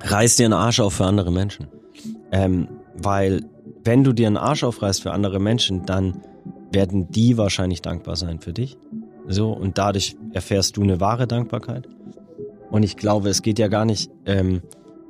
reiß 0.00 0.36
dir 0.36 0.46
einen 0.46 0.54
Arsch 0.54 0.80
auf 0.80 0.94
für 0.94 1.04
andere 1.04 1.32
Menschen. 1.32 1.68
Ähm, 2.30 2.68
weil 2.94 3.44
wenn 3.84 4.04
du 4.04 4.12
dir 4.12 4.26
einen 4.26 4.36
Arsch 4.36 4.64
aufreißt 4.64 5.02
für 5.02 5.12
andere 5.12 5.40
Menschen, 5.40 5.86
dann 5.86 6.22
werden 6.70 7.10
die 7.10 7.38
wahrscheinlich 7.38 7.82
dankbar 7.82 8.16
sein 8.16 8.40
für 8.40 8.52
dich. 8.52 8.76
So, 9.26 9.52
und 9.52 9.78
dadurch 9.78 10.16
erfährst 10.32 10.76
du 10.76 10.82
eine 10.82 11.00
wahre 11.00 11.26
Dankbarkeit. 11.26 11.88
Und 12.70 12.82
ich 12.82 12.96
glaube, 12.96 13.28
es 13.28 13.42
geht 13.42 13.58
ja 13.58 13.68
gar 13.68 13.84
nicht, 13.84 14.10
ähm, 14.26 14.62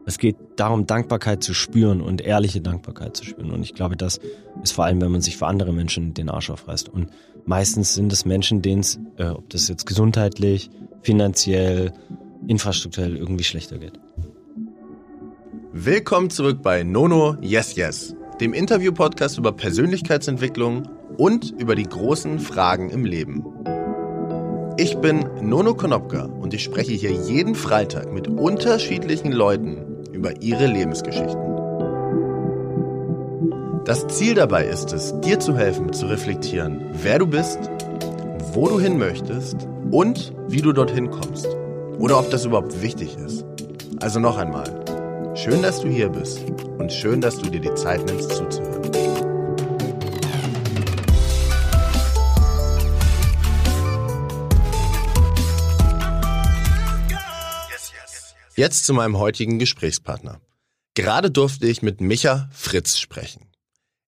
es 0.06 0.18
geht 0.18 0.36
darum, 0.56 0.86
Dankbarkeit 0.86 1.42
zu 1.42 1.54
spüren 1.54 2.00
und 2.00 2.20
ehrliche 2.20 2.60
Dankbarkeit 2.60 3.16
zu 3.16 3.24
spüren. 3.24 3.50
Und 3.50 3.62
ich 3.62 3.74
glaube, 3.74 3.96
das 3.96 4.20
ist 4.62 4.72
vor 4.72 4.84
allem, 4.84 5.00
wenn 5.00 5.12
man 5.12 5.20
sich 5.20 5.36
für 5.36 5.46
andere 5.46 5.72
Menschen 5.72 6.14
den 6.14 6.28
Arsch 6.30 6.50
aufreißt. 6.50 6.88
Und 6.88 7.10
meistens 7.44 7.94
sind 7.94 8.12
es 8.12 8.24
Menschen, 8.24 8.62
denen 8.62 8.80
es, 8.80 8.98
äh, 9.16 9.26
ob 9.26 9.50
das 9.50 9.68
jetzt 9.68 9.86
gesundheitlich, 9.86 10.70
finanziell, 11.02 11.92
infrastrukturell 12.46 13.16
irgendwie 13.16 13.44
schlechter 13.44 13.78
geht. 13.78 13.98
Willkommen 15.80 16.28
zurück 16.28 16.60
bei 16.60 16.82
Nono 16.82 17.36
Yes 17.40 17.76
Yes, 17.76 18.16
dem 18.40 18.52
Interview-Podcast 18.52 19.38
über 19.38 19.52
Persönlichkeitsentwicklung 19.52 20.88
und 21.18 21.52
über 21.52 21.76
die 21.76 21.84
großen 21.84 22.40
Fragen 22.40 22.90
im 22.90 23.04
Leben. 23.04 23.44
Ich 24.76 24.96
bin 24.96 25.24
Nono 25.40 25.74
Konopka 25.74 26.24
und 26.24 26.52
ich 26.52 26.64
spreche 26.64 26.94
hier 26.94 27.12
jeden 27.12 27.54
Freitag 27.54 28.12
mit 28.12 28.26
unterschiedlichen 28.26 29.30
Leuten 29.30 30.02
über 30.10 30.42
ihre 30.42 30.66
Lebensgeschichten. 30.66 31.38
Das 33.84 34.08
Ziel 34.08 34.34
dabei 34.34 34.64
ist 34.64 34.92
es, 34.92 35.14
dir 35.20 35.38
zu 35.38 35.56
helfen, 35.56 35.92
zu 35.92 36.06
reflektieren, 36.06 36.90
wer 37.04 37.20
du 37.20 37.28
bist, 37.28 37.60
wo 38.52 38.68
du 38.68 38.80
hin 38.80 38.98
möchtest 38.98 39.68
und 39.92 40.34
wie 40.48 40.60
du 40.60 40.72
dorthin 40.72 41.12
kommst. 41.12 41.46
Oder 42.00 42.18
ob 42.18 42.30
das 42.30 42.46
überhaupt 42.46 42.82
wichtig 42.82 43.16
ist. 43.24 43.44
Also 44.00 44.18
noch 44.18 44.38
einmal, 44.38 44.87
schön, 45.38 45.62
dass 45.62 45.80
du 45.80 45.88
hier 45.88 46.08
bist 46.08 46.40
und 46.78 46.92
schön, 46.92 47.20
dass 47.20 47.38
du 47.38 47.48
dir 47.48 47.60
die 47.60 47.74
Zeit 47.74 48.04
nimmst 48.04 48.30
zuzuhören. 48.32 48.90
Jetzt 58.56 58.86
zu 58.86 58.92
meinem 58.92 59.18
heutigen 59.18 59.60
Gesprächspartner. 59.60 60.40
Gerade 60.94 61.30
durfte 61.30 61.68
ich 61.68 61.82
mit 61.82 62.00
Micha 62.00 62.50
Fritz 62.52 62.98
sprechen. 62.98 63.46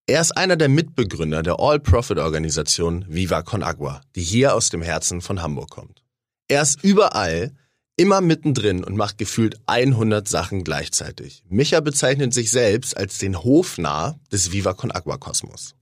Er 0.08 0.20
ist 0.20 0.36
einer 0.36 0.56
der 0.56 0.68
Mitbegründer 0.68 1.44
der 1.44 1.60
All-Profit-Organisation 1.60 3.04
Viva 3.08 3.42
Con 3.42 3.62
Agua, 3.62 4.00
die 4.16 4.22
hier 4.22 4.56
aus 4.56 4.70
dem 4.70 4.82
Herzen 4.82 5.20
von 5.20 5.40
Hamburg 5.40 5.70
kommt. 5.70 6.02
Er 6.48 6.62
ist 6.62 6.82
überall, 6.82 7.52
immer 8.00 8.22
mittendrin 8.22 8.82
und 8.82 8.96
macht 8.96 9.18
gefühlt 9.18 9.60
100 9.66 10.26
Sachen 10.26 10.64
gleichzeitig. 10.64 11.44
Micha 11.50 11.80
bezeichnet 11.80 12.32
sich 12.32 12.50
selbst 12.50 12.96
als 12.96 13.18
den 13.18 13.44
Hofnarr 13.44 14.18
des 14.32 14.52
Viva 14.52 14.72
Con 14.72 14.90
Agua 14.90 15.18
Kosmos. 15.18 15.74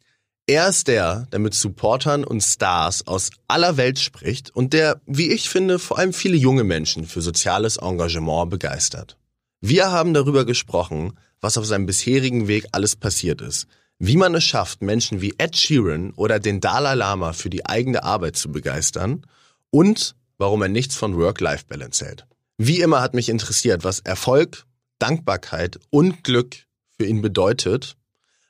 Er 0.49 0.69
ist 0.69 0.89
der, 0.89 1.29
der 1.31 1.39
mit 1.39 1.55
Supportern 1.55 2.25
und 2.25 2.41
Stars 2.41 3.07
aus 3.07 3.31
aller 3.47 3.77
Welt 3.77 4.01
spricht 4.01 4.51
und 4.51 4.73
der, 4.73 5.01
wie 5.07 5.31
ich 5.31 5.49
finde, 5.49 5.79
vor 5.79 6.01
allem 6.01 6.13
viele 6.13 6.37
junge 6.37 6.65
Menschen 6.65 7.07
für 7.07 7.23
soziales 7.23 7.77
Engagement 7.77 8.51
begeistert. 8.51 9.17
Wir 9.61 9.93
haben 9.93 10.13
darüber 10.13 10.45
gesprochen, 10.45 11.13
was 11.41 11.57
auf 11.57 11.67
seinem 11.67 11.87
bisherigen 11.87 12.49
Weg 12.49 12.67
alles 12.73 12.97
passiert 12.97 13.41
ist, 13.43 13.69
wie 14.01 14.17
man 14.17 14.35
es 14.35 14.43
schafft, 14.43 14.83
Menschen 14.83 15.21
wie 15.21 15.35
Ed 15.39 15.57
Sheeran 15.57 16.11
oder 16.17 16.41
den 16.41 16.59
Dalai 16.59 16.95
Lama 16.95 17.33
für 17.33 17.49
die 17.49 17.65
eigene 17.65 18.03
Arbeit 18.03 18.35
zu 18.35 18.51
begeistern 18.51 19.25
und 19.71 20.17
warum 20.39 20.63
er 20.63 20.69
nichts 20.69 20.97
von 20.97 21.17
Work-Life-Balance 21.17 22.05
hält. 22.05 22.27
Wie 22.57 22.81
immer 22.81 23.03
hat 23.03 23.15
mich 23.15 23.29
interessiert, 23.29 23.85
was 23.85 24.01
Erfolg, 24.01 24.65
Dankbarkeit 24.99 25.79
und 25.91 26.25
Glück 26.25 26.57
für 26.97 27.07
ihn 27.07 27.23
bedeutet 27.23 27.99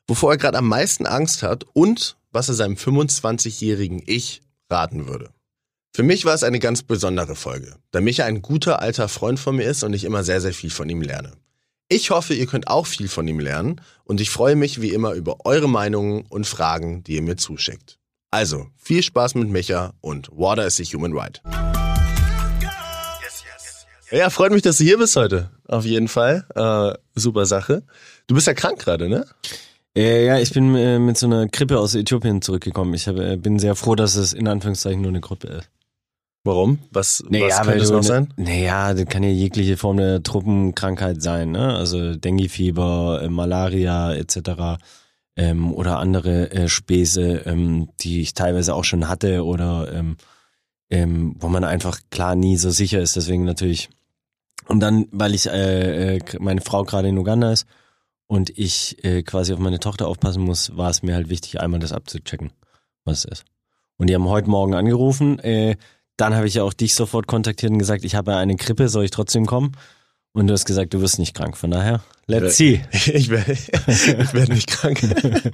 wovor 0.08 0.32
er 0.32 0.38
gerade 0.38 0.58
am 0.58 0.66
meisten 0.66 1.06
Angst 1.06 1.42
hat 1.42 1.64
und 1.74 2.16
was 2.32 2.48
er 2.48 2.54
seinem 2.54 2.74
25-jährigen 2.74 4.02
Ich 4.06 4.42
raten 4.68 5.06
würde. 5.06 5.30
Für 5.94 6.02
mich 6.02 6.24
war 6.24 6.34
es 6.34 6.42
eine 6.42 6.58
ganz 6.58 6.82
besondere 6.82 7.36
Folge, 7.36 7.76
da 7.90 8.00
Micha 8.00 8.24
ein 8.24 8.42
guter 8.42 8.80
alter 8.80 9.08
Freund 9.08 9.38
von 9.38 9.56
mir 9.56 9.64
ist 9.64 9.84
und 9.84 9.92
ich 9.92 10.04
immer 10.04 10.24
sehr, 10.24 10.40
sehr 10.40 10.52
viel 10.52 10.70
von 10.70 10.88
ihm 10.88 11.02
lerne. 11.02 11.32
Ich 11.88 12.10
hoffe, 12.10 12.34
ihr 12.34 12.46
könnt 12.46 12.68
auch 12.68 12.86
viel 12.86 13.08
von 13.08 13.26
ihm 13.26 13.40
lernen 13.40 13.80
und 14.04 14.20
ich 14.20 14.30
freue 14.30 14.56
mich 14.56 14.82
wie 14.82 14.92
immer 14.92 15.12
über 15.12 15.46
eure 15.46 15.68
Meinungen 15.68 16.26
und 16.28 16.46
Fragen, 16.46 17.02
die 17.02 17.14
ihr 17.14 17.22
mir 17.22 17.36
zuschickt. 17.36 17.97
Also, 18.30 18.66
viel 18.76 19.02
Spaß 19.02 19.36
mit 19.36 19.48
Micha 19.48 19.94
und 20.02 20.28
Water 20.30 20.66
is 20.66 20.78
a 20.78 20.84
Human 20.84 21.14
Right. 21.14 21.40
Ja, 24.10 24.28
freut 24.28 24.52
mich, 24.52 24.60
dass 24.60 24.76
du 24.76 24.84
hier 24.84 24.98
bist 24.98 25.16
heute. 25.16 25.50
Auf 25.66 25.86
jeden 25.86 26.08
Fall. 26.08 26.44
Äh, 26.54 26.98
super 27.18 27.46
Sache. 27.46 27.84
Du 28.26 28.34
bist 28.34 28.46
ja 28.46 28.52
krank 28.52 28.80
gerade, 28.80 29.08
ne? 29.08 29.24
Äh, 29.96 30.26
ja, 30.26 30.38
ich 30.38 30.52
bin 30.52 30.74
äh, 30.74 30.98
mit 30.98 31.16
so 31.16 31.26
einer 31.26 31.46
Grippe 31.46 31.78
aus 31.78 31.94
Äthiopien 31.94 32.42
zurückgekommen. 32.42 32.92
Ich 32.92 33.08
hab, 33.08 33.16
äh, 33.16 33.36
bin 33.36 33.58
sehr 33.58 33.74
froh, 33.74 33.94
dass 33.94 34.14
es 34.14 34.34
in 34.34 34.46
Anführungszeichen 34.46 35.00
nur 35.00 35.10
eine 35.10 35.22
Grippe 35.22 35.48
ist. 35.48 35.70
Warum? 36.44 36.80
Was, 36.90 37.24
naja, 37.30 37.48
was 37.48 37.62
könnte 37.62 37.82
es 37.82 37.90
noch 37.90 38.02
sein? 38.02 38.32
Naja, 38.36 38.92
das 38.92 39.06
kann 39.06 39.22
ja 39.22 39.30
jegliche 39.30 39.78
Form 39.78 39.96
der 39.96 40.22
Truppenkrankheit 40.22 41.22
sein, 41.22 41.50
ne? 41.50 41.74
Also 41.74 42.14
Dengue-Fieber, 42.14 43.22
äh, 43.22 43.28
Malaria 43.30 44.12
etc. 44.14 44.80
Ähm, 45.38 45.72
oder 45.72 45.98
andere 45.98 46.50
äh, 46.50 46.68
Späße, 46.68 47.44
ähm, 47.46 47.88
die 48.00 48.20
ich 48.20 48.34
teilweise 48.34 48.74
auch 48.74 48.84
schon 48.84 49.08
hatte 49.08 49.44
oder 49.44 49.90
ähm, 49.92 50.16
ähm, 50.90 51.36
wo 51.38 51.48
man 51.48 51.64
einfach 51.64 52.00
klar 52.10 52.34
nie 52.34 52.56
so 52.56 52.70
sicher 52.70 53.00
ist. 53.00 53.16
Deswegen 53.16 53.44
natürlich. 53.44 53.88
Und 54.66 54.80
dann, 54.80 55.06
weil 55.12 55.34
ich 55.34 55.46
äh, 55.46 56.16
äh, 56.16 56.20
meine 56.40 56.60
Frau 56.60 56.84
gerade 56.84 57.08
in 57.08 57.18
Uganda 57.18 57.52
ist 57.52 57.66
und 58.26 58.50
ich 58.50 59.02
äh, 59.04 59.22
quasi 59.22 59.52
auf 59.52 59.58
meine 59.58 59.80
Tochter 59.80 60.08
aufpassen 60.08 60.42
muss, 60.42 60.76
war 60.76 60.90
es 60.90 61.02
mir 61.02 61.14
halt 61.14 61.30
wichtig, 61.30 61.60
einmal 61.60 61.80
das 61.80 61.92
abzuchecken, 61.92 62.50
was 63.04 63.18
es 63.20 63.24
ist. 63.24 63.44
Und 63.96 64.08
die 64.08 64.14
haben 64.14 64.28
heute 64.28 64.50
Morgen 64.50 64.74
angerufen. 64.74 65.38
Äh, 65.38 65.76
dann 66.16 66.34
habe 66.34 66.48
ich 66.48 66.54
ja 66.54 66.64
auch 66.64 66.72
dich 66.72 66.94
sofort 66.94 67.26
kontaktiert 67.26 67.72
und 67.72 67.78
gesagt, 67.78 68.04
ich 68.04 68.14
habe 68.14 68.36
eine 68.36 68.56
Grippe, 68.56 68.88
soll 68.88 69.04
ich 69.04 69.10
trotzdem 69.10 69.46
kommen? 69.46 69.72
Und 70.32 70.46
du 70.46 70.52
hast 70.52 70.66
gesagt, 70.66 70.94
du 70.94 71.00
wirst 71.00 71.18
nicht 71.18 71.34
krank. 71.34 71.56
Von 71.56 71.70
daher, 71.70 72.02
let's 72.26 72.56
see. 72.56 72.84
Ich 72.92 73.28
werde 73.28 73.52
ich 73.86 74.34
werd 74.34 74.48
nicht 74.50 74.68
krank. 74.68 75.00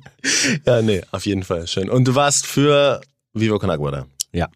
ja, 0.67 0.83
nee, 0.83 1.03
auf 1.11 1.27
jeden 1.27 1.43
Fall. 1.43 1.67
Schön. 1.67 1.89
Und 1.89 2.07
du 2.07 2.15
warst 2.15 2.47
für 2.47 3.01
Vivo 3.33 3.59
Con 3.59 3.71
Agua 3.71 3.91
da? 3.91 4.07
Ja. 4.33 4.49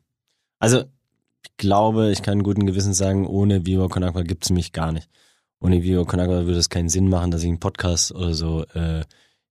Also, 0.58 0.84
ich 1.44 1.56
glaube, 1.56 2.10
ich 2.10 2.22
kann 2.22 2.42
guten 2.42 2.66
Gewissens 2.66 2.98
sagen, 2.98 3.26
ohne 3.26 3.64
Vivo 3.64 3.88
Con 3.88 4.04
Agua 4.04 4.22
gibt's 4.22 4.50
mich 4.50 4.72
gar 4.72 4.92
nicht 4.92 5.08
ohne 5.60 5.82
Video 5.82 6.04
Konagwa 6.04 6.46
würde 6.46 6.58
es 6.58 6.68
keinen 6.68 6.88
Sinn 6.88 7.08
machen, 7.08 7.30
dass 7.30 7.42
ich 7.42 7.48
einen 7.48 7.60
Podcast 7.60 8.12
oder 8.12 8.34
so, 8.34 8.64
äh, 8.74 9.02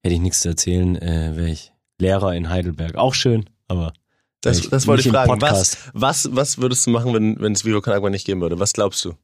hätte 0.02 0.16
ich 0.16 0.20
nichts 0.20 0.42
zu 0.42 0.50
erzählen, 0.50 0.96
äh, 0.96 1.36
wäre 1.36 1.50
ich 1.50 1.74
Lehrer 2.00 2.36
in 2.36 2.50
Heidelberg. 2.50 2.96
Auch 2.96 3.14
schön, 3.14 3.50
aber. 3.68 3.94
Das, 4.42 4.70
das 4.70 4.86
wollte 4.86 5.02
ich 5.02 5.10
fragen. 5.10 5.42
Was, 5.42 5.78
was, 5.94 6.30
was 6.36 6.60
würdest 6.60 6.86
du 6.86 6.92
machen, 6.92 7.12
wenn, 7.14 7.40
wenn 7.40 7.54
es 7.54 7.66
Video 7.66 7.82
Konagwa 7.82 8.12
nicht 8.12 8.26
geben 8.26 8.40
würde? 8.40 8.60
Was 8.60 8.74
glaubst 8.74 9.04
du? 9.04 9.16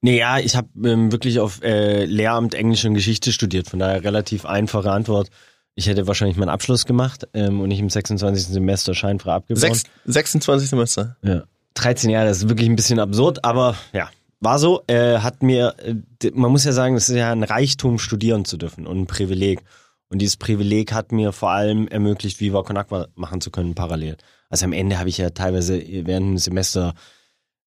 Naja, 0.00 0.38
ich 0.38 0.56
habe 0.56 0.68
ähm, 0.84 1.10
wirklich 1.10 1.40
auf 1.40 1.62
äh, 1.62 2.04
Lehramt 2.04 2.54
Englisch 2.54 2.84
und 2.84 2.94
Geschichte 2.94 3.32
studiert, 3.32 3.68
von 3.68 3.78
daher 3.78 4.04
relativ 4.04 4.44
einfache 4.44 4.92
Antwort. 4.92 5.30
Ich 5.74 5.88
hätte 5.88 6.06
wahrscheinlich 6.06 6.36
meinen 6.36 6.48
Abschluss 6.48 6.86
gemacht 6.86 7.26
ähm, 7.34 7.60
und 7.60 7.70
ich 7.70 7.80
im 7.80 7.90
26. 7.90 8.46
Semester 8.46 8.94
scheinfrei 8.94 9.32
abgebrochen. 9.32 9.74
Sechs, 9.74 9.84
26 10.04 10.70
Semester? 10.70 11.16
Ja. 11.22 11.44
13 11.74 12.10
Jahre, 12.10 12.28
das 12.28 12.38
ist 12.38 12.48
wirklich 12.48 12.68
ein 12.68 12.76
bisschen 12.76 12.98
absurd, 12.98 13.44
aber 13.44 13.76
ja, 13.92 14.08
war 14.40 14.58
so, 14.58 14.82
äh, 14.86 15.18
hat 15.18 15.42
mir, 15.42 15.74
äh, 15.78 16.30
man 16.32 16.50
muss 16.50 16.64
ja 16.64 16.72
sagen, 16.72 16.94
es 16.94 17.08
ist 17.08 17.16
ja 17.16 17.32
ein 17.32 17.42
Reichtum, 17.42 17.98
studieren 17.98 18.44
zu 18.44 18.56
dürfen 18.56 18.86
und 18.86 18.98
ein 19.00 19.06
Privileg. 19.06 19.62
Und 20.08 20.20
dieses 20.20 20.36
Privileg 20.36 20.92
hat 20.92 21.10
mir 21.10 21.32
vor 21.32 21.50
allem 21.50 21.88
ermöglicht, 21.88 22.40
Viva 22.40 22.62
Con 22.62 22.76
Agua 22.76 23.08
machen 23.14 23.40
zu 23.40 23.50
können 23.50 23.74
parallel. 23.74 24.16
Also 24.48 24.64
am 24.64 24.72
Ende 24.72 24.98
habe 24.98 25.08
ich 25.08 25.18
ja 25.18 25.30
teilweise 25.30 25.82
während 25.84 26.26
dem 26.26 26.38
Semester 26.38 26.94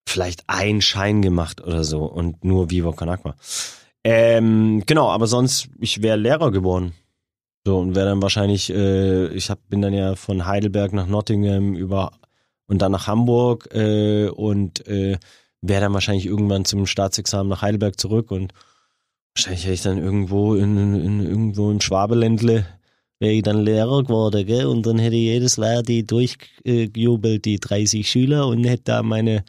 vielleicht 0.08 0.44
einen 0.48 0.82
Schein 0.82 1.22
gemacht 1.22 1.62
oder 1.62 1.84
so 1.84 2.04
und 2.06 2.44
nur 2.44 2.70
Viva 2.70 2.92
Con 2.92 3.10
Agua. 3.10 3.36
Ähm, 4.04 4.84
genau, 4.86 5.10
aber 5.10 5.28
sonst, 5.28 5.70
ich 5.80 6.02
wäre 6.02 6.18
Lehrer 6.18 6.52
geworden. 6.52 6.94
So, 7.66 7.80
und 7.80 7.96
wäre 7.96 8.10
dann 8.10 8.22
wahrscheinlich, 8.22 8.70
äh, 8.70 9.28
ich 9.30 9.50
hab, 9.50 9.68
bin 9.70 9.82
dann 9.82 9.94
ja 9.94 10.16
von 10.16 10.46
Heidelberg 10.46 10.94
nach 10.94 11.08
Nottingham 11.08 11.76
über 11.76 12.12
und 12.68 12.82
dann 12.82 12.92
nach 12.92 13.08
Hamburg 13.08 13.70
äh, 13.74 14.28
und 14.30 14.88
äh, 14.88 15.18
wäre 15.62 15.82
dann 15.82 15.94
wahrscheinlich 15.94 16.28
irgendwann 16.28 16.66
zum 16.66 16.86
Staatsexamen 16.86 17.50
nach 17.50 17.64
Heidelberg 17.64 18.00
zurück 18.00 18.30
und 18.30 18.54
wahrscheinlich 19.36 19.64
hätte 19.64 19.74
ich 19.74 19.82
dann 19.82 19.98
irgendwo 19.98 20.54
in, 20.54 20.78
in 20.96 21.22
irgendwo 21.22 21.72
im 21.72 21.82
Schwabeländle 21.82 22.66
wäre 23.20 23.34
ich 23.34 23.44
dann 23.44 23.64
Lehrer 23.64 24.04
geworden, 24.04 24.46
gell? 24.46 24.66
Und 24.66 24.86
dann 24.86 25.00
hätte 25.00 25.16
jedes 25.16 25.56
Verdi 25.56 26.06
durchgejubelt, 26.06 27.46
die 27.46 27.60
30 27.60 28.10
Schüler, 28.10 28.48
und 28.48 28.64
hätte 28.66 28.84
da 28.86 29.04
meine, 29.04 29.44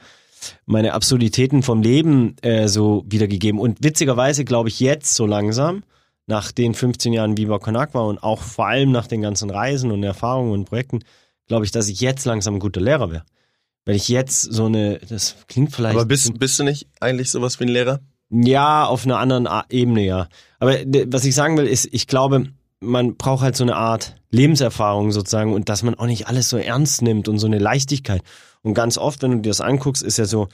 meine 0.66 0.94
Absurditäten 0.94 1.62
vom 1.62 1.82
Leben 1.82 2.36
äh, 2.42 2.68
so 2.68 3.04
wiedergegeben. 3.06 3.60
Und 3.60 3.82
witzigerweise 3.82 4.44
glaube 4.44 4.68
ich 4.68 4.80
jetzt 4.80 5.14
so 5.14 5.26
langsam, 5.26 5.82
nach 6.26 6.52
den 6.52 6.74
15 6.74 7.12
Jahren 7.12 7.36
Viva 7.36 7.58
Con 7.58 7.76
Agua 7.76 8.02
und 8.02 8.22
auch 8.22 8.42
vor 8.42 8.66
allem 8.66 8.90
nach 8.90 9.06
den 9.06 9.22
ganzen 9.22 9.50
Reisen 9.50 9.92
und 9.92 10.02
Erfahrungen 10.02 10.52
und 10.52 10.64
Projekten, 10.64 11.00
glaube 11.46 11.64
ich, 11.64 11.70
dass 11.70 11.88
ich 11.88 12.00
jetzt 12.00 12.24
langsam 12.24 12.54
ein 12.54 12.60
guter 12.60 12.80
Lehrer 12.80 13.10
wäre. 13.10 13.24
Wenn 13.84 13.94
ich 13.94 14.08
jetzt 14.08 14.42
so 14.42 14.66
eine, 14.66 14.98
das 15.08 15.36
klingt 15.46 15.72
vielleicht. 15.72 15.94
Aber 15.94 16.04
bist, 16.04 16.36
bist 16.38 16.58
du 16.58 16.64
nicht 16.64 16.88
eigentlich 17.00 17.30
sowas 17.30 17.60
wie 17.60 17.64
ein 17.64 17.68
Lehrer? 17.68 18.00
Ja, 18.30 18.84
auf 18.86 19.04
einer 19.04 19.18
anderen 19.18 19.48
Ebene, 19.70 20.04
ja. 20.04 20.28
Aber 20.58 20.74
was 21.06 21.24
ich 21.24 21.36
sagen 21.36 21.56
will, 21.56 21.66
ist, 21.66 21.88
ich 21.92 22.08
glaube, 22.08 22.48
man 22.80 23.16
braucht 23.16 23.42
halt 23.42 23.54
so 23.54 23.62
eine 23.62 23.76
Art 23.76 24.16
Lebenserfahrung 24.30 25.12
sozusagen 25.12 25.52
und 25.54 25.68
dass 25.68 25.84
man 25.84 25.94
auch 25.94 26.06
nicht 26.06 26.26
alles 26.26 26.48
so 26.48 26.56
ernst 26.56 27.02
nimmt 27.02 27.28
und 27.28 27.38
so 27.38 27.46
eine 27.46 27.60
Leichtigkeit. 27.60 28.22
Und 28.62 28.74
ganz 28.74 28.98
oft, 28.98 29.22
wenn 29.22 29.30
du 29.32 29.36
dir 29.38 29.50
das 29.50 29.60
anguckst, 29.60 30.02
ist 30.02 30.18
ja 30.18 30.24
so, 30.24 30.48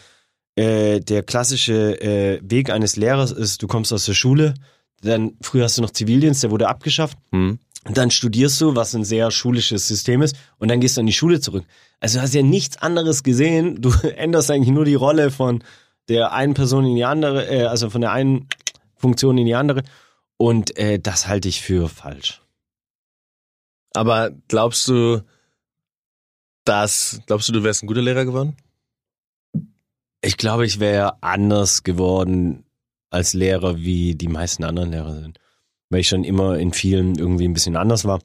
äh, 0.56 1.00
der 1.00 1.22
klassische 1.22 2.00
äh, 2.00 2.40
Weg 2.42 2.70
eines 2.70 2.96
Lehrers 2.96 3.32
ist, 3.32 3.62
du 3.62 3.66
kommst 3.66 3.92
aus 3.92 4.04
der 4.04 4.14
Schule, 4.14 4.54
dann 5.00 5.32
früher 5.40 5.64
hast 5.64 5.78
du 5.78 5.82
noch 5.82 5.90
Zivildienst, 5.90 6.42
der 6.42 6.50
wurde 6.50 6.68
abgeschafft, 6.68 7.18
Hm. 7.32 7.58
dann 7.84 8.10
studierst 8.10 8.60
du, 8.60 8.76
was 8.76 8.94
ein 8.94 9.04
sehr 9.04 9.30
schulisches 9.30 9.88
System 9.88 10.22
ist, 10.22 10.36
und 10.58 10.70
dann 10.70 10.80
gehst 10.80 10.96
du 10.96 11.00
an 11.00 11.06
die 11.06 11.12
Schule 11.12 11.40
zurück. 11.40 11.64
Also 12.00 12.18
du 12.18 12.22
hast 12.22 12.34
ja 12.34 12.42
nichts 12.42 12.76
anderes 12.78 13.22
gesehen. 13.22 13.80
Du 13.80 13.90
änderst 14.16 14.50
eigentlich 14.50 14.74
nur 14.74 14.84
die 14.84 14.94
Rolle 14.94 15.30
von 15.30 15.62
der 16.08 16.32
einen 16.32 16.54
Person 16.54 16.84
in 16.84 16.96
die 16.96 17.04
andere, 17.04 17.46
äh, 17.46 17.64
also 17.64 17.90
von 17.90 18.00
der 18.00 18.12
einen 18.12 18.48
Funktion 18.96 19.38
in 19.38 19.46
die 19.46 19.54
andere. 19.54 19.82
Und 20.36 20.76
äh, 20.76 20.98
das 20.98 21.28
halte 21.28 21.48
ich 21.48 21.62
für 21.62 21.88
falsch. 21.88 22.42
Aber 23.94 24.30
glaubst 24.48 24.88
du, 24.88 25.22
dass, 26.64 27.20
glaubst 27.26 27.48
du, 27.48 27.52
du 27.52 27.62
wärst 27.62 27.82
ein 27.82 27.86
guter 27.86 28.02
Lehrer 28.02 28.24
geworden? 28.24 28.56
Ich 30.20 30.36
glaube, 30.36 30.66
ich 30.66 30.78
wäre 30.78 31.22
anders 31.22 31.82
geworden 31.82 32.64
als 33.10 33.34
Lehrer, 33.34 33.78
wie 33.78 34.14
die 34.14 34.28
meisten 34.28 34.64
anderen 34.64 34.90
Lehrer 34.90 35.20
sind. 35.20 35.38
Weil 35.90 36.00
ich 36.00 36.08
schon 36.08 36.24
immer 36.24 36.58
in 36.58 36.72
vielen 36.72 37.18
irgendwie 37.18 37.46
ein 37.46 37.52
bisschen 37.52 37.76
anders 37.76 38.04
war. 38.04 38.20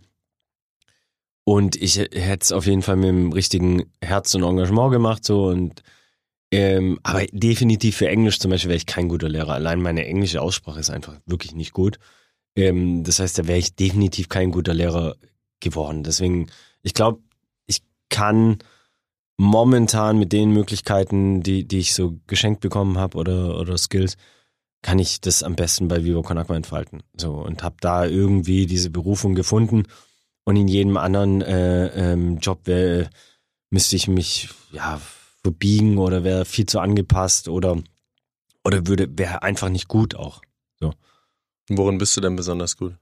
Und 1.43 1.75
ich 1.75 1.97
hätte 1.97 2.39
es 2.41 2.51
auf 2.51 2.65
jeden 2.65 2.81
Fall 2.81 2.97
mit 2.97 3.09
dem 3.09 3.31
richtigen 3.31 3.91
Herz 4.01 4.35
und 4.35 4.43
Engagement 4.43 4.91
gemacht, 4.91 5.23
so 5.23 5.45
und 5.45 5.81
ähm, 6.51 6.99
aber 7.03 7.25
definitiv 7.31 7.97
für 7.97 8.07
Englisch 8.07 8.39
zum 8.39 8.51
Beispiel 8.51 8.69
wäre 8.69 8.77
ich 8.77 8.85
kein 8.85 9.09
guter 9.09 9.27
Lehrer. 9.27 9.53
Allein 9.53 9.81
meine 9.81 10.05
englische 10.05 10.41
Aussprache 10.41 10.79
ist 10.79 10.89
einfach 10.89 11.19
wirklich 11.25 11.53
nicht 11.53 11.73
gut. 11.73 11.99
Ähm, 12.55 13.03
das 13.03 13.19
heißt, 13.19 13.37
da 13.37 13.47
wäre 13.47 13.59
ich 13.59 13.75
definitiv 13.75 14.29
kein 14.29 14.51
guter 14.51 14.73
Lehrer 14.73 15.15
geworden. 15.59 16.03
Deswegen, 16.03 16.47
ich 16.83 16.93
glaube, 16.93 17.21
kann 18.09 18.59
momentan 19.37 20.17
mit 20.17 20.33
den 20.33 20.51
Möglichkeiten, 20.51 21.43
die, 21.43 21.67
die 21.67 21.79
ich 21.79 21.93
so 21.93 22.17
geschenkt 22.27 22.61
bekommen 22.61 22.97
habe 22.97 23.17
oder, 23.17 23.59
oder 23.59 23.77
Skills, 23.77 24.17
kann 24.81 24.99
ich 24.99 25.21
das 25.21 25.43
am 25.43 25.55
besten 25.55 25.87
bei 25.87 26.03
Vivo 26.03 26.21
Con 26.21 26.37
Agua 26.37 26.55
entfalten. 26.55 27.03
So, 27.15 27.33
und 27.33 27.63
habe 27.63 27.75
da 27.81 28.05
irgendwie 28.05 28.65
diese 28.65 28.89
Berufung 28.89 29.35
gefunden. 29.35 29.83
Und 30.43 30.55
in 30.55 30.67
jedem 30.67 30.97
anderen 30.97 31.41
äh, 31.41 32.13
ähm, 32.13 32.37
Job 32.37 32.61
wär, 32.65 33.09
müsste 33.69 33.95
ich 33.95 34.07
mich 34.07 34.49
ja 34.71 34.99
verbiegen 35.43 35.97
oder 35.97 36.23
wäre 36.23 36.45
viel 36.45 36.65
zu 36.65 36.79
angepasst 36.79 37.49
oder 37.49 37.77
oder 38.63 38.87
würde 38.87 39.07
wäre 39.17 39.43
einfach 39.43 39.69
nicht 39.69 39.87
gut 39.87 40.15
auch. 40.15 40.41
Worin 41.69 41.97
bist 41.97 42.15
du 42.15 42.21
denn 42.21 42.35
besonders 42.35 42.77
gut? 42.77 42.93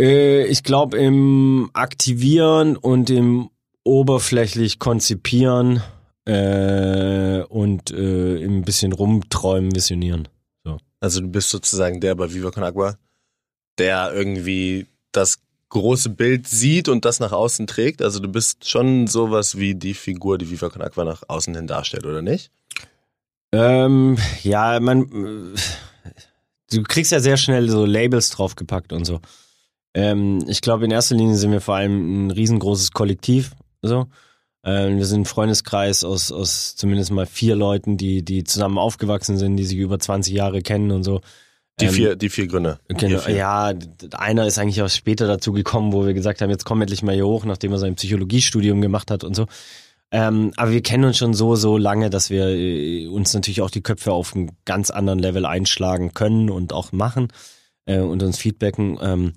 Äh, 0.00 0.46
ich 0.46 0.62
glaube 0.62 0.98
im 0.98 1.70
Aktivieren 1.72 2.76
und 2.76 3.10
im 3.10 3.50
oberflächlich 3.84 4.78
konzipieren 4.78 5.82
äh, 6.26 7.42
und 7.48 7.90
äh, 7.90 8.44
ein 8.44 8.62
bisschen 8.62 8.92
rumträumen, 8.92 9.74
visionieren. 9.74 10.28
Also 11.00 11.22
du 11.22 11.28
bist 11.28 11.50
sozusagen 11.50 12.00
der 12.00 12.14
bei 12.14 12.32
Viva 12.32 12.50
Con 12.50 12.62
Agua, 12.62 12.96
der 13.78 14.12
irgendwie 14.12 14.86
das 15.12 15.40
große 15.70 16.10
Bild 16.10 16.46
sieht 16.46 16.88
und 16.88 17.04
das 17.04 17.20
nach 17.20 17.32
außen 17.32 17.66
trägt. 17.66 18.02
Also 18.02 18.20
du 18.20 18.28
bist 18.28 18.68
schon 18.68 19.06
sowas 19.06 19.56
wie 19.56 19.74
die 19.74 19.94
Figur, 19.94 20.36
die 20.36 20.50
Viva 20.50 20.68
Con 20.68 20.82
Agua 20.82 21.04
nach 21.04 21.22
außen 21.26 21.54
hin 21.54 21.66
darstellt, 21.66 22.04
oder 22.04 22.20
nicht? 22.20 22.50
Ähm, 23.52 24.18
ja, 24.42 24.78
man, 24.78 25.54
du 26.70 26.82
kriegst 26.82 27.12
ja 27.12 27.20
sehr 27.20 27.36
schnell 27.36 27.68
so 27.70 27.86
Labels 27.86 28.28
draufgepackt 28.30 28.92
und 28.92 29.04
so. 29.04 29.20
Ähm, 29.94 30.44
ich 30.48 30.60
glaube, 30.60 30.84
in 30.84 30.90
erster 30.90 31.16
Linie 31.16 31.36
sind 31.36 31.50
wir 31.50 31.60
vor 31.60 31.76
allem 31.76 32.26
ein 32.26 32.30
riesengroßes 32.30 32.92
Kollektiv. 32.92 33.52
So. 33.82 34.06
Ähm, 34.62 34.98
wir 34.98 35.06
sind 35.06 35.22
ein 35.22 35.26
Freundeskreis 35.26 36.04
aus, 36.04 36.30
aus 36.32 36.76
zumindest 36.76 37.10
mal 37.12 37.26
vier 37.26 37.56
Leuten, 37.56 37.96
die, 37.96 38.22
die 38.22 38.44
zusammen 38.44 38.78
aufgewachsen 38.78 39.38
sind, 39.38 39.56
die 39.56 39.64
sich 39.64 39.78
über 39.78 39.98
20 39.98 40.34
Jahre 40.34 40.60
kennen 40.60 40.90
und 40.90 41.02
so. 41.02 41.20
Die 41.80 41.86
Ähm, 41.86 41.92
vier, 41.92 42.16
die 42.16 42.28
vier 42.28 42.46
Gründe. 42.46 42.78
Genau, 42.88 43.20
vier. 43.20 43.34
ja, 43.34 43.72
einer 44.12 44.46
ist 44.46 44.58
eigentlich 44.58 44.82
auch 44.82 44.90
später 44.90 45.26
dazu 45.26 45.52
gekommen, 45.52 45.92
wo 45.92 46.04
wir 46.04 46.12
gesagt 46.12 46.42
haben, 46.42 46.50
jetzt 46.50 46.64
komm 46.64 46.82
endlich 46.82 47.02
mal 47.02 47.14
hier 47.14 47.26
hoch, 47.26 47.44
nachdem 47.46 47.72
er 47.72 47.78
sein 47.78 47.94
Psychologiestudium 47.94 48.82
gemacht 48.82 49.10
hat 49.10 49.24
und 49.24 49.34
so. 49.34 49.46
Ähm, 50.12 50.52
aber 50.56 50.72
wir 50.72 50.82
kennen 50.82 51.04
uns 51.04 51.18
schon 51.18 51.34
so, 51.34 51.54
so 51.54 51.78
lange, 51.78 52.10
dass 52.10 52.30
wir 52.30 52.48
äh, 52.48 53.06
uns 53.06 53.32
natürlich 53.32 53.62
auch 53.62 53.70
die 53.70 53.82
Köpfe 53.82 54.12
auf 54.12 54.34
einem 54.34 54.50
ganz 54.64 54.90
anderen 54.90 55.20
Level 55.20 55.46
einschlagen 55.46 56.12
können 56.12 56.50
und 56.50 56.72
auch 56.72 56.92
machen 56.92 57.28
äh, 57.86 58.00
und 58.00 58.22
uns 58.22 58.36
feedbacken. 58.36 58.98
Ähm, 59.00 59.32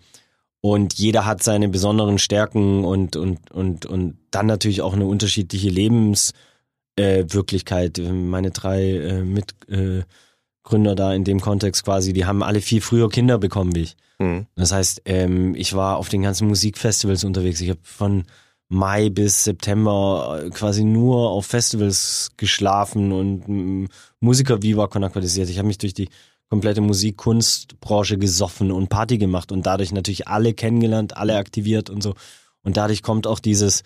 und 0.66 0.94
jeder 0.94 1.26
hat 1.26 1.44
seine 1.44 1.68
besonderen 1.68 2.18
Stärken 2.18 2.86
und, 2.86 3.18
und, 3.18 3.52
und, 3.52 3.86
und 3.86 4.18
dann 4.32 4.46
natürlich 4.46 4.82
auch 4.82 4.94
eine 4.94 5.06
unterschiedliche 5.06 5.68
Lebenswirklichkeit. 5.68 8.00
Äh. 8.00 8.14
Meine 8.14 8.52
drei 8.52 8.82
äh, 8.82 9.24
Mitgründer 9.24 10.94
äh, 10.94 10.96
da 10.96 11.14
in 11.14 11.26
dem 11.26 11.42
Kontext 11.42 11.84
quasi, 11.84 12.14
die 12.14 12.26
haben 12.26 12.42
alle 12.42 12.62
viel 12.62 12.80
früher 12.80 13.10
Kinder 13.10 13.40
bekommen 13.40 13.76
wie 13.76 13.82
ich. 13.82 13.98
Mhm. 14.20 14.48
Das 14.56 14.72
heißt, 14.72 15.02
ähm, 15.04 15.54
ich 15.54 15.74
war 15.74 15.98
auf 15.98 16.08
den 16.08 16.22
ganzen 16.22 16.48
Musikfestivals 16.48 17.26
unterwegs. 17.26 17.60
Ich 17.60 17.70
habe 17.70 17.82
von 17.84 18.24
Mai 18.70 19.10
bis 19.10 19.44
September 19.44 20.44
äh, 20.46 20.50
quasi 20.50 20.86
nur 20.86 21.32
auf 21.32 21.46
Festivals 21.46 22.32
geschlafen 22.38 23.12
und 23.12 23.90
Musiker 24.22 24.62
Viva 24.62 24.88
Con 24.88 25.04
aquatisiert. 25.04 25.50
Ich 25.50 25.58
habe 25.58 25.68
mich 25.68 25.80
durch 25.80 25.94
die 25.94 26.08
komplette 26.54 26.82
Musikkunstbranche 26.82 28.20
gesoffen 28.20 28.72
und 28.72 28.88
Party 28.88 29.18
gemacht 29.18 29.52
und 29.52 29.66
dadurch 29.66 29.92
natürlich 29.92 30.28
alle 30.28 30.54
kennengelernt, 30.54 31.18
alle 31.18 31.38
aktiviert 31.38 31.90
und 31.90 32.04
so. 32.04 32.14
Und 32.62 32.78
dadurch 32.78 33.02
kommt 33.02 33.26
auch 33.26 33.40
dieses 33.40 33.82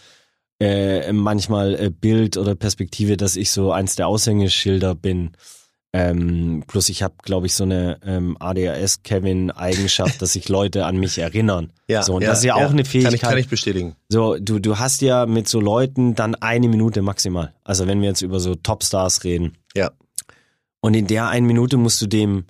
äh, 0.59 1.13
manchmal 1.13 1.75
äh, 1.75 1.89
Bild 1.89 2.35
oder 2.35 2.55
Perspektive, 2.55 3.15
dass 3.15 3.37
ich 3.37 3.51
so 3.51 3.71
eins 3.71 3.95
der 3.95 4.09
Aushängeschilder 4.09 4.95
bin. 4.95 5.31
Ähm, 5.93 6.65
plus 6.67 6.89
ich 6.89 7.03
habe, 7.03 7.13
glaube 7.23 7.45
ich, 7.45 7.53
so 7.53 7.63
eine 7.63 8.01
ähm, 8.05 8.35
ADHS-Kevin-Eigenschaft, 8.37 10.21
dass 10.21 10.33
sich 10.33 10.49
Leute 10.49 10.85
an 10.85 10.97
mich 10.97 11.17
erinnern. 11.19 11.71
Ja, 11.89 12.03
so, 12.03 12.15
und 12.15 12.25
das 12.25 12.39
ist 12.39 12.43
ja, 12.43 12.55
auch 12.55 12.71
eine 12.71 12.83
Kann 12.83 12.85
Fähigkeit. 12.85 13.13
ich, 13.13 13.21
kann 13.21 13.37
ich 13.37 13.47
bestätigen. 13.47 13.95
So, 14.09 14.35
du, 14.37 14.59
du 14.59 14.77
hast 14.77 14.99
ja 15.01 15.25
mit 15.25 15.47
so 15.47 15.61
Leuten 15.61 16.15
dann 16.15 16.35
eine 16.35 16.67
Minute 16.67 17.01
maximal. 17.01 17.53
Also 17.63 17.87
wenn 17.87 18.01
wir 18.01 18.09
jetzt 18.09 18.21
über 18.21 18.41
so 18.41 18.55
Topstars 18.55 19.23
reden. 19.23 19.53
Ja. 19.73 19.91
Und 20.81 20.95
in 20.95 21.07
der 21.07 21.29
einen 21.29 21.47
Minute 21.47 21.77
musst 21.77 22.01
du 22.01 22.07
dem 22.07 22.45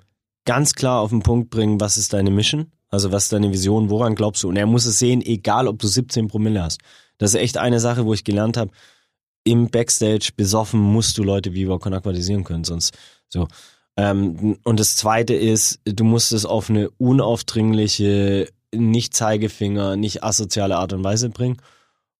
ganz 0.48 0.72
klar 0.72 1.02
auf 1.02 1.10
den 1.10 1.20
Punkt 1.20 1.50
bringen, 1.50 1.78
was 1.78 1.98
ist 1.98 2.14
deine 2.14 2.30
Mission? 2.30 2.72
Also 2.88 3.12
was 3.12 3.24
ist 3.24 3.34
deine 3.34 3.52
Vision, 3.52 3.90
woran 3.90 4.14
glaubst 4.14 4.42
du? 4.42 4.48
Und 4.48 4.56
er 4.56 4.64
muss 4.64 4.86
es 4.86 4.98
sehen, 4.98 5.20
egal 5.20 5.68
ob 5.68 5.78
du 5.78 5.86
17 5.86 6.26
Promille 6.26 6.62
hast. 6.62 6.80
Das 7.18 7.34
ist 7.34 7.40
echt 7.40 7.58
eine 7.58 7.80
Sache, 7.80 8.06
wo 8.06 8.14
ich 8.14 8.24
gelernt 8.24 8.56
habe, 8.56 8.70
im 9.44 9.68
Backstage 9.68 10.30
besoffen 10.34 10.80
musst 10.80 11.18
du 11.18 11.22
Leute 11.22 11.52
wie 11.52 11.66
Con 11.66 11.92
aquatisieren 11.92 12.44
können, 12.44 12.64
sonst 12.64 12.96
so. 13.28 13.46
Ähm, 13.98 14.56
und 14.64 14.80
das 14.80 14.96
zweite 14.96 15.34
ist, 15.34 15.80
du 15.84 16.04
musst 16.04 16.32
es 16.32 16.46
auf 16.46 16.70
eine 16.70 16.88
unaufdringliche, 16.92 18.48
nicht 18.74 19.12
Zeigefinger, 19.14 19.96
nicht 19.96 20.24
asoziale 20.24 20.78
Art 20.78 20.94
und 20.94 21.04
Weise 21.04 21.28
bringen. 21.28 21.58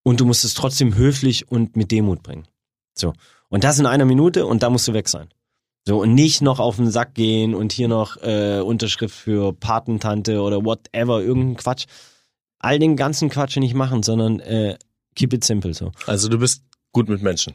Und 0.02 0.20
du 0.20 0.26
musst 0.26 0.44
es 0.44 0.52
trotzdem 0.52 0.96
höflich 0.96 1.50
und 1.50 1.76
mit 1.76 1.92
Demut 1.92 2.22
bringen. 2.22 2.46
So. 2.94 3.14
Und 3.48 3.64
das 3.64 3.78
in 3.78 3.86
einer 3.86 4.04
Minute 4.04 4.44
und 4.44 4.62
da 4.62 4.68
musst 4.68 4.86
du 4.86 4.92
weg 4.92 5.08
sein. 5.08 5.28
So, 5.88 6.02
und 6.02 6.12
nicht 6.12 6.42
noch 6.42 6.60
auf 6.60 6.76
den 6.76 6.90
Sack 6.90 7.14
gehen 7.14 7.54
und 7.54 7.72
hier 7.72 7.88
noch 7.88 8.18
äh, 8.18 8.60
Unterschrift 8.60 9.14
für 9.14 9.54
Patentante 9.54 10.42
oder 10.42 10.62
whatever, 10.62 11.22
irgendein 11.22 11.56
Quatsch. 11.56 11.86
All 12.58 12.78
den 12.78 12.94
ganzen 12.94 13.30
Quatsch 13.30 13.56
nicht 13.56 13.72
machen, 13.72 14.02
sondern 14.02 14.38
äh, 14.40 14.76
keep 15.16 15.32
it 15.32 15.44
simple 15.44 15.72
so. 15.72 15.92
Also 16.04 16.28
du 16.28 16.38
bist 16.38 16.62
gut 16.92 17.08
mit 17.08 17.22
Menschen. 17.22 17.54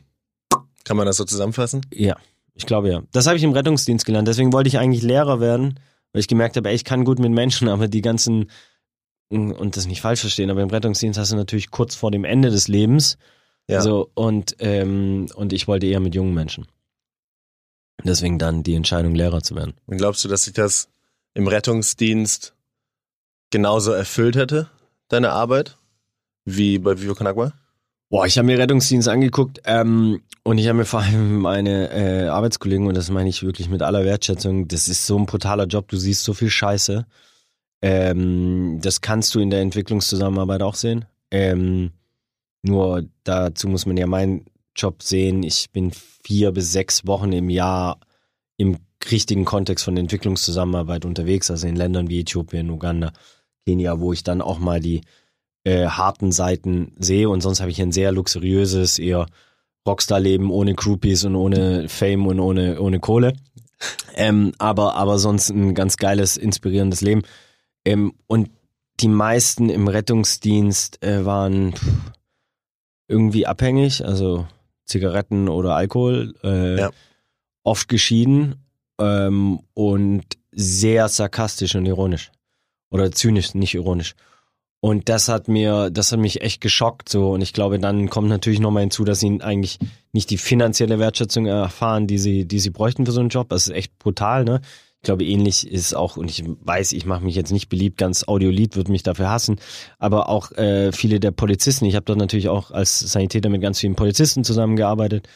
Kann 0.84 0.98
man 0.98 1.06
das 1.06 1.18
so 1.18 1.26
zusammenfassen? 1.26 1.86
Ja, 1.94 2.18
ich 2.56 2.66
glaube 2.66 2.90
ja. 2.90 3.04
Das 3.12 3.28
habe 3.28 3.38
ich 3.38 3.44
im 3.44 3.52
Rettungsdienst 3.52 4.04
gelernt. 4.04 4.28
Deswegen 4.28 4.52
wollte 4.52 4.68
ich 4.68 4.80
eigentlich 4.80 5.04
Lehrer 5.04 5.40
werden, 5.40 5.80
weil 6.12 6.22
ich 6.22 6.28
gemerkt 6.28 6.58
habe, 6.58 6.70
ey, 6.70 6.76
ich 6.76 6.86
kann 6.86 7.06
gut 7.06 7.20
mit 7.20 7.32
Menschen, 7.32 7.68
aber 7.70 7.88
die 7.88 8.02
ganzen, 8.02 8.50
und 9.30 9.78
das 9.78 9.86
nicht 9.86 10.02
falsch 10.02 10.22
verstehen, 10.22 10.50
aber 10.50 10.64
im 10.64 10.72
Rettungsdienst 10.72 11.20
hast 11.20 11.34
du 11.34 11.36
natürlich 11.36 11.70
kurz 11.70 11.94
vor 11.94 12.10
dem 12.10 12.24
Ende 12.24 12.50
des 12.50 12.68
Lebens. 12.68 13.20
Ja. 13.68 13.82
So, 13.82 14.10
und, 14.16 14.56
ähm, 14.58 15.28
und 15.36 15.54
ich 15.54 15.68
wollte 15.68 15.86
eher 15.86 16.00
mit 16.00 16.16
jungen 16.16 16.34
Menschen. 16.34 16.66
Deswegen 18.04 18.38
dann 18.38 18.64
die 18.64 18.76
Entscheidung, 18.76 19.16
Lehrer 19.16 19.42
zu 19.42 19.56
werden. 19.56 19.74
Und 19.86 19.98
glaubst 19.98 20.24
du, 20.24 20.30
dass 20.30 20.44
sich 20.44 20.54
das 20.54 20.90
im 21.34 21.48
Rettungsdienst 21.48 22.54
genauso 23.50 23.92
erfüllt 23.92 24.36
hätte, 24.36 24.70
deine 25.08 25.32
Arbeit, 25.32 25.78
wie 26.46 26.80
bei 26.80 27.00
Vivo 27.00 27.16
Con 27.16 27.28
Agua? 27.28 27.54
Boah, 28.10 28.26
ich 28.26 28.38
habe 28.38 28.46
mir 28.46 28.60
Rettungsdienst 28.60 29.08
angeguckt 29.08 29.62
ähm, 29.66 30.22
und 30.44 30.58
ich 30.58 30.68
habe 30.68 30.80
mir 30.80 30.86
vor 30.94 31.02
allem 31.02 31.40
meine 31.40 31.90
äh, 31.92 32.28
Arbeitskollegen, 32.28 32.88
und 32.88 32.96
das 32.96 33.10
meine 33.10 33.30
ich 33.30 33.44
wirklich 33.44 33.70
mit 33.70 33.82
aller 33.82 34.04
Wertschätzung, 34.04 34.68
das 34.68 34.88
ist 34.88 35.06
so 35.06 35.18
ein 35.18 35.26
brutaler 35.26 35.66
Job, 35.66 35.88
du 35.88 35.98
siehst 35.98 36.24
so 36.24 36.34
viel 36.34 36.50
Scheiße. 36.50 37.06
Ähm, 37.82 38.80
das 38.82 39.02
kannst 39.02 39.36
du 39.36 39.40
in 39.40 39.50
der 39.50 39.62
Entwicklungszusammenarbeit 39.62 40.62
auch 40.62 40.76
sehen. 40.76 41.06
Ähm, 41.32 41.92
nur 42.62 43.04
dazu 43.24 43.68
muss 43.68 43.86
man 43.86 43.98
ja 43.98 44.08
meinen 44.08 44.46
Job 44.76 45.04
sehen. 45.04 45.44
Ich 45.44 45.70
bin 45.72 45.92
vier 45.92 46.52
bis 46.52 46.72
sechs 46.72 47.06
Wochen 47.06 47.32
im 47.32 47.50
Jahr 47.50 48.00
im 48.58 48.78
richtigen 49.12 49.46
Kontext 49.46 49.84
von 49.84 49.98
Entwicklungszusammenarbeit 49.98 51.06
unterwegs, 51.06 51.52
also 51.52 51.68
in 51.68 51.76
Ländern 51.76 52.10
wie 52.10 52.22
Äthiopien, 52.22 52.70
Uganda, 52.70 53.12
Kenia, 53.66 54.00
wo 54.00 54.14
ich 54.14 54.24
dann 54.24 54.42
auch 54.42 54.60
mal 54.60 54.80
die 54.80 55.02
äh, 55.64 55.88
harten 55.88 56.32
Seiten 56.32 56.94
sehe. 56.98 57.30
Und 57.30 57.42
sonst 57.42 57.60
habe 57.60 57.72
ich 57.72 57.82
ein 57.82 57.92
sehr 57.92 58.12
luxuriöses, 58.12 59.00
eher 59.00 59.26
Rockstar-Leben 59.86 60.50
ohne 60.50 60.76
Groupies 60.76 61.26
und 61.26 61.36
ohne 61.36 61.90
Fame 61.90 62.28
und 62.28 62.40
ohne, 62.40 62.80
ohne 62.80 63.00
Kohle. 63.00 63.34
Ähm, 64.16 64.54
aber, 64.58 64.96
aber 64.96 65.18
sonst 65.18 65.50
ein 65.50 65.76
ganz 65.76 65.98
geiles, 65.98 66.38
inspirierendes 66.38 67.02
Leben. 67.02 67.24
Ähm, 67.86 68.14
und 68.28 68.50
die 69.00 69.10
meisten 69.10 69.70
im 69.70 69.88
Rettungsdienst 69.88 71.04
äh, 71.04 71.26
waren 71.26 71.74
irgendwie 73.08 73.46
abhängig, 73.46 74.06
also 74.06 74.48
Zigaretten 74.86 75.50
oder 75.50 75.76
Alkohol, 75.76 76.34
äh, 76.44 76.80
ja. 76.80 76.90
oft 77.64 77.88
geschieden 77.88 78.56
ähm, 79.00 79.60
und 79.74 80.24
sehr 80.52 81.10
sarkastisch 81.10 81.76
und 81.76 81.86
ironisch. 81.86 82.32
Oder 82.92 83.12
zynisch, 83.12 83.56
nicht 83.56 83.74
ironisch. 83.74 84.16
Und 84.80 85.08
das 85.08 85.30
hat 85.30 85.48
mir, 85.48 85.90
das 85.90 86.12
hat 86.12 86.20
mich 86.20 86.42
echt 86.42 86.60
geschockt 86.60 87.08
so. 87.08 87.32
Und 87.32 87.42
ich 87.42 87.54
glaube, 87.54 87.80
dann 87.80 88.10
kommt 88.10 88.28
natürlich 88.28 88.60
nochmal 88.60 88.82
hinzu, 88.82 89.06
dass 89.06 89.22
sie 89.22 89.40
eigentlich 89.42 89.80
nicht 90.12 90.30
die 90.30 90.38
finanzielle 90.38 91.00
Wertschätzung 91.00 91.46
erfahren, 91.46 92.06
die 92.06 92.18
sie, 92.18 92.46
die 92.46 92.60
sie 92.60 92.70
bräuchten 92.70 93.06
für 93.06 93.14
so 93.14 93.22
einen 93.22 93.30
Job. 93.30 93.48
Das 93.48 93.68
ist 93.68 93.74
echt 93.74 93.98
brutal, 93.98 94.44
ne? 94.44 94.60
Ich 95.04 95.06
glaube, 95.06 95.26
ähnlich 95.26 95.70
ist 95.70 95.94
auch, 95.94 96.16
und 96.16 96.32
ich 96.32 96.46
weiß, 96.46 96.94
ich 96.94 97.06
mache 97.06 97.26
mich 97.26 97.36
jetzt 97.36 97.52
nicht 97.52 97.68
beliebt, 97.68 97.98
ganz 97.98 98.26
Audiolied 98.26 98.78
wird 98.78 98.88
mich 98.88 99.04
dafür 99.04 99.30
hassen, 99.30 99.60
aber 100.00 100.30
auch 100.30 100.54
äh, 100.54 100.94
viele 100.94 101.20
der 101.20 101.32
Polizisten, 101.32 101.84
ich 101.84 101.96
habe 101.96 102.06
dort 102.06 102.20
natürlich 102.20 102.48
auch 102.48 102.72
als 102.72 103.00
Sanitäter 103.00 103.50
mit 103.50 103.62
ganz 103.62 103.82
vielen 103.82 103.96
Polizisten 103.96 104.46
zusammengearbeitet, 104.46 105.28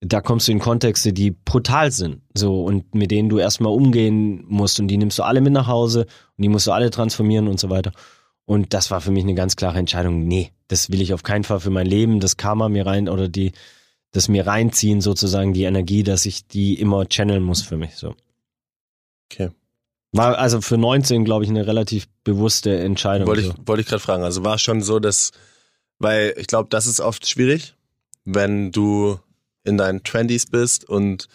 da 0.00 0.22
kommst 0.22 0.48
du 0.48 0.52
in 0.52 0.58
Kontexte, 0.58 1.12
die 1.12 1.32
brutal 1.32 1.90
sind, 1.90 2.22
so 2.32 2.64
und 2.64 2.94
mit 2.94 3.10
denen 3.10 3.28
du 3.28 3.38
erstmal 3.38 3.74
umgehen 3.74 4.42
musst 4.48 4.80
und 4.80 4.88
die 4.88 4.96
nimmst 4.96 5.18
du 5.18 5.22
alle 5.22 5.42
mit 5.42 5.52
nach 5.52 5.66
Hause 5.66 6.06
und 6.38 6.42
die 6.42 6.48
musst 6.48 6.66
du 6.66 6.72
alle 6.72 6.88
transformieren 6.88 7.46
und 7.46 7.60
so 7.60 7.68
weiter. 7.68 7.92
Und 8.46 8.72
das 8.72 8.90
war 8.90 9.02
für 9.02 9.10
mich 9.10 9.24
eine 9.24 9.34
ganz 9.34 9.54
klare 9.54 9.78
Entscheidung. 9.78 10.26
Nee, 10.26 10.52
das 10.68 10.90
will 10.90 11.02
ich 11.02 11.12
auf 11.12 11.22
keinen 11.22 11.44
Fall 11.44 11.60
für 11.60 11.68
mein 11.68 11.86
Leben, 11.86 12.20
das 12.20 12.38
Karma 12.38 12.70
mir 12.70 12.86
rein 12.86 13.06
oder 13.06 13.28
die, 13.28 13.52
das 14.12 14.28
mir 14.28 14.46
reinziehen 14.46 15.02
sozusagen, 15.02 15.52
die 15.52 15.64
Energie, 15.64 16.04
dass 16.04 16.24
ich 16.24 16.46
die 16.46 16.80
immer 16.80 17.04
channeln 17.04 17.42
muss 17.42 17.60
für 17.60 17.76
mich, 17.76 17.96
so. 17.96 18.14
Okay. 19.30 19.50
War 20.12 20.38
also 20.38 20.60
für 20.60 20.76
19, 20.76 21.24
glaube 21.24 21.44
ich, 21.44 21.50
eine 21.50 21.66
relativ 21.66 22.08
bewusste 22.24 22.78
Entscheidung. 22.80 23.28
Wollte 23.28 23.42
ich, 23.42 23.52
wollte 23.64 23.82
ich 23.82 23.86
gerade 23.86 24.02
fragen. 24.02 24.24
Also 24.24 24.44
war 24.44 24.58
schon 24.58 24.82
so, 24.82 24.98
dass, 24.98 25.30
weil 25.98 26.34
ich 26.36 26.48
glaube, 26.48 26.68
das 26.68 26.86
ist 26.86 27.00
oft 27.00 27.28
schwierig, 27.28 27.74
wenn 28.24 28.72
du 28.72 29.20
in 29.62 29.78
deinen 29.78 30.02
Twenties 30.02 30.46
bist 30.46 30.84
und 30.84 31.28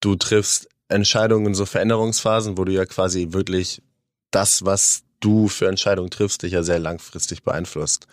du 0.00 0.16
triffst 0.16 0.68
Entscheidungen 0.88 1.46
in 1.48 1.54
so 1.54 1.66
Veränderungsphasen, 1.66 2.56
wo 2.56 2.64
du 2.64 2.72
ja 2.72 2.86
quasi 2.86 3.28
wirklich 3.32 3.82
das, 4.30 4.64
was 4.64 5.02
du 5.20 5.48
für 5.48 5.68
Entscheidungen 5.68 6.10
triffst, 6.10 6.42
dich 6.42 6.52
ja 6.52 6.62
sehr 6.62 6.78
langfristig 6.78 7.42
beeinflusst. 7.42 8.06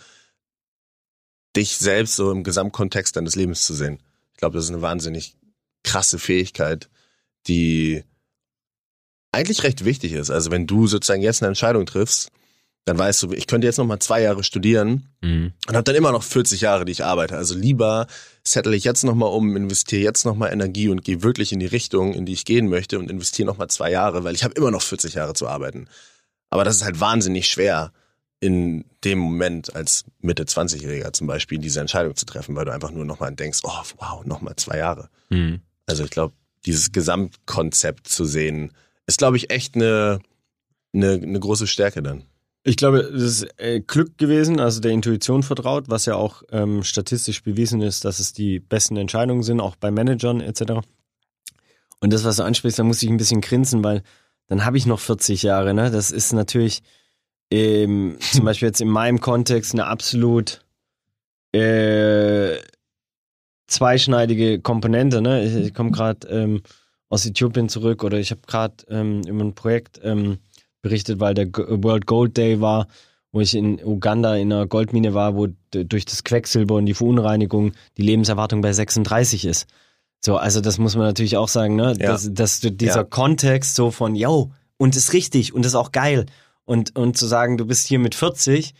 Dich 1.55 1.77
selbst 1.77 2.17
so 2.17 2.31
im 2.31 2.43
Gesamtkontext 2.43 3.15
deines 3.15 3.35
Lebens 3.35 3.65
zu 3.65 3.73
sehen. 3.73 3.99
Ich 4.33 4.37
glaube, 4.37 4.57
das 4.57 4.65
ist 4.65 4.71
eine 4.71 4.81
wahnsinnig 4.81 5.37
krasse 5.83 6.19
Fähigkeit, 6.19 6.89
die 7.47 8.03
eigentlich 9.35 9.63
recht 9.63 9.85
wichtig 9.85 10.13
ist. 10.13 10.31
Also 10.31 10.51
wenn 10.51 10.67
du 10.67 10.87
sozusagen 10.87 11.21
jetzt 11.21 11.41
eine 11.41 11.49
Entscheidung 11.49 11.85
triffst, 11.85 12.31
dann 12.85 12.99
weißt 12.99 13.23
du, 13.23 13.31
ich 13.33 13.47
könnte 13.47 13.65
jetzt 13.65 13.77
noch 13.77 13.85
mal 13.85 13.99
zwei 13.99 14.21
Jahre 14.21 14.43
studieren 14.43 15.09
mhm. 15.21 15.53
und 15.67 15.75
habe 15.75 15.83
dann 15.83 15.95
immer 15.95 16.11
noch 16.11 16.21
40 16.21 16.61
Jahre, 16.61 16.85
die 16.85 16.91
ich 16.91 17.03
arbeite. 17.03 17.35
Also 17.35 17.55
lieber 17.55 18.05
settle 18.43 18.75
ich 18.75 18.83
jetzt 18.83 19.03
noch 19.03 19.15
mal 19.15 19.25
um, 19.25 19.55
investiere 19.55 20.03
jetzt 20.03 20.23
noch 20.23 20.35
mal 20.35 20.49
Energie 20.49 20.89
und 20.89 21.03
gehe 21.03 21.23
wirklich 21.23 21.51
in 21.51 21.59
die 21.59 21.65
Richtung, 21.65 22.13
in 22.13 22.27
die 22.27 22.33
ich 22.33 22.45
gehen 22.45 22.69
möchte 22.69 22.99
und 22.99 23.09
investiere 23.09 23.47
noch 23.47 23.57
mal 23.57 23.69
zwei 23.69 23.89
Jahre, 23.89 24.23
weil 24.23 24.35
ich 24.35 24.43
habe 24.43 24.53
immer 24.53 24.69
noch 24.69 24.83
40 24.83 25.15
Jahre 25.15 25.33
zu 25.33 25.47
arbeiten. 25.47 25.87
Aber 26.51 26.63
das 26.63 26.75
ist 26.75 26.83
halt 26.85 26.99
wahnsinnig 26.99 27.47
schwer, 27.47 27.91
in 28.39 28.85
dem 29.03 29.17
Moment 29.17 29.75
als 29.75 30.05
Mitte 30.21 30.43
20-Jähriger 30.43 31.11
zum 31.13 31.25
Beispiel 31.25 31.57
diese 31.57 31.79
Entscheidung 31.79 32.15
zu 32.15 32.27
treffen, 32.27 32.55
weil 32.55 32.65
du 32.65 32.73
einfach 32.73 32.91
nur 32.91 33.05
nochmal 33.05 33.33
denkst, 33.33 33.61
oh 33.63 33.81
wow, 33.97 34.23
nochmal 34.25 34.55
zwei 34.57 34.77
Jahre. 34.77 35.09
Mhm. 35.29 35.61
Also 35.87 36.03
ich 36.03 36.11
glaube, 36.11 36.35
dieses 36.67 36.91
Gesamtkonzept 36.91 38.07
zu 38.07 38.25
sehen, 38.25 38.71
ist, 39.07 39.17
glaube 39.17 39.37
ich, 39.37 39.51
echt 39.51 39.75
eine, 39.75 40.19
eine, 40.93 41.13
eine 41.13 41.39
große 41.39 41.67
Stärke 41.67 42.01
dann. 42.01 42.23
Ich 42.63 42.77
glaube, 42.77 43.03
das 43.03 43.21
ist 43.21 43.47
äh, 43.57 43.79
Glück 43.79 44.17
gewesen, 44.17 44.59
also 44.59 44.81
der 44.81 44.91
Intuition 44.91 45.43
vertraut, 45.43 45.87
was 45.87 46.07
ja 46.07 46.15
auch 46.15 46.41
ähm, 46.51 46.83
statistisch 46.83 47.43
bewiesen 47.43 47.81
ist, 47.81 48.05
dass 48.05 48.19
es 48.19 48.33
die 48.33 48.59
besten 48.59 48.97
Entscheidungen 48.97 49.43
sind, 49.43 49.61
auch 49.61 49.75
bei 49.75 49.91
Managern 49.91 50.41
etc. 50.41 50.81
Und 51.99 52.11
das, 52.11 52.23
was 52.23 52.37
du 52.37 52.43
ansprichst, 52.43 52.79
da 52.79 52.83
muss 52.83 53.03
ich 53.03 53.09
ein 53.09 53.17
bisschen 53.17 53.41
grinsen, 53.41 53.83
weil 53.83 54.01
dann 54.47 54.65
habe 54.65 54.77
ich 54.77 54.87
noch 54.87 54.99
40 54.99 55.43
Jahre. 55.43 55.75
Ne? 55.75 55.91
Das 55.91 56.09
ist 56.09 56.33
natürlich 56.33 56.81
ähm, 57.51 58.17
zum 58.19 58.45
Beispiel 58.45 58.67
jetzt 58.67 58.81
in 58.81 58.89
meinem 58.89 59.21
Kontext 59.21 59.73
eine 59.73 59.85
absolut 59.85 60.61
äh, 61.51 62.57
zweischneidige 63.67 64.59
Komponente. 64.59 65.21
Ne? 65.21 65.45
Ich, 65.45 65.67
ich 65.67 65.73
komme 65.75 65.91
gerade 65.91 66.27
ähm, 66.29 66.63
aus 67.15 67.25
Äthiopien 67.25 67.69
zurück 67.69 68.03
oder 68.03 68.19
ich 68.19 68.31
habe 68.31 68.41
gerade 68.45 68.75
ähm, 68.89 69.21
über 69.25 69.43
ein 69.43 69.55
Projekt 69.55 69.99
ähm, 70.03 70.37
berichtet, 70.81 71.19
weil 71.19 71.33
der 71.33 71.47
World 71.47 72.05
Gold 72.05 72.37
Day 72.37 72.59
war, 72.61 72.87
wo 73.31 73.39
ich 73.39 73.55
in 73.55 73.83
Uganda 73.83 74.35
in 74.35 74.51
einer 74.51 74.67
Goldmine 74.67 75.13
war, 75.13 75.35
wo 75.35 75.47
durch 75.71 76.05
das 76.05 76.23
Quecksilber 76.23 76.75
und 76.75 76.85
die 76.85 76.93
Verunreinigung 76.93 77.71
die 77.97 78.01
Lebenserwartung 78.01 78.61
bei 78.61 78.73
36 78.73 79.45
ist. 79.45 79.67
So, 80.23 80.37
also 80.37 80.59
das 80.59 80.77
muss 80.77 80.95
man 80.95 81.05
natürlich 81.05 81.37
auch 81.37 81.47
sagen, 81.47 81.75
ne? 81.75 81.95
Ja. 81.99 82.11
Dass, 82.11 82.33
dass 82.33 82.59
dieser 82.59 82.95
ja. 82.95 83.03
Kontext 83.03 83.75
so 83.75 83.91
von, 83.91 84.15
yo, 84.15 84.51
und 84.77 84.95
ist 84.95 85.13
richtig 85.13 85.53
und 85.53 85.65
ist 85.65 85.75
auch 85.75 85.91
geil. 85.91 86.25
Und, 86.65 86.95
und 86.95 87.17
zu 87.17 87.27
sagen, 87.27 87.57
du 87.57 87.65
bist 87.65 87.87
hier 87.87 87.99
mit 87.99 88.15
40, 88.15 88.73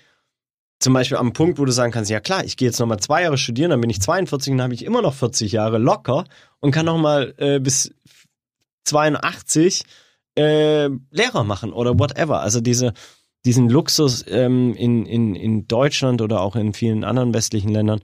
zum 0.80 0.94
Beispiel 0.94 1.18
am 1.18 1.34
Punkt, 1.34 1.58
wo 1.58 1.65
du 1.65 1.72
sagen 1.72 1.92
kannst, 1.92 2.12
ja 2.12 2.20
klar, 2.20 2.44
ich 2.44 2.58
gehe 2.58 2.68
jetzt 2.68 2.80
nochmal 2.80 3.00
zwei 3.00 3.24
Jahre 3.24 3.38
studieren, 3.38 3.72
dann 3.72 3.82
bin 3.82 3.89
ich 3.89 4.01
42 4.01 4.51
und 4.51 4.58
dann 4.58 4.65
habe 4.65 4.74
ich 4.74 4.84
immer 4.84 5.01
noch 5.01 5.13
40 5.13 5.51
Jahre 5.51 5.77
locker 5.77 6.25
und 6.60 6.72
kann 6.72 6.86
nochmal 6.86 7.34
äh, 7.38 7.60
bis 7.60 7.92
82 8.86 9.84
äh, 10.38 10.89
Lehrer 11.12 11.44
machen 11.44 11.74
oder 11.74 12.00
whatever. 12.00 12.42
Also 12.42 12.62
diese, 12.62 12.94
diesen 13.46 13.70
Luxus 13.70 14.25
ähm, 14.27 14.74
in, 14.75 15.06
in, 15.06 15.36
in 15.36 15.68
Deutschland 15.68 16.22
oder 16.22 16.42
auch 16.42 16.56
in 16.56 16.74
vielen 16.74 17.04
anderen 17.04 17.34
westlichen 17.34 17.70
Ländern, 17.70 18.01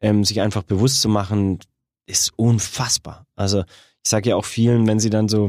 ähm, 0.00 0.24
sich 0.24 0.40
einfach 0.40 0.62
bewusst 0.62 1.00
zu 1.00 1.08
machen, 1.08 1.60
ist 2.06 2.32
unfassbar. 2.36 3.26
Also 3.36 3.60
ich 3.60 4.10
sage 4.10 4.30
ja 4.30 4.36
auch 4.36 4.44
vielen, 4.44 4.86
wenn 4.86 4.98
sie 4.98 5.10
dann 5.10 5.28
so 5.28 5.48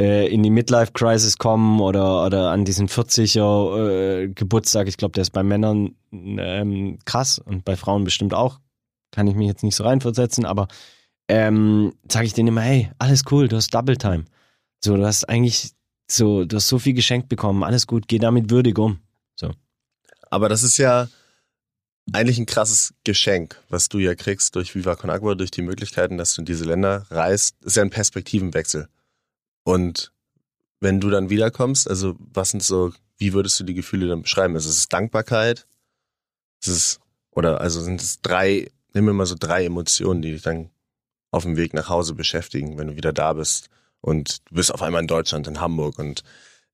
äh, 0.00 0.32
in 0.32 0.42
die 0.42 0.50
Midlife-Crisis 0.50 1.36
kommen 1.36 1.80
oder, 1.80 2.24
oder 2.24 2.50
an 2.50 2.64
diesen 2.64 2.88
40er 2.88 4.22
äh, 4.22 4.28
Geburtstag, 4.28 4.88
ich 4.88 4.96
glaube, 4.96 5.12
der 5.12 5.22
ist 5.22 5.30
bei 5.30 5.42
Männern 5.42 5.96
ähm, 6.12 6.98
krass 7.04 7.38
und 7.38 7.64
bei 7.64 7.76
Frauen 7.76 8.04
bestimmt 8.04 8.32
auch, 8.32 8.60
kann 9.10 9.26
ich 9.26 9.34
mich 9.34 9.48
jetzt 9.48 9.64
nicht 9.64 9.76
so 9.76 9.84
reinversetzen, 9.84 10.46
aber 10.46 10.68
ähm, 11.30 11.94
sage 12.10 12.26
ich 12.26 12.34
denen 12.34 12.48
immer, 12.48 12.62
hey, 12.62 12.90
alles 12.98 13.22
cool, 13.30 13.46
du 13.46 13.56
hast 13.56 13.72
Double 13.72 13.96
Time. 13.96 14.24
So, 14.84 14.96
du 14.96 15.06
hast 15.06 15.28
eigentlich 15.28 15.70
so, 16.10 16.44
du 16.44 16.56
hast 16.56 16.66
so 16.66 16.80
viel 16.80 16.94
geschenkt 16.94 17.28
bekommen, 17.28 17.62
alles 17.62 17.86
gut, 17.86 18.08
geh 18.08 18.18
damit 18.18 18.50
würdig 18.50 18.78
um. 18.78 18.98
So. 19.36 19.52
Aber 20.30 20.48
das 20.48 20.64
ist 20.64 20.76
ja, 20.76 21.08
eigentlich 22.12 22.38
ein 22.38 22.46
krasses 22.46 22.94
Geschenk, 23.04 23.62
was 23.68 23.88
du 23.88 23.98
ja 23.98 24.16
kriegst 24.16 24.56
durch 24.56 24.74
Viva 24.74 24.96
Con 24.96 25.10
Agua, 25.10 25.36
durch 25.36 25.52
die 25.52 25.62
Möglichkeiten, 25.62 26.18
dass 26.18 26.34
du 26.34 26.42
in 26.42 26.46
diese 26.46 26.64
Länder 26.64 27.06
reist. 27.10 27.54
Das 27.60 27.68
ist 27.68 27.76
ja 27.76 27.82
ein 27.84 27.90
Perspektivenwechsel. 27.90 28.88
Und 29.62 30.12
wenn 30.80 30.98
du 30.98 31.10
dann 31.10 31.30
wiederkommst, 31.30 31.88
also 31.88 32.16
was 32.18 32.50
sind 32.50 32.64
so, 32.64 32.92
wie 33.18 33.32
würdest 33.32 33.60
du 33.60 33.64
die 33.64 33.74
Gefühle 33.74 34.08
dann 34.08 34.22
beschreiben? 34.22 34.56
Ist 34.56 34.66
es 34.66 34.88
Dankbarkeit? 34.88 35.66
Ist 36.60 36.68
es, 36.68 37.00
oder 37.30 37.60
also 37.60 37.80
sind 37.80 38.02
es 38.02 38.20
drei, 38.20 38.68
nimm 38.94 39.04
mir 39.04 39.12
mal 39.12 39.26
so 39.26 39.36
drei 39.38 39.64
Emotionen, 39.64 40.22
die 40.22 40.32
dich 40.32 40.42
dann 40.42 40.70
auf 41.30 41.44
dem 41.44 41.56
Weg 41.56 41.74
nach 41.74 41.88
Hause 41.88 42.14
beschäftigen, 42.14 42.78
wenn 42.78 42.88
du 42.88 42.96
wieder 42.96 43.12
da 43.12 43.32
bist 43.32 43.68
und 44.00 44.48
du 44.48 44.54
bist 44.54 44.72
auf 44.72 44.82
einmal 44.82 45.02
in 45.02 45.08
Deutschland, 45.08 45.46
in 45.46 45.60
Hamburg 45.60 45.98
und 45.98 46.22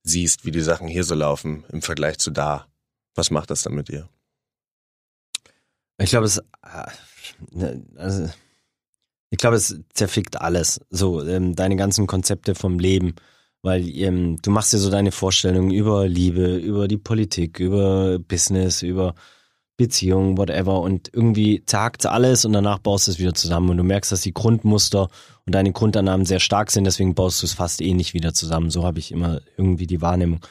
siehst, 0.03 0.45
wie 0.45 0.51
die 0.51 0.61
Sachen 0.61 0.87
hier 0.87 1.03
so 1.03 1.15
laufen 1.15 1.65
im 1.69 1.81
Vergleich 1.81 2.17
zu 2.17 2.31
da. 2.31 2.67
Was 3.15 3.31
macht 3.31 3.49
das 3.49 3.63
dann 3.63 3.75
mit 3.75 3.89
dir? 3.89 4.07
Ich 5.97 6.09
glaube, 6.09 6.25
es, 6.25 6.37
äh, 6.37 6.43
ne, 7.51 7.83
also, 7.95 8.29
ich 9.29 9.37
glaube, 9.37 9.57
es 9.57 9.79
zerfickt 9.93 10.39
alles. 10.39 10.79
So, 10.89 11.25
ähm, 11.25 11.55
deine 11.55 11.75
ganzen 11.75 12.07
Konzepte 12.07 12.55
vom 12.55 12.79
Leben. 12.79 13.15
Weil 13.63 13.89
ähm, 13.97 14.37
du 14.41 14.51
machst 14.51 14.71
dir 14.71 14.77
so 14.77 14.91
deine 14.91 15.11
Vorstellungen 15.11 15.71
über 15.71 16.07
Liebe, 16.07 16.57
über 16.57 16.87
die 16.87 16.97
Politik, 16.97 17.59
über 17.59 18.19
Business, 18.19 18.83
über 18.83 19.15
Beziehungen, 19.77 20.37
whatever. 20.37 20.81
Und 20.81 21.09
irgendwie 21.13 21.63
zagt 21.65 22.05
alles 22.05 22.43
und 22.43 22.53
danach 22.53 22.79
baust 22.79 23.07
du 23.07 23.11
es 23.11 23.19
wieder 23.19 23.33
zusammen. 23.33 23.69
Und 23.69 23.77
du 23.77 23.83
merkst, 23.83 24.11
dass 24.11 24.21
die 24.21 24.33
Grundmuster 24.33 25.07
und 25.45 25.55
deine 25.55 25.71
Grundannahmen 25.71 26.25
sehr 26.25 26.39
stark 26.39 26.71
sind, 26.71 26.83
deswegen 26.83 27.15
baust 27.15 27.41
du 27.41 27.45
es 27.45 27.53
fast 27.53 27.81
eh 27.81 27.93
nicht 27.93 28.13
wieder 28.13 28.33
zusammen. 28.33 28.69
So 28.69 28.83
habe 28.83 28.99
ich 28.99 29.11
immer 29.11 29.39
irgendwie 29.55 29.87
die 29.87 30.01
Wahrnehmung. 30.01 30.41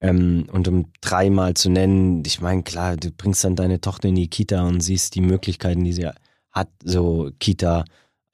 Ähm, 0.00 0.46
und 0.52 0.68
um 0.68 0.92
dreimal 1.00 1.54
zu 1.54 1.70
nennen, 1.70 2.22
ich 2.26 2.40
meine, 2.40 2.62
klar, 2.62 2.96
du 2.96 3.10
bringst 3.10 3.44
dann 3.44 3.56
deine 3.56 3.80
Tochter 3.80 4.08
in 4.08 4.16
die 4.16 4.28
Kita 4.28 4.66
und 4.66 4.80
siehst 4.80 5.14
die 5.14 5.22
Möglichkeiten, 5.22 5.84
die 5.84 5.92
sie 5.92 6.10
hat, 6.50 6.68
so 6.82 7.30
Kita, 7.38 7.84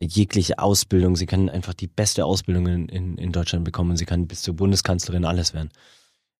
jegliche 0.01 0.59
Ausbildung. 0.59 1.17
Sie 1.17 1.27
kann 1.27 1.49
einfach 1.49 1.75
die 1.75 1.87
beste 1.87 2.25
Ausbildung 2.25 2.67
in, 2.67 2.89
in, 2.89 3.19
in 3.19 3.33
Deutschland 3.33 3.65
bekommen. 3.65 3.97
Sie 3.97 4.07
kann 4.07 4.27
bis 4.27 4.43
zur 4.43 4.57
Bundeskanzlerin 4.57 5.25
alles 5.25 5.55
werden. 5.55 5.71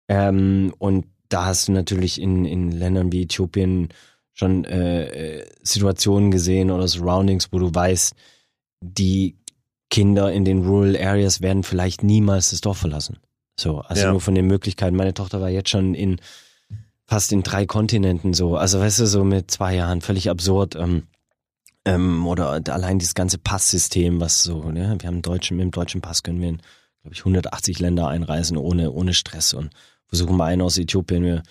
Ähm, 0.09 0.75
und 0.79 1.07
da 1.31 1.47
hast 1.47 1.69
du 1.69 1.73
natürlich 1.73 2.21
in, 2.21 2.45
in 2.45 2.71
Ländern 2.71 3.13
wie 3.13 3.23
Äthiopien 3.23 3.89
schon 4.35 4.65
äh, 4.65 5.39
äh, 5.39 5.47
Situationen 5.63 6.31
gesehen 6.31 6.71
oder 6.71 6.87
Surroundings, 6.87 7.49
wo 7.53 7.59
du 7.59 7.75
weißt, 7.75 8.15
die 8.83 9.37
Kinder 9.91 10.33
in 10.33 10.45
den 10.45 10.65
Rural 10.65 10.97
Areas 10.97 11.41
werden 11.41 11.63
vielleicht 11.63 12.03
niemals 12.03 12.51
das 12.51 12.61
Dorf 12.61 12.79
verlassen. 12.79 13.19
So, 13.59 13.81
also 13.81 14.03
ja. 14.03 14.11
nur 14.11 14.21
von 14.21 14.35
den 14.35 14.47
Möglichkeiten. 14.47 14.97
Meine 14.97 15.15
Tochter 15.15 15.41
war 15.41 15.51
jetzt 15.51 15.71
schon 15.71 15.95
in 15.95 16.21
fast 17.07 17.33
in 17.33 17.43
drei 17.43 17.67
Kontinenten 17.67 18.35
so. 18.35 18.57
Also 18.57 18.79
weißt 18.79 19.01
du, 19.01 19.07
so 19.07 19.25
mit 19.25 19.51
zwei 19.51 19.75
Jahren, 19.75 20.01
völlig 20.01 20.31
absurd. 20.31 20.77
Ähm, 20.77 21.09
ähm, 21.85 22.27
oder 22.27 22.61
allein 22.69 22.99
dieses 22.99 23.15
ganze 23.15 23.39
Passsystem, 23.39 24.21
was 24.21 24.43
so, 24.43 24.71
ne, 24.71 24.97
wir 24.99 25.07
haben 25.09 25.23
deutschen, 25.23 25.57
mit 25.57 25.65
dem 25.65 25.71
deutschen 25.73 26.01
Pass 26.01 26.23
können 26.23 26.41
wir 26.41 26.49
in, 26.49 26.63
glaube 27.03 27.15
ich, 27.15 27.21
180 27.21 27.81
Länder 27.81 28.07
einreisen 28.09 28.57
ohne, 28.57 28.93
ohne 28.93 29.13
Stress 29.13 29.55
und 29.55 29.71
versuchen 30.11 30.37
mal 30.37 30.47
einen 30.47 30.63
aus 30.63 30.79
Äthiopien. 30.79 31.25
Wir 31.25 31.43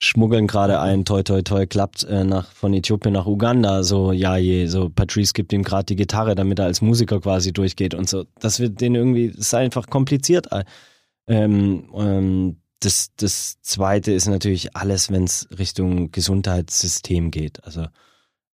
schmuggeln 0.00 0.46
gerade 0.46 0.80
ein, 0.80 1.04
toi 1.04 1.22
toi 1.22 1.42
toi, 1.42 1.66
klappt 1.66 2.04
äh, 2.04 2.24
nach, 2.24 2.50
von 2.50 2.74
Äthiopien 2.74 3.14
nach 3.14 3.26
Uganda, 3.26 3.82
so 3.82 4.12
ja 4.12 4.36
je, 4.36 4.66
so 4.66 4.90
Patrice 4.90 5.32
gibt 5.32 5.52
ihm 5.52 5.62
gerade 5.62 5.86
die 5.86 5.96
Gitarre, 5.96 6.34
damit 6.34 6.58
er 6.58 6.66
als 6.66 6.82
Musiker 6.82 7.20
quasi 7.20 7.52
durchgeht 7.52 7.94
und 7.94 8.08
so. 8.08 8.24
Das 8.38 8.60
wird 8.60 8.80
den 8.80 8.94
irgendwie, 8.94 9.26
ist 9.26 9.54
einfach 9.54 9.88
kompliziert. 9.88 10.48
Ähm, 11.26 11.88
ähm, 11.94 12.56
das, 12.80 13.12
das 13.16 13.60
zweite 13.62 14.12
ist 14.12 14.26
natürlich 14.26 14.76
alles, 14.76 15.10
wenn 15.10 15.24
es 15.24 15.48
Richtung 15.58 16.10
Gesundheitssystem 16.12 17.30
geht. 17.30 17.64
Also 17.64 17.86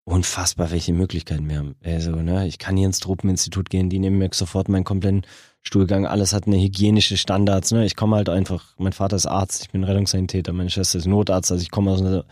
unfassbar, 0.08 0.70
welche 0.70 0.92
Möglichkeiten 0.92 1.48
wir 1.48 1.58
haben. 1.58 1.76
Also, 1.84 2.12
ne, 2.12 2.46
ich 2.46 2.58
kann 2.58 2.76
hier 2.76 2.86
ins 2.86 3.00
Truppeninstitut 3.00 3.68
gehen, 3.70 3.90
die 3.90 3.98
nehmen 3.98 4.18
mir 4.18 4.30
sofort 4.32 4.68
meinen 4.68 4.84
kompletten 4.84 5.22
Stuhlgang, 5.62 6.06
alles 6.06 6.32
hat 6.32 6.46
eine 6.46 6.58
hygienische 6.58 7.16
Standards. 7.16 7.72
Ne? 7.72 7.84
Ich 7.84 7.94
komme 7.94 8.16
halt 8.16 8.28
einfach, 8.28 8.74
mein 8.78 8.94
Vater 8.94 9.16
ist 9.16 9.26
Arzt, 9.26 9.62
ich 9.62 9.70
bin 9.70 9.84
Rettungssanitäter, 9.84 10.52
meine 10.52 10.70
Schwester 10.70 10.98
ist 10.98 11.06
Notarzt, 11.06 11.52
also 11.52 11.62
ich 11.62 11.70
komme 11.70 11.90
aus 11.90 12.00
einer 12.00 12.24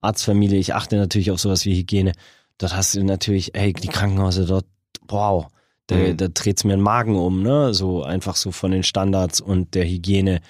Arztfamilie, 0.00 0.58
ich 0.58 0.74
achte 0.74 0.96
natürlich 0.96 1.30
auf 1.30 1.40
sowas 1.40 1.64
wie 1.64 1.74
Hygiene. 1.74 2.12
Dort 2.58 2.76
hast 2.76 2.94
du 2.94 3.02
natürlich, 3.02 3.54
ey, 3.56 3.72
die 3.72 3.88
Krankenhäuser 3.88 4.46
dort, 4.46 4.66
wow, 5.08 5.48
da, 5.88 5.96
mhm. 5.96 6.16
da 6.16 6.28
dreht's 6.28 6.62
mir 6.62 6.76
den 6.76 6.82
Magen 6.82 7.16
um, 7.16 7.42
ne? 7.42 7.74
So 7.74 8.04
einfach 8.04 8.36
so 8.36 8.52
von 8.52 8.70
den 8.70 8.84
Standards 8.84 9.40
und 9.40 9.74
der 9.74 9.84
Hygiene. 9.86 10.40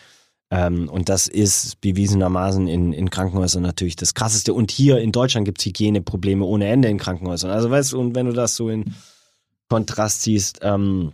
Ähm, 0.50 0.88
und 0.88 1.08
das 1.08 1.26
ist 1.26 1.80
bewiesenermaßen 1.80 2.68
in, 2.68 2.92
in 2.92 3.10
Krankenhäusern 3.10 3.62
natürlich 3.62 3.96
das 3.96 4.14
Krasseste. 4.14 4.54
Und 4.54 4.70
hier 4.70 4.98
in 4.98 5.12
Deutschland 5.12 5.44
gibt's 5.46 5.64
Hygieneprobleme 5.64 6.44
ohne 6.44 6.66
Ende 6.66 6.88
in 6.88 6.98
Krankenhäusern. 6.98 7.50
Also 7.50 7.70
weißt 7.70 7.92
du, 7.92 8.00
und 8.00 8.14
wenn 8.14 8.26
du 8.26 8.32
das 8.32 8.56
so 8.56 8.68
in 8.68 8.94
Kontrast 9.68 10.22
siehst, 10.22 10.60
ähm, 10.62 11.12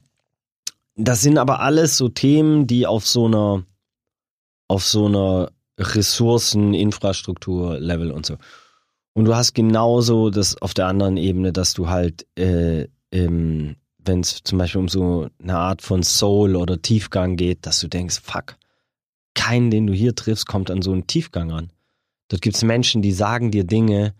das 0.96 1.22
sind 1.22 1.38
aber 1.38 1.60
alles 1.60 1.96
so 1.96 2.08
Themen, 2.08 2.66
die 2.66 2.86
auf 2.86 3.06
so 3.06 3.26
einer, 3.26 3.64
auf 4.68 4.84
so 4.84 5.06
einer 5.06 5.50
Ressourcen, 5.78 6.74
Infrastruktur, 6.74 7.78
Level 7.78 8.10
und 8.10 8.26
so. 8.26 8.36
Und 9.14 9.24
du 9.24 9.34
hast 9.34 9.54
genauso 9.54 10.30
das 10.30 10.60
auf 10.60 10.74
der 10.74 10.86
anderen 10.86 11.16
Ebene, 11.16 11.52
dass 11.52 11.74
du 11.74 11.88
halt, 11.88 12.26
äh, 12.36 12.86
ähm, 13.12 13.76
wenn 13.98 14.20
es 14.20 14.42
zum 14.44 14.58
Beispiel 14.58 14.80
um 14.80 14.88
so 14.88 15.28
eine 15.42 15.56
Art 15.56 15.82
von 15.82 16.02
Soul 16.02 16.56
oder 16.56 16.80
Tiefgang 16.80 17.36
geht, 17.36 17.66
dass 17.66 17.80
du 17.80 17.88
denkst, 17.88 18.20
fuck, 18.22 18.56
keinen, 19.34 19.70
den 19.70 19.86
du 19.86 19.92
hier 19.92 20.14
triffst, 20.14 20.46
kommt 20.46 20.70
an 20.70 20.82
so 20.82 20.92
einen 20.92 21.06
Tiefgang 21.06 21.50
ran. 21.50 21.72
Dort 22.28 22.42
gibt 22.42 22.56
es 22.56 22.62
Menschen, 22.62 23.02
die 23.02 23.12
sagen 23.12 23.50
dir 23.50 23.64
Dinge, 23.64 24.14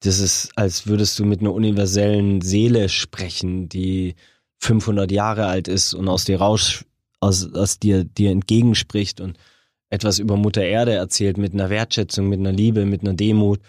das 0.00 0.20
ist, 0.20 0.50
als 0.54 0.86
würdest 0.86 1.18
du 1.18 1.24
mit 1.24 1.40
einer 1.40 1.52
universellen 1.52 2.40
Seele 2.40 2.88
sprechen, 2.88 3.68
die 3.68 4.14
500 4.58 5.10
Jahre 5.10 5.46
alt 5.46 5.68
ist 5.68 5.94
und 5.94 6.08
aus 6.08 6.24
dir 6.24 6.38
raus, 6.38 6.84
aus, 7.20 7.52
aus 7.52 7.78
dir, 7.78 8.04
dir 8.04 8.30
entgegenspricht 8.30 9.20
und 9.20 9.38
etwas 9.90 10.18
über 10.18 10.36
Mutter 10.36 10.62
Erde 10.62 10.92
erzählt 10.92 11.38
mit 11.38 11.52
einer 11.52 11.70
Wertschätzung, 11.70 12.28
mit 12.28 12.38
einer 12.38 12.52
Liebe, 12.52 12.84
mit 12.84 13.00
einer 13.00 13.14
Demut, 13.14 13.60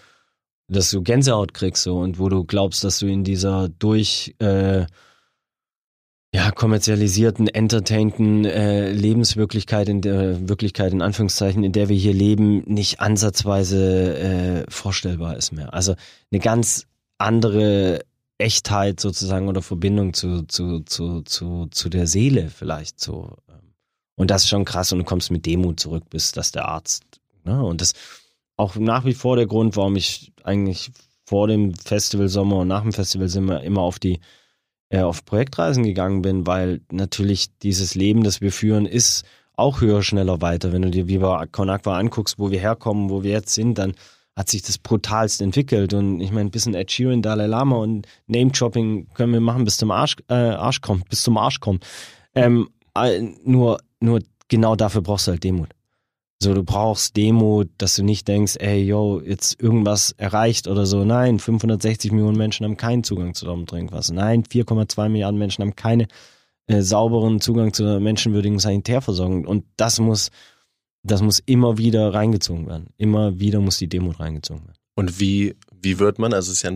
dass 0.67 0.91
du 0.91 1.02
Gänsehaut 1.02 1.54
kriegst 1.54 1.84
so 1.84 1.97
und 1.97 2.19
wo 2.19 2.30
du 2.30 2.43
glaubst, 2.43 2.84
dass 2.84 2.99
du 2.99 3.08
in 3.08 3.23
dieser 3.23 3.69
durch 3.69 4.36
äh, 4.39 4.86
ja, 6.34 6.52
kommerzialisierten, 6.52 7.48
entertainten 7.48 8.46
äh, 8.46 8.92
Lebenswirklichkeit, 8.92 9.89
in 9.89 10.02
der 10.02 10.48
Wirklichkeit, 10.48 10.94
in 10.94 11.02
Anführungszeichen, 11.02 11.63
in 11.63 11.72
der 11.72 11.89
wir 11.89 11.98
hier 11.98 12.13
leben, 12.13 12.63
nicht 12.65 13.00
ansatzweise 13.00 14.18
äh, 14.18 14.72
vorstellbar 14.72 15.38
ist 15.38 15.52
mehr. 15.52 15.74
Also 15.74 15.96
eine 16.32 16.39
ganz 16.39 16.86
andere 17.18 18.06
Echtheit 18.38 19.00
sozusagen 19.00 19.48
oder 19.48 19.62
Verbindung 19.62 20.13
zu, 20.13 20.44
zu, 20.44 20.82
zu, 20.82 21.22
zu, 21.22 21.68
zu 21.72 21.89
der 21.89 22.06
Seele 22.06 22.50
vielleicht 22.50 23.00
so. 23.00 23.38
Und 24.15 24.30
das 24.30 24.44
ist 24.44 24.50
schon 24.50 24.65
krass 24.65 24.92
und 24.92 25.00
du 25.00 25.06
kommst 25.06 25.32
mit 25.32 25.46
Demut 25.46 25.80
zurück, 25.80 26.04
bis 26.10 26.32
das 26.32 26.52
der 26.52 26.65
Arzt. 26.65 27.04
Ne? 27.44 27.63
Und 27.63 27.82
das 27.82 27.94
auch 28.56 28.76
nach 28.76 29.06
wie 29.06 29.13
vor 29.13 29.36
der 29.36 29.48
Grund, 29.48 29.78
warum 29.78 29.96
ich 29.96 30.32
eigentlich 30.44 30.92
vor 31.26 31.48
dem 31.48 31.74
Festival 31.74 32.28
Sommer 32.28 32.58
und 32.58 32.68
nach 32.68 32.82
dem 32.82 32.92
Festival 32.94 33.30
immer, 33.36 33.63
immer 33.63 33.82
auf 33.82 33.98
die 33.98 34.20
äh, 34.89 35.02
auf 35.02 35.25
Projektreisen 35.25 35.84
gegangen 35.84 36.21
bin, 36.21 36.47
weil 36.47 36.82
natürlich 36.91 37.58
dieses 37.60 37.95
Leben, 37.95 38.23
das 38.23 38.41
wir 38.41 38.52
führen, 38.52 38.86
ist 38.86 39.23
auch 39.56 39.82
höher, 39.82 40.02
schneller, 40.04 40.41
weiter. 40.41 40.71
Wenn 40.71 40.82
du 40.82 40.89
dir 40.89 41.08
wie 41.08 41.17
bei 41.17 41.45
Conakwa 41.47 41.97
anguckst, 41.97 42.39
wo 42.39 42.49
wir 42.49 42.60
herkommen, 42.60 43.10
wo 43.10 43.23
wir 43.23 43.32
jetzt 43.32 43.54
sind, 43.54 43.78
dann 43.78 43.93
hat 44.36 44.49
sich 44.49 44.62
das 44.62 44.78
brutalst 44.78 45.41
entwickelt. 45.41 45.93
Und 45.93 46.21
ich 46.21 46.32
meine, 46.32 46.49
ein 46.54 46.73
Ed 46.73 46.91
Sheeran, 46.91 47.21
Dalai 47.21 47.45
Lama 47.45 47.75
und 47.75 48.08
Name-Dropping 48.28 49.10
können 49.13 49.34
wir 49.34 49.41
machen, 49.41 49.65
bis 49.65 49.78
zum 49.78 49.91
Arsch, 49.91 50.15
äh, 50.30 50.34
Arsch 50.34 50.80
kommt, 50.80 51.10
bis 51.10 51.23
zum 51.23 51.38
Arsch 51.38 51.60
kommt. 51.60 51.86
Ähm, 52.34 52.69
äh, 52.95 53.21
nur, 53.43 53.80
nur 53.99 54.21
genau 54.47 54.75
dafür 54.75 55.02
brauchst 55.02 55.28
du 55.28 55.32
halt 55.32 55.43
Demut. 55.43 55.69
So, 56.41 56.54
du 56.54 56.63
brauchst 56.63 57.17
Demut, 57.17 57.69
dass 57.78 57.97
du 57.97 58.04
nicht 58.04 58.28
denkst, 58.30 58.56
ey, 58.60 58.82
yo, 58.82 59.19
jetzt 59.19 59.62
irgendwas 59.62 60.13
erreicht 60.13 60.67
oder 60.67 60.86
so. 60.86 61.04
Nein, 61.04 61.38
560 61.38 62.13
Millionen 62.13 62.38
Menschen 62.38 62.63
haben 62.63 62.78
keinen 62.78 63.04
Zugang 63.04 63.34
zu 63.34 63.45
sauberem 63.45 63.65
Trinkwasser. 63.65 64.13
Nein, 64.13 64.43
4,2 64.43 65.10
Milliarden 65.10 65.38
Menschen 65.38 65.63
haben 65.63 65.75
keine 65.75 66.08
äh, 66.67 66.82
sauberen 66.82 67.41
Zugang 67.41 67.73
zu 67.73 67.84
einer 67.84 67.99
menschenwürdigen 67.99 68.60
Sanitärversorgung. 68.60 69.45
Und 69.45 69.65
das 69.75 69.99
muss, 69.99 70.32
das 71.04 71.21
muss 71.21 71.39
immer 71.39 71.78
wieder 71.78 72.13
reingezogen 72.13 72.67
werden. 72.67 72.88
Immer 72.95 73.38
wieder 73.41 73.60
muss 73.60 73.78
die 73.78 73.89
Demut 73.89 74.21
reingezogen 74.21 74.63
werden. 74.63 74.78
Und 74.95 75.19
wie, 75.19 75.58
wie 75.82 75.99
wird 75.99 76.19
man, 76.19 76.34
also 76.34 76.54
es 76.54 76.60
ist 76.60 76.63
ja, 76.63 76.71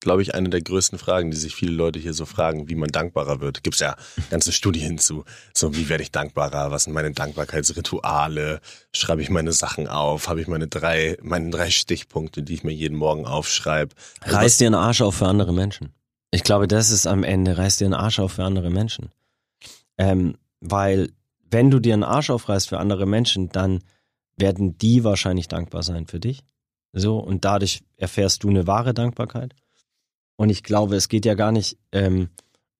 glaube 0.00 0.22
ich, 0.22 0.34
eine 0.34 0.48
der 0.48 0.62
größten 0.62 0.98
Fragen, 0.98 1.30
die 1.30 1.36
sich 1.36 1.54
viele 1.54 1.72
Leute 1.72 1.98
hier 1.98 2.14
so 2.14 2.24
fragen, 2.24 2.68
wie 2.68 2.74
man 2.74 2.90
dankbarer 2.90 3.40
wird. 3.40 3.62
Gibt 3.62 3.74
es 3.74 3.80
ja 3.80 3.96
ganze 4.30 4.52
Studien 4.52 4.98
zu. 4.98 5.24
So, 5.54 5.76
wie 5.76 5.88
werde 5.88 6.02
ich 6.02 6.10
dankbarer? 6.10 6.70
Was 6.70 6.84
sind 6.84 6.94
meine 6.94 7.12
Dankbarkeitsrituale? 7.12 8.60
Schreibe 8.94 9.22
ich 9.22 9.30
meine 9.30 9.52
Sachen 9.52 9.86
auf? 9.86 10.28
Habe 10.28 10.40
ich 10.40 10.48
meine 10.48 10.68
drei, 10.68 11.18
meine 11.22 11.50
drei 11.50 11.70
Stichpunkte, 11.70 12.42
die 12.42 12.54
ich 12.54 12.64
mir 12.64 12.72
jeden 12.72 12.96
Morgen 12.96 13.26
aufschreibe? 13.26 13.94
Also 14.20 14.36
reiß 14.36 14.58
dir 14.58 14.66
einen 14.66 14.74
Arsch 14.74 15.02
auf 15.02 15.16
für 15.16 15.26
andere 15.26 15.52
Menschen. 15.52 15.92
Ich 16.30 16.44
glaube, 16.44 16.66
das 16.68 16.90
ist 16.90 17.06
am 17.06 17.24
Ende, 17.24 17.58
reiß 17.58 17.76
dir 17.76 17.86
einen 17.86 17.94
Arsch 17.94 18.18
auf 18.18 18.32
für 18.32 18.44
andere 18.44 18.70
Menschen. 18.70 19.10
Ähm, 19.98 20.36
weil 20.60 21.10
wenn 21.50 21.70
du 21.70 21.80
dir 21.80 21.94
einen 21.94 22.04
Arsch 22.04 22.30
aufreißt 22.30 22.68
für 22.68 22.78
andere 22.78 23.06
Menschen, 23.06 23.50
dann 23.50 23.80
werden 24.36 24.78
die 24.78 25.04
wahrscheinlich 25.04 25.48
dankbar 25.48 25.82
sein 25.82 26.06
für 26.06 26.20
dich. 26.20 26.42
So, 26.92 27.18
und 27.18 27.44
dadurch 27.44 27.82
erfährst 27.96 28.42
du 28.42 28.48
eine 28.48 28.66
wahre 28.66 28.94
Dankbarkeit. 28.94 29.54
Und 30.40 30.48
ich 30.48 30.62
glaube, 30.62 30.96
es 30.96 31.10
geht 31.10 31.26
ja 31.26 31.34
gar 31.34 31.52
nicht, 31.52 31.76
ähm, 31.92 32.30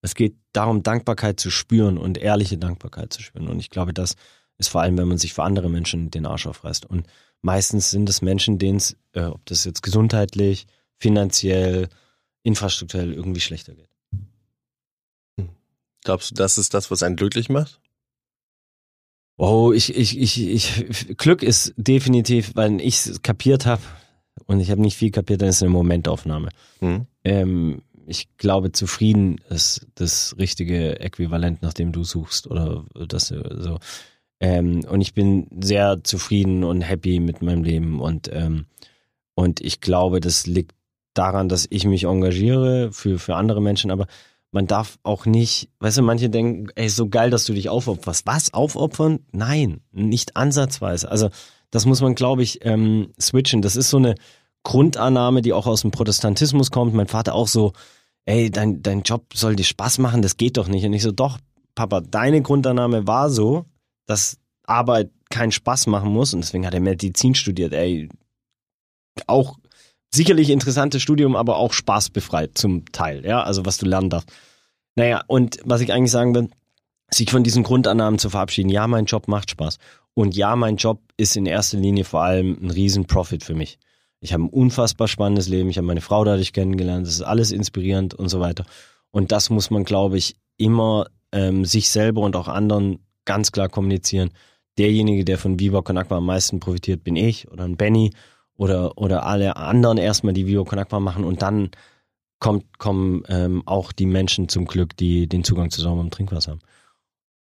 es 0.01 0.15
geht 0.15 0.35
darum, 0.55 0.83
Dankbarkeit 0.83 1.39
zu 1.39 1.51
spüren 1.51 1.99
und 1.99 2.17
ehrliche 2.17 2.57
Dankbarkeit 2.57 3.13
zu 3.13 3.21
spüren. 3.21 3.49
Und 3.49 3.61
ich 3.61 3.69
glaube, 3.69 3.93
das 3.93 4.17
ist 4.57 4.69
vor 4.69 4.81
allem, 4.81 4.97
wenn 4.97 5.09
man 5.09 5.19
sich 5.19 5.35
für 5.35 5.43
andere 5.43 5.69
Menschen 5.69 6.11
den 6.11 6.25
Arsch 6.25 6.47
aufreißt. 6.47 6.87
Und 6.87 7.07
meistens 7.43 7.91
sind 7.91 8.09
es 8.09 8.23
Menschen, 8.23 8.59
denen 8.59 8.79
es, 8.79 8.97
äh, 9.13 9.25
ob 9.25 9.45
das 9.45 9.65
jetzt 9.65 9.83
gesundheitlich, 9.83 10.69
finanziell, 10.97 11.91
infrastrukturell 12.45 13.13
irgendwie 13.13 13.43
schlechter 13.43 13.75
geht. 13.75 13.91
Glaubst 16.03 16.31
du, 16.31 16.37
das 16.37 16.57
ist 16.57 16.73
das, 16.73 16.91
was 16.91 17.03
einen 17.03 17.17
glücklich 17.17 17.51
macht? 17.51 17.79
Oh, 19.37 19.75
ich, 19.75 19.95
ich, 19.95 20.19
ich, 20.19 20.49
ich, 20.49 21.19
Glück 21.19 21.43
ist 21.43 21.75
definitiv, 21.77 22.53
weil 22.55 22.81
ich 22.81 23.05
es 23.05 23.21
kapiert 23.21 23.67
habe 23.67 23.83
und 24.47 24.61
ich 24.61 24.71
habe 24.71 24.81
nicht 24.81 24.97
viel 24.97 25.11
kapiert, 25.11 25.43
dann 25.43 25.49
ist 25.49 25.57
es 25.57 25.63
eine 25.63 25.71
Momentaufnahme. 25.71 26.49
Mhm. 26.81 27.07
Ähm, 27.25 27.83
ich 28.07 28.37
glaube, 28.39 28.73
zufrieden 28.73 29.41
ist 29.51 29.87
das 29.95 30.35
richtige 30.39 30.99
Äquivalent, 31.01 31.63
nach 31.63 31.73
dem 31.73 31.93
du 31.93 32.03
suchst 32.03 32.49
oder 32.49 32.85
das 33.09 33.29
so. 33.29 33.79
Ähm, 34.41 34.81
und 34.89 35.01
ich 35.01 35.15
bin 35.15 35.47
sehr 35.61 36.03
zufrieden 36.03 36.65
und 36.65 36.81
happy 36.81 37.21
mit 37.21 37.43
meinem 37.43 37.63
Leben 37.63 38.01
und 38.01 38.29
ähm, 38.33 38.67
und 39.35 39.61
ich 39.61 39.81
glaube, 39.81 40.21
das 40.21 40.47
liegt 40.47 40.75
daran, 41.15 41.49
dass 41.49 41.67
ich 41.71 41.85
mich 41.85 42.05
engagiere 42.05 42.91
für 42.93 43.19
für 43.19 43.37
andere 43.37 43.63
Menschen, 43.63 43.91
aber 43.91 44.07
man 44.53 44.67
darf 44.67 44.99
auch 45.03 45.27
nicht, 45.27 45.69
weißt 45.79 45.99
du, 45.99 46.03
manche 46.03 46.29
denken, 46.29 46.69
ey, 46.75 46.89
so 46.89 47.09
geil, 47.09 47.31
dass 47.31 47.45
du 47.45 47.53
dich 47.53 47.69
aufopferst. 47.69 48.27
Was? 48.27 48.53
Aufopfern? 48.53 49.21
Nein, 49.31 49.81
nicht 49.93 50.37
ansatzweise. 50.37 51.11
Also 51.11 51.31
das 51.71 51.87
muss 51.87 52.01
man, 52.01 52.15
glaube 52.15 52.43
ich, 52.43 52.65
ähm, 52.65 53.13
switchen. 53.21 53.63
Das 53.63 53.77
ist 53.77 53.91
so 53.91 53.97
eine 53.97 54.15
Grundannahme, 54.63 55.43
die 55.43 55.53
auch 55.53 55.67
aus 55.67 55.83
dem 55.83 55.91
Protestantismus 55.91 56.71
kommt. 56.71 56.95
Mein 56.95 57.09
Vater 57.09 57.35
auch 57.35 57.49
so, 57.49 57.73
ey, 58.27 58.51
dein, 58.51 58.83
dein 58.83 59.03
Job 59.03 59.35
soll 59.35 59.57
dir 59.57 59.65
Spaß 59.65 59.99
machen, 59.99 60.23
das 60.23 60.37
geht 60.37 60.57
doch 60.57 60.69
nicht. 60.69 60.85
Und 60.85 60.93
ich 60.93 61.03
so, 61.03 61.13
doch, 61.13 61.39
Papa, 61.75 62.01
deine 62.01 62.43
Grundannahme 62.43 63.07
war 63.07 63.31
so, 63.31 63.65
dass 64.07 64.39
Arbeit 64.65 65.11
keinen 65.31 65.53
Spaß 65.53 65.87
machen 65.87 66.11
muss 66.11 66.35
und 66.35 66.43
deswegen 66.43 66.67
hat 66.67 66.75
er 66.75 66.81
Medizin 66.81 67.35
studiert, 67.35 67.73
ey. 67.73 68.09
Auch 69.27 69.57
sicherlich 70.13 70.51
interessantes 70.51 71.03
Studium, 71.03 71.37
aber 71.37 71.57
auch 71.57 71.73
spaßbefreit 71.73 72.59
zum 72.59 72.85
Teil, 72.93 73.25
ja, 73.25 73.43
also 73.43 73.65
was 73.65 73.79
du 73.79 73.87
lernen 73.87 74.11
darfst. 74.11 74.31
Naja, 74.97 75.23
und 75.27 75.59
was 75.65 75.81
ich 75.81 75.93
eigentlich 75.93 76.11
sagen 76.11 76.35
will, 76.35 76.49
sich 77.13 77.31
von 77.31 77.43
diesen 77.43 77.63
Grundannahmen 77.63 78.19
zu 78.19 78.31
verabschieden. 78.31 78.69
Ja, 78.69 78.87
mein 78.87 79.07
Job 79.07 79.29
macht 79.29 79.51
Spaß. 79.51 79.79
Und 80.15 80.37
ja, 80.37 80.57
mein 80.57 80.77
Job 80.77 81.01
ist 81.17 81.37
in 81.37 81.47
erster 81.47 81.79
Linie 81.79 82.05
vor 82.05 82.23
allem 82.23 82.59
ein 82.63 82.71
Riesen-Profit 82.71 83.45
für 83.45 83.55
mich. 83.55 83.79
Ich 84.21 84.33
habe 84.33 84.45
ein 84.45 84.51
unfassbar 84.51 85.09
spannendes 85.09 85.49
Leben. 85.49 85.71
Ich 85.71 85.79
habe 85.79 85.87
meine 85.87 86.03
Frau 86.03 86.25
dadurch 86.25 86.53
kennengelernt. 86.53 87.07
Das 87.07 87.15
ist 87.15 87.23
alles 87.23 87.53
inspirierend 87.53 88.15
und 88.15 88.29
so 88.29 88.41
weiter. 88.41 88.65
Und 89.11 89.33
das 89.33 89.51
muss 89.51 89.71
man, 89.71 89.85
glaube 89.85 90.19
ich, 90.19 90.37
immer 90.57 91.07
ähm, 91.33 91.65
sich 91.65 91.89
selber 91.89 92.21
und 92.21 92.37
auch 92.37 92.49
anderen 92.49 92.99
ganz 93.25 93.51
klar 93.53 93.69
kommunizieren. 93.69 94.31
Derjenige, 94.79 95.25
der 95.25 95.39
von 95.39 95.59
Viva 95.59 95.83
Con 95.83 95.99
Agua 95.99 96.19
am 96.19 96.27
meisten 96.27 96.61
profitiert, 96.61 97.03
bin 97.03 97.17
ich 97.17 97.51
oder 97.51 97.65
ein 97.65 97.77
Benny 97.77 98.13
oder, 98.57 98.99
oder 98.99 99.25
alle 99.25 99.57
anderen 99.57 99.99
erstmal, 99.99 100.33
die 100.33 100.47
Viva 100.47 100.65
Con 100.65 100.79
Agua 100.79 101.01
machen 101.01 101.25
und 101.25 101.43
dann 101.43 101.71
kommt, 102.39 102.79
kommen 102.79 103.23
ähm, 103.29 103.63
auch 103.67 103.93
die 103.93 104.07
Menschen 104.07 104.49
zum 104.49 104.67
Glück, 104.67 104.97
die 104.97 105.29
den 105.29 105.45
Zugang 105.45 105.71
zu 105.71 105.81
sauberem 105.81 106.11
Trinkwasser 106.11 106.53
haben. 106.53 106.61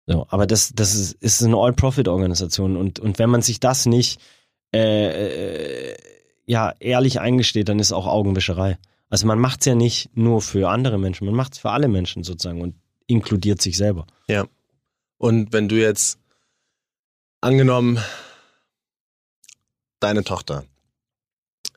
So, 0.08 0.26
aber 0.30 0.48
das, 0.48 0.72
das 0.74 0.96
ist, 0.96 1.14
ist 1.22 1.44
eine 1.44 1.58
All-Profit-Organisation 1.58 2.78
und, 2.78 3.00
und 3.00 3.20
wenn 3.20 3.30
man 3.30 3.42
sich 3.42 3.60
das 3.60 3.86
nicht 3.86 4.22
äh, 4.74 5.92
äh, 5.92 5.98
ja, 6.46 6.74
ehrlich 6.80 7.20
eingesteht, 7.20 7.68
dann 7.68 7.80
ist 7.80 7.92
auch 7.92 8.08
Augenwischerei. 8.08 8.78
Also 9.10 9.28
man 9.28 9.38
macht 9.38 9.60
es 9.60 9.66
ja 9.66 9.76
nicht 9.76 10.10
nur 10.16 10.42
für 10.42 10.70
andere 10.70 10.98
Menschen, 10.98 11.26
man 11.26 11.36
macht 11.36 11.54
es 11.54 11.60
für 11.60 11.72
alle 11.72 11.90
Menschen 11.90 12.24
sozusagen 12.24 12.62
und 12.62 12.76
inkludiert 13.06 13.62
sich 13.62 13.78
selber. 13.78 14.08
Ja. 14.28 14.46
Und 15.18 15.52
wenn 15.52 15.68
du 15.68 15.76
jetzt 15.76 16.20
angenommen, 17.42 18.00
deine 20.00 20.24
Tochter 20.24 20.66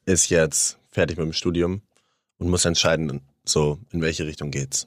ist 0.05 0.29
jetzt 0.29 0.79
fertig 0.89 1.19
mit 1.19 1.27
dem 1.27 1.33
Studium 1.33 1.83
und 2.39 2.49
muss 2.49 2.65
entscheiden, 2.65 3.23
so 3.45 3.79
in 3.91 4.03
welche 4.03 4.27
Richtung 4.27 4.51
geht's. 4.51 4.87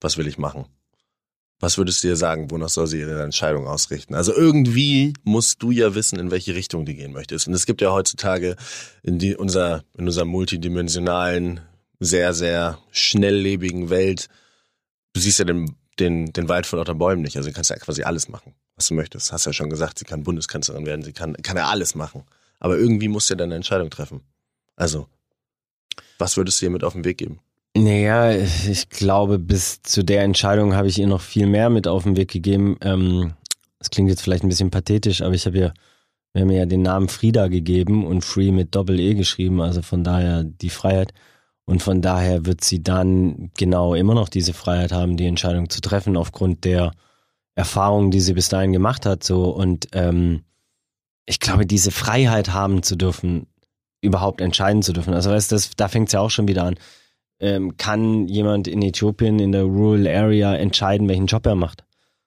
Was 0.00 0.16
will 0.16 0.26
ich 0.26 0.38
machen? 0.38 0.66
Was 1.62 1.78
würdest 1.78 2.02
du 2.02 2.08
ihr 2.08 2.16
sagen? 2.16 2.50
Wonach 2.50 2.70
soll 2.70 2.88
sie 2.88 2.98
ihre 2.98 3.22
Entscheidung 3.22 3.68
ausrichten? 3.68 4.16
Also 4.16 4.34
irgendwie 4.34 5.12
musst 5.22 5.62
du 5.62 5.70
ja 5.70 5.94
wissen, 5.94 6.18
in 6.18 6.32
welche 6.32 6.56
Richtung 6.56 6.84
du 6.84 6.92
gehen 6.92 7.12
möchtest. 7.12 7.46
Und 7.46 7.54
es 7.54 7.66
gibt 7.66 7.80
ja 7.80 7.92
heutzutage 7.92 8.56
in, 9.04 9.20
die, 9.20 9.36
unser, 9.36 9.84
in 9.96 10.06
unserer 10.06 10.24
multidimensionalen, 10.24 11.60
sehr, 12.00 12.34
sehr 12.34 12.80
schnelllebigen 12.90 13.90
Welt, 13.90 14.26
du 15.12 15.20
siehst 15.20 15.38
ja 15.38 15.44
den, 15.44 15.76
den, 16.00 16.32
den 16.32 16.48
Wald 16.48 16.66
von 16.66 16.80
lauter 16.80 16.96
Bäumen 16.96 17.22
nicht. 17.22 17.36
Also 17.36 17.50
du 17.50 17.54
kannst 17.54 17.70
ja 17.70 17.76
quasi 17.76 18.02
alles 18.02 18.28
machen, 18.28 18.56
was 18.74 18.88
du 18.88 18.94
möchtest. 18.94 19.30
Hast 19.30 19.46
ja 19.46 19.52
schon 19.52 19.70
gesagt, 19.70 20.00
sie 20.00 20.04
kann 20.04 20.24
Bundeskanzlerin 20.24 20.84
werden, 20.84 21.04
sie 21.04 21.12
kann, 21.12 21.34
kann 21.34 21.56
ja 21.56 21.68
alles 21.68 21.94
machen. 21.94 22.24
Aber 22.58 22.76
irgendwie 22.76 23.06
musst 23.06 23.30
du 23.30 23.34
ja 23.34 23.38
deine 23.38 23.54
Entscheidung 23.54 23.88
treffen. 23.88 24.22
Also, 24.74 25.06
was 26.18 26.36
würdest 26.36 26.60
du 26.60 26.66
ihr 26.66 26.70
mit 26.70 26.82
auf 26.82 26.94
den 26.94 27.04
Weg 27.04 27.18
geben? 27.18 27.38
Naja, 27.74 28.32
ich 28.32 28.90
glaube, 28.90 29.38
bis 29.38 29.82
zu 29.82 30.04
der 30.04 30.22
Entscheidung 30.22 30.74
habe 30.74 30.88
ich 30.88 30.98
ihr 30.98 31.06
noch 31.06 31.22
viel 31.22 31.46
mehr 31.46 31.70
mit 31.70 31.88
auf 31.88 32.02
den 32.02 32.16
Weg 32.16 32.30
gegeben. 32.30 32.76
Ähm, 32.82 33.32
das 33.78 33.88
klingt 33.88 34.10
jetzt 34.10 34.20
vielleicht 34.20 34.44
ein 34.44 34.48
bisschen 34.50 34.70
pathetisch, 34.70 35.22
aber 35.22 35.34
ich 35.34 35.46
habe 35.46 35.56
ihr, 35.56 35.74
wir 36.34 36.42
haben 36.42 36.50
ihr 36.50 36.58
ja 36.58 36.66
den 36.66 36.82
Namen 36.82 37.08
Frieda 37.08 37.48
gegeben 37.48 38.06
und 38.06 38.24
Free 38.24 38.52
mit 38.52 38.74
Doppel-E 38.74 39.14
geschrieben, 39.14 39.62
also 39.62 39.80
von 39.80 40.04
daher 40.04 40.44
die 40.44 40.68
Freiheit. 40.68 41.14
Und 41.64 41.82
von 41.82 42.02
daher 42.02 42.44
wird 42.44 42.62
sie 42.62 42.82
dann 42.82 43.50
genau 43.56 43.94
immer 43.94 44.14
noch 44.14 44.28
diese 44.28 44.52
Freiheit 44.52 44.92
haben, 44.92 45.16
die 45.16 45.26
Entscheidung 45.26 45.70
zu 45.70 45.80
treffen, 45.80 46.18
aufgrund 46.18 46.64
der 46.64 46.92
Erfahrungen, 47.54 48.10
die 48.10 48.20
sie 48.20 48.34
bis 48.34 48.50
dahin 48.50 48.72
gemacht 48.72 49.06
hat. 49.06 49.24
So 49.24 49.44
und 49.50 49.88
ähm, 49.92 50.42
ich 51.24 51.40
glaube, 51.40 51.64
diese 51.64 51.90
Freiheit 51.90 52.52
haben 52.52 52.82
zu 52.82 52.96
dürfen, 52.96 53.46
überhaupt 54.02 54.42
entscheiden 54.42 54.82
zu 54.82 54.92
dürfen. 54.92 55.14
Also 55.14 55.30
weißt 55.30 55.52
du, 55.52 55.56
da 55.76 55.88
fängt 55.88 56.08
es 56.08 56.12
ja 56.12 56.20
auch 56.20 56.30
schon 56.30 56.48
wieder 56.48 56.64
an 56.64 56.76
ähm, 57.42 57.76
kann 57.76 58.28
jemand 58.28 58.68
in 58.68 58.80
Äthiopien 58.82 59.38
in 59.40 59.52
der 59.52 59.64
Rural 59.64 60.06
Area 60.06 60.54
entscheiden, 60.54 61.08
welchen 61.08 61.26
Job 61.26 61.44
er 61.44 61.56
macht. 61.56 61.84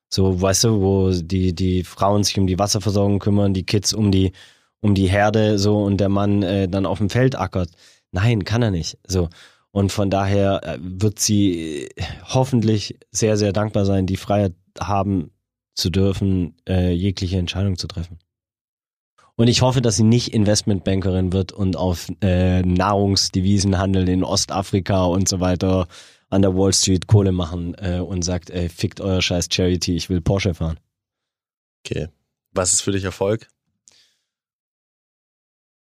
So, 0.10 0.40
weißt 0.40 0.66
du, 0.66 0.82
wo 0.82 1.12
die, 1.12 1.56
die 1.56 1.84
Frauen 1.84 2.24
sich 2.24 2.38
um 2.38 2.48
die 2.48 2.60
Wasserversorgung 2.60 3.20
kümmern, 3.20 3.54
die 3.54 3.66
Kids 3.66 3.94
um 3.94 4.12
die, 4.12 4.34
um 4.82 4.94
die 4.94 5.10
Herde, 5.10 5.58
so, 5.58 5.82
und 5.82 5.98
der 5.98 6.10
Mann 6.10 6.44
äh, 6.44 6.68
dann 6.68 6.86
auf 6.86 7.00
dem 7.00 7.10
Feld 7.10 7.40
ackert. 7.40 7.70
Nein, 8.12 8.44
kann 8.44 8.62
er 8.62 8.72
nicht. 8.72 8.98
So. 9.08 9.30
Und 9.72 9.92
von 9.92 10.10
daher 10.10 10.62
äh, 10.64 10.78
wird 10.80 11.20
sie 11.20 11.90
hoffentlich 12.26 13.00
sehr, 13.12 13.38
sehr 13.38 13.54
dankbar 13.54 13.86
sein, 13.86 14.06
die 14.06 14.18
Freiheit 14.18 14.54
haben 14.80 15.32
zu 15.76 15.90
dürfen, 15.90 16.56
äh, 16.68 16.92
jegliche 16.92 17.38
Entscheidung 17.38 17.78
zu 17.78 17.88
treffen. 17.88 18.20
Und 19.38 19.48
ich 19.50 19.62
hoffe, 19.62 19.82
dass 19.82 19.98
sie 19.98 20.04
nicht 20.04 20.34
Investmentbankerin 20.34 21.34
wird 21.34 21.52
und 21.52 21.76
auf 21.76 22.08
äh, 22.22 22.62
Nahrungsdevisenhandel 22.62 24.08
in 24.08 24.24
Ostafrika 24.24 25.06
und 25.06 25.28
so 25.28 25.42
weiter 25.42 25.88
an 26.30 26.42
der 26.42 26.56
Wall 26.56 26.74
Street 26.74 27.08
Kohle 27.08 27.32
machen 27.32 27.76
äh, 27.78 28.00
und 28.00 28.24
sagt, 28.24 28.50
ey, 28.50 28.70
fickt 28.70 29.02
euer 29.02 29.22
scheiß 29.22 29.48
Charity, 29.52 29.96
ich 29.96 30.10
will 30.10 30.22
Porsche 30.22 30.54
fahren. 30.54 30.80
Okay. 31.86 32.08
Was 32.52 32.72
ist 32.74 32.82
für 32.82 32.94
dich 32.94 33.04
Erfolg? 33.04 33.48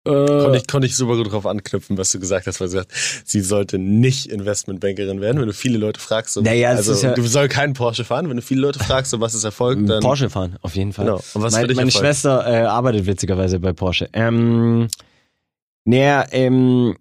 Äh, 0.08 0.44
konnte, 0.44 0.58
ich, 0.58 0.68
konnte 0.68 0.88
ich 0.88 0.96
super 0.96 1.16
gut 1.16 1.32
drauf 1.32 1.46
anknüpfen, 1.46 1.98
was 1.98 2.12
du 2.12 2.20
gesagt 2.20 2.48
hast, 2.48 2.60
weil 2.62 2.68
sie 2.70 2.78
sagt, 2.78 2.92
sie 3.26 3.42
sollte 3.42 3.78
nicht 3.78 4.28
Investmentbankerin 4.28 5.22
werden. 5.22 5.40
Wenn 5.40 5.48
du 5.48 5.54
viele 5.54 5.78
Leute 5.78 6.00
fragst, 6.00 6.34
so, 6.34 6.42
naja, 6.42 6.70
also 6.70 6.94
ja 6.94 7.14
du 7.14 7.24
sollst 7.24 7.54
keinen 7.54 7.74
Porsche 7.74 8.04
fahren. 8.04 8.30
Wenn 8.30 8.38
du 8.38 8.44
viele 8.44 8.62
Leute 8.62 8.80
fragst, 8.80 9.12
so, 9.12 9.20
was 9.20 9.34
ist 9.34 9.44
Erfolg, 9.44 9.86
dann 9.86 10.02
Porsche 10.02 10.30
fahren, 10.30 10.58
auf 10.62 10.76
jeden 10.76 10.94
Fall. 10.94 11.06
Genau. 11.06 11.22
Und 11.34 11.42
was 11.42 11.54
mein, 11.54 11.68
meine 11.68 11.78
Erfolg? 11.78 11.92
Schwester 11.92 12.46
äh, 12.48 12.66
arbeitet 12.66 13.06
witzigerweise 13.06 13.60
bei 13.60 13.74
Porsche. 13.74 14.10
Ähm, 14.14 14.88
naja, 15.86 16.26
ähm, 16.32 16.96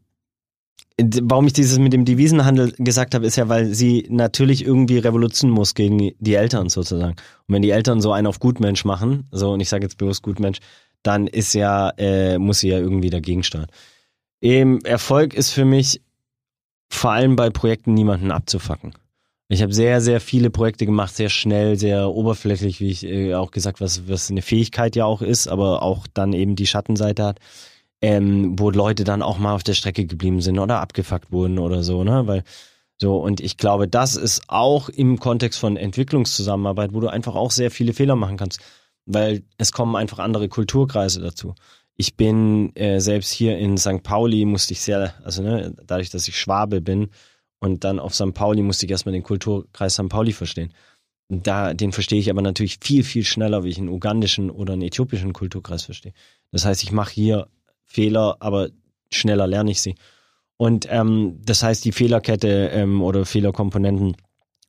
warum 0.99 1.47
ich 1.47 1.53
dieses 1.53 1.79
mit 1.79 1.93
dem 1.93 2.05
Devisenhandel 2.05 2.73
gesagt 2.79 3.15
habe, 3.15 3.27
ist 3.27 3.37
ja, 3.37 3.49
weil 3.49 3.75
sie 3.75 4.07
natürlich 4.09 4.65
irgendwie 4.65 4.99
revolutionieren 4.99 5.55
muss 5.55 5.75
gegen 5.75 6.13
die 6.19 6.35
Eltern 6.35 6.69
sozusagen. 6.69 7.17
Und 7.47 7.55
wenn 7.55 7.63
die 7.63 7.71
Eltern 7.71 8.01
so 8.01 8.13
einen 8.13 8.27
auf 8.27 8.41
Gutmensch 8.41 8.85
machen, 8.85 9.29
so 9.31 9.53
und 9.53 9.61
ich 9.61 9.69
sage 9.69 9.85
jetzt 9.85 9.99
bewusst 9.99 10.23
Gutmensch, 10.23 10.59
dann 11.07 11.27
ist 11.27 11.55
ja, 11.55 11.91
äh, 11.99 12.39
muss 12.39 12.61
sie 12.61 12.69
ja 12.69 12.79
irgendwie 12.79 13.11
dagegen 13.11 13.43
steuern. 13.43 13.69
Eben, 14.41 14.81
Erfolg 14.85 15.35
ist 15.35 15.51
für 15.51 15.65
mich 15.65 16.01
vor 16.89 17.13
allem 17.13 17.37
bei 17.37 17.51
Projekten 17.51 17.95
niemanden 17.95 18.31
abzufacken. 18.31 18.95
Ich 19.49 19.63
habe 19.63 19.73
sehr, 19.73 20.01
sehr 20.01 20.21
viele 20.21 20.51
Projekte 20.51 20.87
gemacht, 20.87 21.15
sehr 21.15 21.29
schnell, 21.29 21.79
sehr 21.79 22.11
oberflächlich, 22.11 22.81
wie 22.81 22.91
ich 22.91 23.05
äh, 23.05 23.35
auch 23.35 23.53
gesagt, 23.53 23.81
was, 23.81 24.09
was 24.09 24.31
eine 24.31 24.43
Fähigkeit 24.43 24.97
ja 24.97 25.05
auch 25.05 25.23
ist, 25.23 25.47
aber 25.47 25.83
auch 25.83 26.07
dann 26.13 26.33
eben 26.33 26.57
die 26.57 26.67
Schattenseite 26.67 27.25
hat, 27.25 27.39
ähm, 28.01 28.59
wo 28.59 28.71
Leute 28.71 29.05
dann 29.05 29.23
auch 29.23 29.39
mal 29.39 29.55
auf 29.55 29.63
der 29.63 29.75
Strecke 29.75 30.05
geblieben 30.05 30.41
sind 30.41 30.59
oder 30.59 30.81
abgefuckt 30.81 31.31
wurden 31.31 31.61
oder 31.61 31.85
so, 31.85 32.03
ne? 32.03 32.27
Weil 32.27 32.43
so, 32.99 33.19
und 33.19 33.41
ich 33.41 33.57
glaube, 33.57 33.87
das 33.89 34.17
ist 34.17 34.45
auch 34.49 34.89
im 34.89 35.21
Kontext 35.21 35.61
von 35.61 35.77
Entwicklungszusammenarbeit, 35.77 36.95
wo 36.95 37.01
du 37.01 37.09
einfach 37.09 37.35
auch 37.35 37.51
sehr 37.51 37.71
viele 37.71 37.93
Fehler 37.93 38.17
machen 38.17 38.39
kannst 38.39 38.61
weil 39.07 39.45
es 39.57 39.73
kommen 39.73 39.97
einfach 39.97 40.19
andere 40.19 40.49
Kulturkreise 40.49 41.21
dazu. 41.21 41.55
Ich 41.97 42.17
bin 42.17 42.75
äh, 42.77 43.01
selbst 43.01 43.33
hier 43.33 43.57
in 43.57 43.79
St. 43.79 44.03
Pauli 44.03 44.45
musste 44.45 44.75
ich 44.75 44.81
sehr, 44.83 45.15
also 45.25 45.43
ne, 45.43 45.75
dadurch, 45.87 46.11
dass 46.11 46.29
ich 46.29 46.39
Schwabe 46.39 46.81
bin 46.83 47.09
und 47.59 47.85
dann 47.85 47.99
auf 47.99 48.15
St. 48.15 48.35
Pauli 48.35 48.63
musste 48.63 48.85
ich 48.85 48.93
erstmal 48.93 49.15
den 49.15 49.23
Kulturkreis 49.23 49.95
St. 49.95 50.09
Pauli 50.09 50.33
verstehen. 50.33 50.75
Da, 51.29 51.75
den 51.75 51.93
verstehe 51.93 52.21
ich 52.21 52.31
aber 52.31 52.43
natürlich 52.43 52.79
viel, 52.81 53.03
viel 53.03 53.25
schneller, 53.25 53.65
wie 53.65 53.71
ich 53.71 53.79
einen 53.79 53.89
ugandischen 53.89 54.51
oder 54.51 54.75
einen 54.75 54.83
äthiopischen 54.83 55.33
Kulturkreis 55.33 55.85
verstehe. 55.85 56.13
Das 56.53 56.65
heißt, 56.65 56.83
ich 56.83 56.93
mache 56.93 57.13
hier 57.13 57.49
Fehler, 57.85 58.37
aber 58.41 58.69
schneller 59.11 59.47
lerne 59.47 59.71
ich 59.71 59.81
sie. 59.81 59.97
Und 60.57 60.87
ähm, 60.91 61.41
das 61.45 61.63
heißt, 61.63 61.85
die 61.85 61.93
Fehlerkette 61.93 62.69
ähm, 62.73 63.03
oder 63.03 63.25
Fehlerkomponenten 63.25 64.17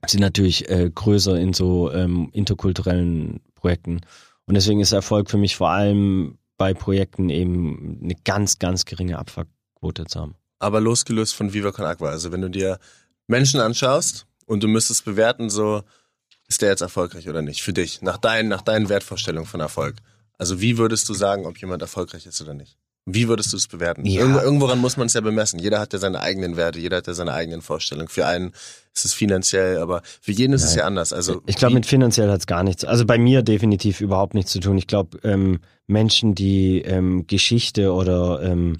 sind 0.05 0.21
natürlich 0.21 0.69
äh, 0.69 0.89
größer 0.93 1.39
in 1.39 1.53
so 1.53 1.91
ähm, 1.91 2.29
interkulturellen 2.33 3.41
Projekten. 3.55 4.01
Und 4.47 4.55
deswegen 4.55 4.79
ist 4.79 4.93
Erfolg 4.93 5.29
für 5.29 5.37
mich 5.37 5.57
vor 5.57 5.69
allem 5.69 6.37
bei 6.57 6.73
Projekten 6.73 7.29
eben 7.29 7.99
eine 8.01 8.15
ganz, 8.15 8.59
ganz 8.59 8.85
geringe 8.85 9.19
Abfuckquote 9.19 10.05
zu 10.05 10.21
haben. 10.21 10.35
Aber 10.59 10.81
losgelöst 10.81 11.35
von 11.35 11.53
Viva 11.53 11.71
Con 11.71 11.85
Agua. 11.85 12.09
Also 12.09 12.31
wenn 12.31 12.41
du 12.41 12.49
dir 12.49 12.79
Menschen 13.27 13.59
anschaust 13.59 14.25
und 14.45 14.63
du 14.63 14.67
müsstest 14.67 15.05
bewerten, 15.05 15.49
so 15.49 15.83
ist 16.47 16.61
der 16.61 16.69
jetzt 16.69 16.81
erfolgreich 16.81 17.27
oder 17.29 17.41
nicht, 17.41 17.61
für 17.61 17.73
dich, 17.73 18.01
nach 18.01 18.17
deinen, 18.17 18.47
nach 18.47 18.61
deinen 18.61 18.89
Wertvorstellungen 18.89 19.47
von 19.47 19.59
Erfolg. 19.59 19.97
Also 20.37 20.61
wie 20.61 20.77
würdest 20.77 21.09
du 21.09 21.13
sagen, 21.13 21.45
ob 21.45 21.57
jemand 21.59 21.81
erfolgreich 21.81 22.25
ist 22.25 22.41
oder 22.41 22.53
nicht? 22.53 22.77
Wie 23.09 23.29
würdest 23.29 23.53
du 23.53 23.57
es 23.57 23.69
bewerten? 23.69 24.05
Ja. 24.05 24.19
Irgendwo, 24.19 24.39
irgendworan 24.41 24.79
muss 24.79 24.97
man 24.97 25.07
es 25.07 25.13
ja 25.13 25.21
bemessen. 25.21 25.59
Jeder 25.59 25.79
hat 25.79 25.93
ja 25.93 25.99
seine 25.99 26.19
eigenen 26.19 26.57
Werte, 26.57 26.77
jeder 26.77 26.97
hat 26.97 27.07
ja 27.07 27.13
seine 27.13 27.33
eigenen 27.33 27.61
Vorstellungen. 27.61 28.09
Für 28.09 28.27
einen 28.27 28.51
ist 28.93 29.05
es 29.05 29.13
finanziell, 29.13 29.77
aber 29.77 30.01
für 30.19 30.33
jeden 30.33 30.51
ist 30.51 30.65
es 30.65 30.75
ja 30.75 30.83
anders. 30.83 31.13
Also 31.13 31.41
Ich 31.45 31.55
glaube, 31.55 31.75
mit 31.75 31.85
finanziell 31.85 32.29
hat 32.29 32.41
es 32.41 32.47
gar 32.47 32.63
nichts. 32.63 32.83
Also 32.83 33.05
bei 33.05 33.17
mir 33.17 33.43
definitiv 33.43 34.01
überhaupt 34.01 34.33
nichts 34.33 34.51
zu 34.51 34.59
tun. 34.59 34.77
Ich 34.77 34.87
glaube, 34.87 35.19
ähm, 35.23 35.59
Menschen, 35.87 36.35
die 36.35 36.81
ähm, 36.81 37.25
Geschichte 37.27 37.93
oder 37.93 38.41
ähm, 38.43 38.79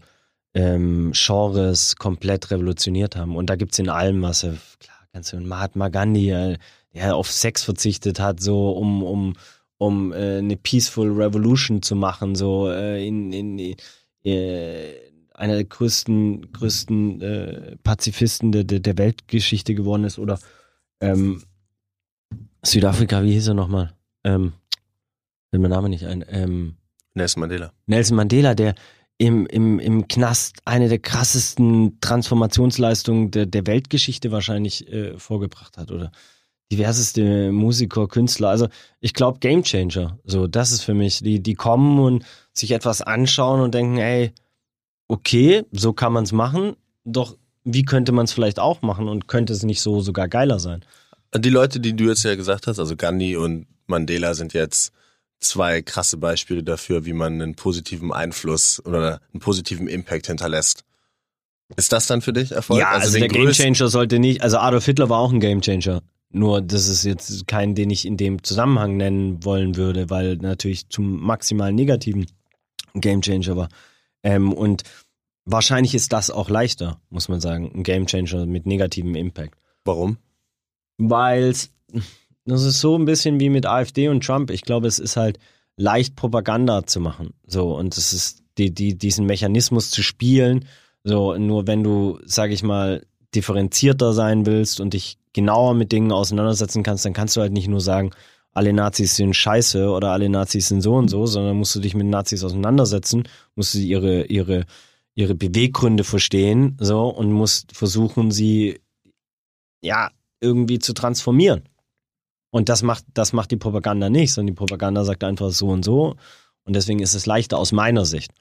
ähm, 0.54 1.14
Genres 1.14 1.96
komplett 1.96 2.52
revolutioniert 2.52 3.16
haben. 3.16 3.38
Und 3.38 3.50
da 3.50 3.56
gibt's 3.56 3.80
in 3.80 3.88
allem 3.88 4.22
was. 4.24 4.44
Äh, 4.44 4.56
klar, 4.80 4.98
ganz 5.14 5.32
du 5.32 5.40
Mahatma 5.40 5.88
Gandhi, 5.88 6.32
äh, 6.32 6.58
der 6.94 7.16
auf 7.16 7.32
Sex 7.32 7.64
verzichtet 7.64 8.20
hat, 8.20 8.42
so 8.42 8.72
um, 8.72 9.04
um, 9.04 9.36
um 9.78 10.12
äh, 10.12 10.40
eine 10.40 10.58
Peaceful 10.58 11.14
Revolution 11.14 11.82
zu 11.82 11.96
machen, 11.96 12.36
so 12.36 12.70
äh, 12.70 13.08
in, 13.08 13.32
in 13.32 13.76
einer 14.34 15.54
der 15.54 15.64
größten, 15.64 16.52
größten 16.52 17.22
äh, 17.22 17.78
Pazifisten 17.84 18.52
der, 18.52 18.64
der 18.64 18.98
Weltgeschichte 18.98 19.76
geworden 19.76 20.04
ist. 20.04 20.20
Oder 20.20 20.40
ähm, 21.00 21.44
Südafrika, 22.66 23.24
wie 23.24 23.34
hieß 23.34 23.50
er 23.50 23.54
nochmal? 23.54 23.94
Ähm, 24.24 24.54
fällt 25.50 25.62
mein 25.62 25.72
Name 25.72 25.90
nicht 25.90 26.06
ein. 26.06 26.26
Ähm, 26.28 26.78
Nelson 27.14 27.42
Mandela. 27.42 27.72
Nelson 27.86 28.18
Mandela, 28.18 28.56
der 28.56 28.76
im, 29.18 29.46
im, 29.48 29.80
im 29.80 30.08
Knast 30.08 30.62
eine 30.66 30.90
der 30.90 31.00
krassesten 31.00 32.00
Transformationsleistungen 32.02 33.32
der, 33.32 33.46
der 33.46 33.66
Weltgeschichte 33.66 34.32
wahrscheinlich 34.32 34.92
äh, 34.92 35.18
vorgebracht 35.18 35.78
hat, 35.78 35.92
oder? 35.92 36.12
Diverseste 36.72 37.52
Musiker, 37.52 38.08
Künstler. 38.08 38.50
Also 38.50 38.68
ich 39.00 39.14
glaube 39.14 39.40
Gamechanger. 39.40 40.20
So, 40.26 40.48
das 40.48 40.72
ist 40.72 40.84
für 40.84 40.94
mich. 40.94 41.20
Die, 41.20 41.42
die 41.42 41.56
kommen 41.56 42.00
und 42.00 42.26
sich 42.54 42.72
etwas 42.72 43.02
anschauen 43.02 43.62
und 43.62 43.74
denken, 43.74 43.98
ey, 43.98 44.34
okay, 45.08 45.64
so 45.72 45.94
kann 45.94 46.14
man 46.14 46.24
es 46.24 46.32
machen, 46.32 46.76
doch 47.06 47.38
wie 47.64 47.84
könnte 47.84 48.12
man 48.12 48.26
es 48.26 48.32
vielleicht 48.32 48.60
auch 48.60 48.82
machen 48.82 49.08
und 49.08 49.28
könnte 49.28 49.54
es 49.54 49.64
nicht 49.64 49.82
so 49.82 50.00
sogar 50.02 50.28
geiler 50.28 50.60
sein? 50.60 50.84
Die 51.36 51.50
Leute, 51.50 51.80
die 51.80 51.96
du 51.96 52.06
jetzt 52.06 52.24
ja 52.24 52.36
gesagt 52.36 52.68
hast, 52.68 52.80
also 52.80 52.96
Gandhi 52.96 53.36
und 53.36 53.68
Mandela 53.86 54.34
sind 54.34 54.54
jetzt 54.54 54.94
zwei 55.40 55.82
krasse 55.82 56.18
Beispiele 56.18 56.64
dafür, 56.64 57.06
wie 57.06 57.14
man 57.14 57.34
einen 57.34 57.56
positiven 57.56 58.12
Einfluss 58.12 58.82
oder 58.86 59.22
einen 59.34 59.42
positiven 59.42 59.88
Impact 59.88 60.28
hinterlässt. 60.28 60.84
Ist 61.76 61.92
das 61.92 62.08
dann 62.08 62.22
für 62.22 62.32
dich 62.32 62.54
Erfolg? 62.54 62.80
Ja, 62.80 62.92
also, 62.92 63.08
also 63.08 63.20
der 63.20 63.28
Gamechanger 63.28 63.90
sollte 63.90 64.20
nicht, 64.20 64.42
also 64.42 64.58
Adolf 64.58 64.86
Hitler 64.86 65.10
war 65.10 65.20
auch 65.20 65.34
ein 65.34 65.42
Gamechanger. 65.42 66.02
Nur 66.30 66.62
das 66.62 66.88
ist 66.88 67.04
jetzt 67.04 67.48
kein, 67.48 67.74
den 67.74 67.90
ich 67.90 68.06
in 68.06 68.18
dem 68.18 68.44
Zusammenhang 68.44 68.98
nennen 68.98 69.44
wollen 69.44 69.76
würde, 69.76 70.10
weil 70.10 70.36
natürlich 70.38 70.90
zum 70.90 71.22
maximal 71.22 71.72
negativen 71.72 72.28
Gamechanger 72.94 73.56
war. 73.56 73.70
Ähm, 74.24 74.52
und 74.52 74.84
wahrscheinlich 75.46 75.96
ist 75.96 76.12
das 76.12 76.30
auch 76.30 76.50
leichter, 76.50 77.00
muss 77.10 77.30
man 77.30 77.40
sagen, 77.40 77.72
ein 77.74 77.84
Gamechanger 77.84 78.46
mit 78.46 78.66
negativem 78.66 79.16
Impact. 79.16 79.58
Warum? 79.86 80.18
Weil 80.98 81.54
das 82.46 82.64
ist 82.64 82.82
so 82.82 82.98
ein 82.98 83.06
bisschen 83.06 83.40
wie 83.40 83.50
mit 83.50 83.66
AfD 83.66 84.10
und 84.10 84.24
Trump. 84.24 84.52
Ich 84.52 84.64
glaube, 84.64 84.88
es 84.88 85.00
ist 85.00 85.16
halt 85.16 85.40
leicht 85.78 86.16
Propaganda 86.16 86.86
zu 86.86 87.00
machen. 87.00 87.34
So, 87.46 87.76
und 87.76 87.98
es 87.98 88.14
ist 88.14 88.44
die, 88.58 88.74
die, 88.74 88.98
diesen 88.98 89.26
Mechanismus 89.26 89.92
zu 89.92 90.04
spielen. 90.04 90.66
So, 91.04 91.38
nur 91.38 91.68
wenn 91.68 91.84
du, 91.84 92.20
sag 92.26 92.52
ich 92.52 92.64
mal, 92.64 93.06
differenzierter 93.36 94.14
sein 94.14 94.46
willst 94.46 94.80
und 94.80 94.94
dich 94.94 95.18
genauer 95.38 95.76
mit 95.76 95.92
Dingen 95.92 96.12
auseinandersetzen 96.12 96.82
kannst, 96.82 97.06
dann 97.06 97.14
kannst 97.14 97.38
du 97.38 97.42
halt 97.42 97.54
nicht 97.54 97.68
nur 97.68 97.80
sagen, 97.80 98.10
alle 98.54 98.74
Nazis 98.74 99.16
sind 99.16 99.36
scheiße 99.36 99.88
oder 99.88 100.10
alle 100.10 100.30
Nazis 100.30 100.68
sind 100.68 100.82
so 100.82 100.96
und 100.96 101.10
so, 101.10 101.28
sondern 101.28 101.58
musst 101.58 101.76
du 101.76 101.80
dich 101.80 101.94
mit 101.94 102.08
Nazis 102.08 102.44
auseinandersetzen, 102.44 103.28
musst 103.54 103.76
du 103.76 103.78
ihre, 103.78 104.24
ihre, 104.24 104.66
ihre 105.14 105.36
Beweggründe 105.36 106.04
verstehen, 106.04 106.76
so, 106.80 107.08
und 107.08 107.32
musst 107.32 107.78
versuchen, 107.78 108.32
sie, 108.32 108.80
ja, 109.82 110.10
irgendwie 110.42 110.80
zu 110.80 110.94
transformieren. 110.94 111.70
Und 112.50 112.68
das 112.68 112.82
macht, 112.82 113.06
das 113.14 113.32
macht 113.32 113.52
die 113.52 113.58
Propaganda 113.58 114.10
nicht, 114.10 114.34
sondern 114.34 114.56
die 114.56 114.58
Propaganda 114.58 115.06
sagt 115.06 115.24
einfach 115.24 115.52
so 115.52 115.68
und 115.68 115.86
so. 115.86 116.16
Und 116.64 116.76
deswegen 116.76 117.00
ist 117.00 117.14
es 117.14 117.28
leichter 117.28 117.60
aus 117.60 117.72
meiner 117.72 118.06
Sicht. 118.06 118.32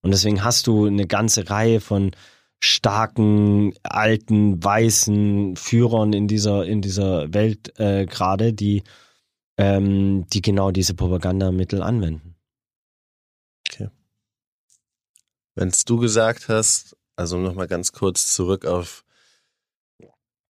Und 0.00 0.10
deswegen 0.10 0.42
hast 0.42 0.68
du 0.68 0.86
eine 0.86 1.06
ganze 1.06 1.50
Reihe 1.50 1.80
von 1.82 2.12
starken, 2.60 3.74
alten, 3.82 4.62
weißen 4.62 5.56
Führern 5.56 6.12
in 6.12 6.28
dieser, 6.28 6.64
in 6.64 6.80
dieser 6.82 7.32
Welt 7.32 7.78
äh, 7.78 8.06
gerade, 8.06 8.52
die 8.52 8.82
ähm, 9.58 10.26
die 10.28 10.42
genau 10.42 10.70
diese 10.70 10.94
Propagandamittel 10.94 11.82
anwenden. 11.82 12.36
Okay. 13.68 13.88
Wenn 15.54 15.68
es 15.68 15.84
du 15.84 15.98
gesagt 15.98 16.48
hast, 16.48 16.96
also 17.16 17.38
nochmal 17.38 17.66
ganz 17.66 17.92
kurz 17.92 18.34
zurück 18.34 18.66
auf 18.66 19.04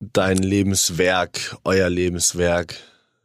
dein 0.01 0.39
Lebenswerk, 0.39 1.57
euer 1.65 1.89
Lebenswerk, 1.89 2.77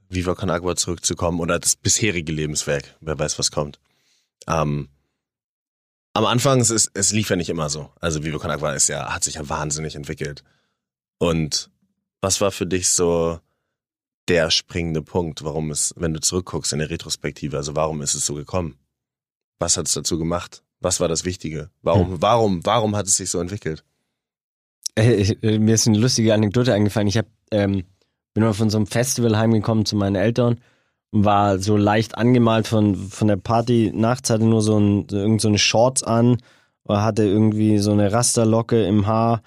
Viva 0.09 0.35
Con 0.35 0.49
Agua 0.49 0.75
zurückzukommen 0.75 1.39
oder 1.39 1.59
das 1.59 1.75
bisherige 1.75 2.31
Lebenswerk, 2.31 2.95
wer 2.99 3.17
weiß, 3.17 3.39
was 3.39 3.51
kommt. 3.51 3.79
Ähm, 4.47 4.89
am 6.13 6.25
Anfang, 6.25 6.59
es, 6.59 6.69
ist, 6.69 6.91
es 6.93 7.11
lief 7.11 7.29
ja 7.29 7.35
nicht 7.35 7.49
immer 7.49 7.69
so. 7.69 7.89
Also 7.99 8.23
Viva 8.23 8.37
Con 8.37 8.51
Agua 8.51 8.73
ist 8.73 8.87
ja, 8.87 9.13
hat 9.13 9.23
sich 9.23 9.35
ja 9.35 9.47
wahnsinnig 9.47 9.95
entwickelt. 9.95 10.43
Und 11.19 11.69
was 12.21 12.41
war 12.41 12.51
für 12.51 12.65
dich 12.65 12.89
so 12.89 13.39
der 14.27 14.49
springende 14.51 15.01
Punkt, 15.01 15.43
warum 15.43 15.71
es, 15.71 15.93
wenn 15.97 16.13
du 16.13 16.21
zurückguckst 16.21 16.73
in 16.73 16.79
der 16.79 16.89
Retrospektive, 16.89 17.57
also 17.57 17.75
warum 17.75 18.01
ist 18.01 18.13
es 18.13 18.25
so 18.25 18.33
gekommen? 18.33 18.77
Was 19.59 19.77
hat 19.77 19.87
es 19.87 19.93
dazu 19.93 20.17
gemacht? 20.17 20.63
Was 20.79 20.99
war 20.99 21.07
das 21.07 21.25
Wichtige? 21.25 21.69
Warum, 21.81 22.13
hm. 22.13 22.21
warum, 22.21 22.65
warum 22.65 22.95
hat 22.95 23.07
es 23.07 23.17
sich 23.17 23.29
so 23.29 23.39
entwickelt? 23.39 23.83
Äh, 24.95 25.33
äh, 25.41 25.59
mir 25.59 25.75
ist 25.75 25.87
eine 25.87 25.97
lustige 25.97 26.33
Anekdote 26.33 26.73
eingefallen. 26.73 27.07
Ich 27.07 27.17
hab, 27.17 27.27
ähm, 27.51 27.83
bin 28.33 28.43
mal 28.43 28.53
von 28.53 28.69
so 28.69 28.77
einem 28.77 28.87
Festival 28.87 29.37
heimgekommen 29.37 29.85
zu 29.85 29.95
meinen 29.95 30.15
Eltern 30.15 30.59
war 31.11 31.59
so 31.59 31.75
leicht 31.77 32.17
angemalt 32.17 32.67
von, 32.67 32.95
von 32.95 33.27
der 33.27 33.37
Party. 33.37 33.91
Nachts 33.93 34.29
hatte 34.29 34.45
nur 34.45 34.61
so, 34.61 34.77
ein, 34.77 35.07
irgend 35.11 35.41
so 35.41 35.49
eine 35.49 35.57
Shorts 35.57 36.03
an, 36.03 36.37
hatte 36.87 37.23
irgendwie 37.23 37.77
so 37.77 37.91
eine 37.91 38.11
Rasterlocke 38.11 38.83
im 38.85 39.07
Haar 39.07 39.41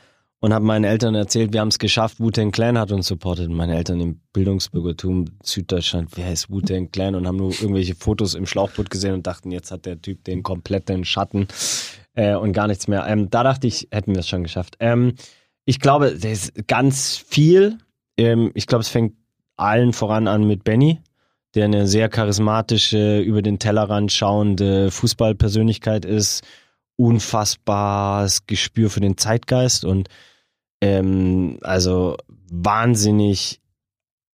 und 0.45 0.53
habe 0.53 0.67
meinen 0.67 0.85
Eltern 0.85 1.15
erzählt, 1.15 1.55
wir 1.55 1.61
haben 1.61 1.69
es 1.69 1.79
geschafft, 1.79 2.21
Wu-Tang 2.21 2.51
Clan 2.51 2.77
hat 2.77 2.93
uns 2.93 3.07
supportet. 3.07 3.49
Meine 3.49 3.77
Eltern 3.77 3.99
im 4.01 4.21
Bildungsbürgertum 4.35 5.25
Süddeutschland, 5.43 6.11
wer 6.17 6.31
ist 6.31 6.51
Wu-Tang 6.51 6.91
Clan? 6.91 7.15
Und 7.15 7.27
haben 7.27 7.39
nur 7.39 7.51
irgendwelche 7.53 7.95
Fotos 7.95 8.35
im 8.35 8.45
Schlauchboot 8.45 8.91
gesehen 8.91 9.15
und 9.15 9.27
dachten, 9.27 9.51
jetzt 9.51 9.71
hat 9.71 9.87
der 9.87 10.03
Typ 10.03 10.23
den 10.25 10.43
kompletten 10.43 11.07
Schatten 11.07 11.49
äh, 12.13 12.35
und 12.35 12.53
gar 12.53 12.67
nichts 12.67 12.89
mehr. 12.89 13.07
Ähm, 13.07 13.31
da 13.31 13.43
dachte 13.43 13.67
ich, 13.67 13.89
hätten 13.91 14.13
wir 14.13 14.21
es 14.21 14.29
schon 14.29 14.43
geschafft. 14.43 14.77
Ähm, 14.81 15.15
ich 15.65 15.81
glaube, 15.81 16.11
das 16.11 16.25
ist 16.25 16.69
ganz 16.69 17.17
viel. 17.17 17.79
Ähm, 18.19 18.51
ich 18.53 18.67
glaube, 18.67 18.83
es 18.83 18.89
fängt 18.89 19.15
allen 19.57 19.95
voran 19.95 20.29
an 20.29 20.47
mit 20.47 20.63
Benny, 20.63 21.01
der 21.55 21.67
eine 21.67 21.87
sehr 21.87 22.09
charismatische, 22.09 23.21
über 23.21 23.43
den 23.43 23.59
Tellerrand 23.59 24.13
schauende 24.13 24.91
Fußballpersönlichkeit 24.91 26.05
ist 26.05 26.43
unfassbares 26.97 28.47
Gespür 28.47 28.91
für 28.91 29.01
den 29.01 29.17
Zeitgeist 29.17 29.85
und 29.85 30.09
ähm, 30.81 31.59
also 31.63 32.17
wahnsinnig 32.51 33.61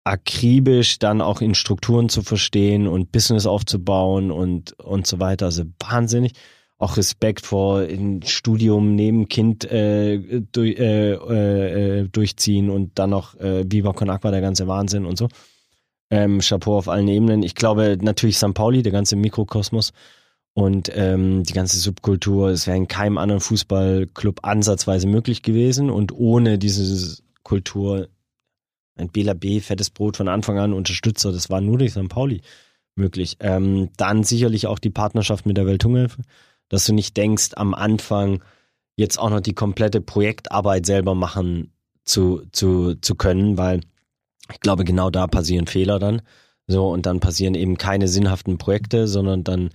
akribisch 0.03 0.99
dann 0.99 1.21
auch 1.21 1.41
in 1.41 1.55
Strukturen 1.55 2.09
zu 2.09 2.21
verstehen 2.23 2.87
und 2.87 3.11
Business 3.11 3.45
aufzubauen 3.45 4.31
und, 4.31 4.73
und 4.79 5.05
so 5.05 5.19
weiter. 5.19 5.45
Also 5.45 5.63
wahnsinnig. 5.79 6.33
Auch 6.77 6.97
Respekt 6.97 7.45
vor 7.45 7.81
ein 7.81 8.23
Studium 8.23 8.95
neben 8.95 9.29
Kind 9.29 9.65
äh, 9.65 10.41
durch, 10.51 10.79
äh, 10.79 11.11
äh, 11.13 12.07
durchziehen 12.07 12.71
und 12.71 12.97
dann 12.97 13.11
noch 13.11 13.39
äh, 13.39 13.63
Viva 13.71 13.93
Con 13.93 14.09
Aqua, 14.09 14.31
der 14.31 14.41
ganze 14.41 14.67
Wahnsinn 14.67 15.05
und 15.05 15.19
so. 15.19 15.27
Ähm, 16.11 16.39
Chapeau 16.39 16.77
auf 16.77 16.89
allen 16.89 17.07
Ebenen. 17.07 17.41
Ich 17.41 17.55
glaube 17.55 17.97
natürlich 18.01 18.37
St. 18.37 18.53
Pauli, 18.53 18.83
der 18.83 18.91
ganze 18.91 19.15
Mikrokosmos 19.15 19.93
und 20.53 20.91
ähm, 20.93 21.43
die 21.43 21.53
ganze 21.53 21.79
Subkultur, 21.79 22.49
es 22.49 22.67
wäre 22.67 22.77
in 22.77 22.87
keinem 22.87 23.17
anderen 23.17 23.39
Fußballclub 23.39 24.41
ansatzweise 24.43 25.07
möglich 25.07 25.41
gewesen. 25.41 25.89
Und 25.89 26.11
ohne 26.11 26.57
diese 26.57 27.21
Kultur, 27.43 28.09
ein 28.97 29.09
Bela 29.09 29.33
B, 29.33 29.61
fettes 29.61 29.89
Brot 29.89 30.17
von 30.17 30.27
Anfang 30.27 30.59
an, 30.59 30.73
Unterstützer, 30.73 31.31
das 31.31 31.49
war 31.49 31.61
nur 31.61 31.77
durch 31.77 31.91
St. 31.91 32.09
Pauli 32.09 32.41
möglich. 32.95 33.37
Ähm, 33.39 33.89
dann 33.95 34.23
sicherlich 34.23 34.67
auch 34.67 34.79
die 34.79 34.89
Partnerschaft 34.89 35.45
mit 35.45 35.55
der 35.55 35.65
Welthungerhilfe, 35.65 36.21
dass 36.67 36.85
du 36.85 36.93
nicht 36.93 37.15
denkst, 37.15 37.51
am 37.55 37.73
Anfang 37.73 38.43
jetzt 38.97 39.17
auch 39.17 39.29
noch 39.29 39.39
die 39.39 39.53
komplette 39.53 40.01
Projektarbeit 40.01 40.85
selber 40.85 41.15
machen 41.15 41.71
zu, 42.03 42.43
zu, 42.51 42.95
zu 42.95 43.15
können, 43.15 43.57
weil 43.57 43.81
ich 44.51 44.59
glaube, 44.59 44.83
genau 44.83 45.09
da 45.09 45.27
passieren 45.27 45.67
Fehler 45.67 45.99
dann. 45.99 46.21
So, 46.67 46.89
und 46.89 47.05
dann 47.05 47.19
passieren 47.19 47.55
eben 47.55 47.77
keine 47.77 48.07
sinnhaften 48.07 48.57
Projekte, 48.57 49.07
sondern 49.07 49.43
dann 49.43 49.69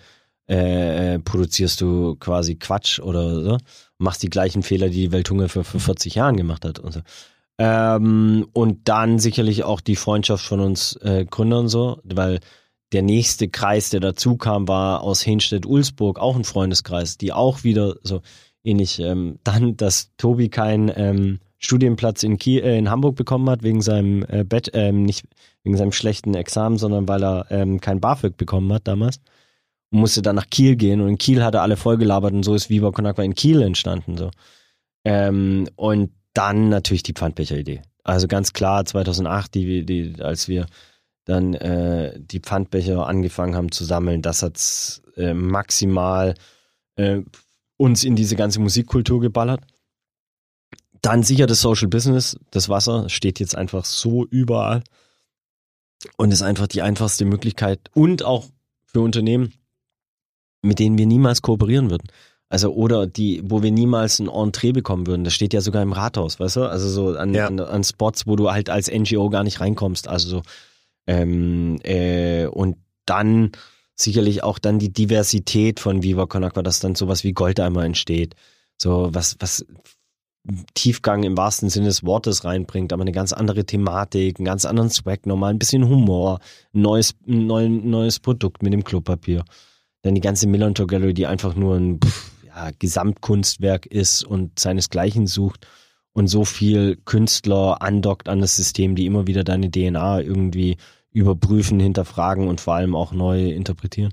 äh, 0.48 1.14
äh, 1.14 1.18
produzierst 1.18 1.80
du 1.80 2.14
quasi 2.16 2.54
Quatsch 2.54 3.00
oder 3.00 3.42
so, 3.42 3.58
machst 3.98 4.22
die 4.22 4.30
gleichen 4.30 4.62
Fehler, 4.62 4.88
die 4.88 5.02
die 5.02 5.12
Welthunger 5.12 5.48
für, 5.48 5.64
für 5.64 5.80
40 5.80 6.14
Jahren 6.14 6.36
gemacht 6.36 6.64
hat 6.64 6.78
und 6.78 6.92
so. 6.92 7.00
Ähm, 7.58 8.46
und 8.52 8.88
dann 8.88 9.18
sicherlich 9.18 9.64
auch 9.64 9.80
die 9.80 9.96
Freundschaft 9.96 10.44
von 10.44 10.60
uns 10.60 10.94
äh, 11.02 11.24
Gründern 11.28 11.68
so, 11.68 12.00
weil 12.04 12.40
der 12.92 13.02
nächste 13.02 13.48
Kreis, 13.48 13.90
der 13.90 14.00
dazu 14.00 14.36
kam, 14.36 14.68
war 14.68 15.00
aus 15.02 15.26
Henstedt-Ulsburg, 15.26 16.20
auch 16.20 16.36
ein 16.36 16.44
Freundeskreis, 16.44 17.18
die 17.18 17.32
auch 17.32 17.64
wieder 17.64 17.96
so 18.02 18.22
ähnlich. 18.62 19.00
Ähm, 19.00 19.38
dann, 19.42 19.76
dass 19.76 20.12
Tobi 20.16 20.48
keinen 20.48 20.92
ähm, 20.94 21.40
Studienplatz 21.58 22.22
in, 22.22 22.38
Kiel, 22.38 22.62
äh, 22.62 22.78
in 22.78 22.90
Hamburg 22.90 23.16
bekommen 23.16 23.48
hat, 23.48 23.62
wegen 23.62 23.80
seinem 23.80 24.24
äh, 24.28 24.44
Bett, 24.44 24.70
ähm, 24.74 25.04
nicht 25.04 25.26
wegen 25.62 25.76
seinem 25.76 25.92
schlechten 25.92 26.34
Examen, 26.34 26.78
sondern 26.78 27.08
weil 27.08 27.24
er 27.24 27.46
ähm, 27.50 27.80
kein 27.80 28.00
BAföG 28.00 28.36
bekommen 28.36 28.72
hat 28.72 28.86
damals 28.86 29.20
und 29.90 30.00
musste 30.00 30.22
dann 30.22 30.36
nach 30.36 30.50
Kiel 30.50 30.76
gehen 30.76 31.00
und 31.00 31.08
in 31.08 31.18
Kiel 31.18 31.42
hat 31.42 31.54
er 31.54 31.62
alle 31.62 31.76
vollgelabert 31.76 32.32
und 32.32 32.42
so 32.42 32.54
ist 32.54 32.70
Viva 32.70 32.90
Con 32.90 33.06
Agua 33.06 33.24
in 33.24 33.34
Kiel 33.34 33.62
entstanden. 33.62 34.16
So. 34.16 34.30
Ähm, 35.04 35.68
und 35.76 36.10
dann 36.34 36.68
natürlich 36.68 37.02
die 37.02 37.14
Pfandbecher-Idee. 37.14 37.82
Also 38.04 38.28
ganz 38.28 38.52
klar 38.52 38.84
2008, 38.84 39.54
die, 39.54 39.86
die, 39.86 40.22
als 40.22 40.48
wir 40.48 40.66
dann 41.24 41.54
äh, 41.54 42.12
die 42.18 42.40
Pfandbecher 42.40 43.06
angefangen 43.06 43.56
haben 43.56 43.72
zu 43.72 43.84
sammeln, 43.84 44.22
das 44.22 44.42
hat 44.42 45.02
äh, 45.16 45.34
maximal 45.34 46.34
äh, 46.96 47.22
uns 47.76 48.04
in 48.04 48.14
diese 48.14 48.36
ganze 48.36 48.60
Musikkultur 48.60 49.20
geballert. 49.20 49.60
Dann 51.06 51.22
sicher 51.22 51.46
das 51.46 51.60
Social 51.60 51.88
Business, 51.88 52.36
das 52.50 52.68
Wasser 52.68 53.08
steht 53.08 53.38
jetzt 53.38 53.54
einfach 53.54 53.84
so 53.84 54.26
überall 54.26 54.82
und 56.16 56.32
ist 56.32 56.42
einfach 56.42 56.66
die 56.66 56.82
einfachste 56.82 57.24
Möglichkeit 57.24 57.78
und 57.94 58.24
auch 58.24 58.46
für 58.86 59.00
Unternehmen, 59.00 59.52
mit 60.62 60.80
denen 60.80 60.98
wir 60.98 61.06
niemals 61.06 61.42
kooperieren 61.42 61.90
würden. 61.90 62.08
Also 62.48 62.72
oder 62.72 63.06
die, 63.06 63.40
wo 63.44 63.62
wir 63.62 63.70
niemals 63.70 64.18
ein 64.18 64.28
Entree 64.28 64.72
bekommen 64.72 65.06
würden. 65.06 65.22
Das 65.22 65.34
steht 65.34 65.52
ja 65.52 65.60
sogar 65.60 65.82
im 65.82 65.92
Rathaus, 65.92 66.40
weißt 66.40 66.56
du? 66.56 66.64
Also 66.64 66.88
so 66.88 67.16
an, 67.16 67.34
ja. 67.34 67.46
an, 67.46 67.60
an 67.60 67.84
Spots, 67.84 68.26
wo 68.26 68.34
du 68.34 68.50
halt 68.50 68.68
als 68.68 68.90
NGO 68.90 69.30
gar 69.30 69.44
nicht 69.44 69.60
reinkommst. 69.60 70.08
Also 70.08 70.28
so 70.28 70.42
ähm, 71.06 71.78
äh, 71.84 72.46
und 72.46 72.78
dann 73.04 73.52
sicherlich 73.94 74.42
auch 74.42 74.58
dann 74.58 74.78
die 74.78 74.92
Diversität 74.92 75.78
von 75.78 76.02
Viva 76.02 76.26
Con 76.26 76.42
Agua, 76.42 76.64
dass 76.64 76.80
dann 76.80 76.96
sowas 76.96 77.22
wie 77.22 77.32
Goldeimer 77.32 77.84
entsteht. 77.84 78.34
So 78.76 79.08
was, 79.12 79.36
was 79.38 79.64
Tiefgang 80.74 81.24
im 81.24 81.36
wahrsten 81.36 81.70
Sinne 81.70 81.86
des 81.86 82.04
Wortes 82.04 82.44
reinbringt, 82.44 82.92
aber 82.92 83.02
eine 83.02 83.12
ganz 83.12 83.32
andere 83.32 83.64
Thematik, 83.64 84.38
einen 84.38 84.46
ganz 84.46 84.64
anderen 84.64 84.90
Swag, 84.90 85.26
nochmal 85.26 85.52
ein 85.52 85.58
bisschen 85.58 85.88
Humor, 85.88 86.40
ein 86.72 86.82
neues, 86.82 87.14
ein 87.26 87.90
neues 87.90 88.20
Produkt 88.20 88.62
mit 88.62 88.72
dem 88.72 88.84
Klopapier. 88.84 89.44
Dann 90.02 90.14
die 90.14 90.20
ganze 90.20 90.46
Millantor 90.46 90.86
Gallery, 90.86 91.14
die 91.14 91.26
einfach 91.26 91.56
nur 91.56 91.76
ein 91.76 92.00
ja, 92.46 92.70
Gesamtkunstwerk 92.78 93.86
ist 93.86 94.22
und 94.22 94.58
seinesgleichen 94.58 95.26
sucht 95.26 95.66
und 96.12 96.28
so 96.28 96.44
viel 96.44 96.96
Künstler 97.04 97.82
andockt 97.82 98.28
an 98.28 98.40
das 98.40 98.56
System, 98.56 98.94
die 98.94 99.06
immer 99.06 99.26
wieder 99.26 99.42
deine 99.42 99.70
DNA 99.70 100.20
irgendwie 100.20 100.76
überprüfen, 101.10 101.80
hinterfragen 101.80 102.46
und 102.46 102.60
vor 102.60 102.74
allem 102.74 102.94
auch 102.94 103.12
neu 103.12 103.50
interpretieren. 103.50 104.12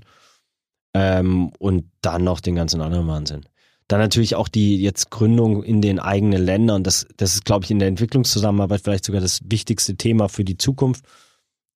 Ähm, 0.94 1.50
und 1.58 1.90
dann 2.00 2.24
noch 2.24 2.40
den 2.40 2.54
ganzen 2.56 2.80
anderen 2.80 3.06
Wahnsinn. 3.06 3.46
Dann 3.88 4.00
natürlich 4.00 4.34
auch 4.34 4.48
die 4.48 4.80
jetzt 4.80 5.10
Gründung 5.10 5.62
in 5.62 5.82
den 5.82 5.98
eigenen 5.98 6.42
Ländern. 6.42 6.84
Das, 6.84 7.06
das 7.16 7.34
ist, 7.34 7.44
glaube 7.44 7.64
ich, 7.64 7.70
in 7.70 7.78
der 7.78 7.88
Entwicklungszusammenarbeit 7.88 8.80
vielleicht 8.82 9.04
sogar 9.04 9.20
das 9.20 9.40
wichtigste 9.44 9.96
Thema 9.96 10.28
für 10.28 10.44
die 10.44 10.56
Zukunft, 10.56 11.04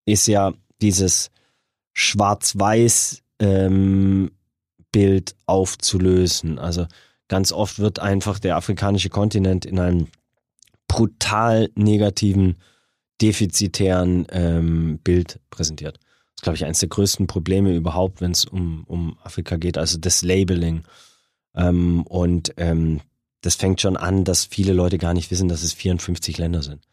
ist 0.06 0.26
ja 0.26 0.54
dieses 0.80 1.30
Schwarz-Weiß 1.92 3.22
ähm, 3.40 4.30
Bild 4.90 5.34
aufzulösen. 5.46 6.58
Also 6.58 6.86
ganz 7.28 7.52
oft 7.52 7.78
wird 7.78 7.98
einfach 7.98 8.38
der 8.38 8.56
afrikanische 8.56 9.10
Kontinent 9.10 9.66
in 9.66 9.78
einem 9.78 10.08
brutal 10.86 11.70
negativen, 11.74 12.56
defizitären 13.20 14.26
ähm, 14.30 14.98
Bild 15.04 15.40
präsentiert. 15.50 15.98
Das 15.98 16.36
ist, 16.36 16.42
glaube 16.42 16.56
ich, 16.56 16.64
eines 16.64 16.78
der 16.80 16.88
größten 16.88 17.26
Probleme 17.26 17.74
überhaupt, 17.74 18.20
wenn 18.20 18.30
es 18.30 18.44
um, 18.44 18.84
um 18.86 19.18
Afrika 19.22 19.56
geht, 19.56 19.76
also 19.76 19.98
das 19.98 20.22
Labeling. 20.22 20.84
Ähm, 21.58 22.02
und 22.02 22.54
ähm, 22.56 23.00
das 23.40 23.56
fängt 23.56 23.80
schon 23.80 23.96
an, 23.96 24.24
dass 24.24 24.44
viele 24.44 24.72
Leute 24.72 24.98
gar 24.98 25.14
nicht 25.14 25.30
wissen, 25.30 25.48
dass 25.48 25.62
es 25.62 25.72
54 25.72 26.38
Länder 26.38 26.62
sind. 26.62 26.84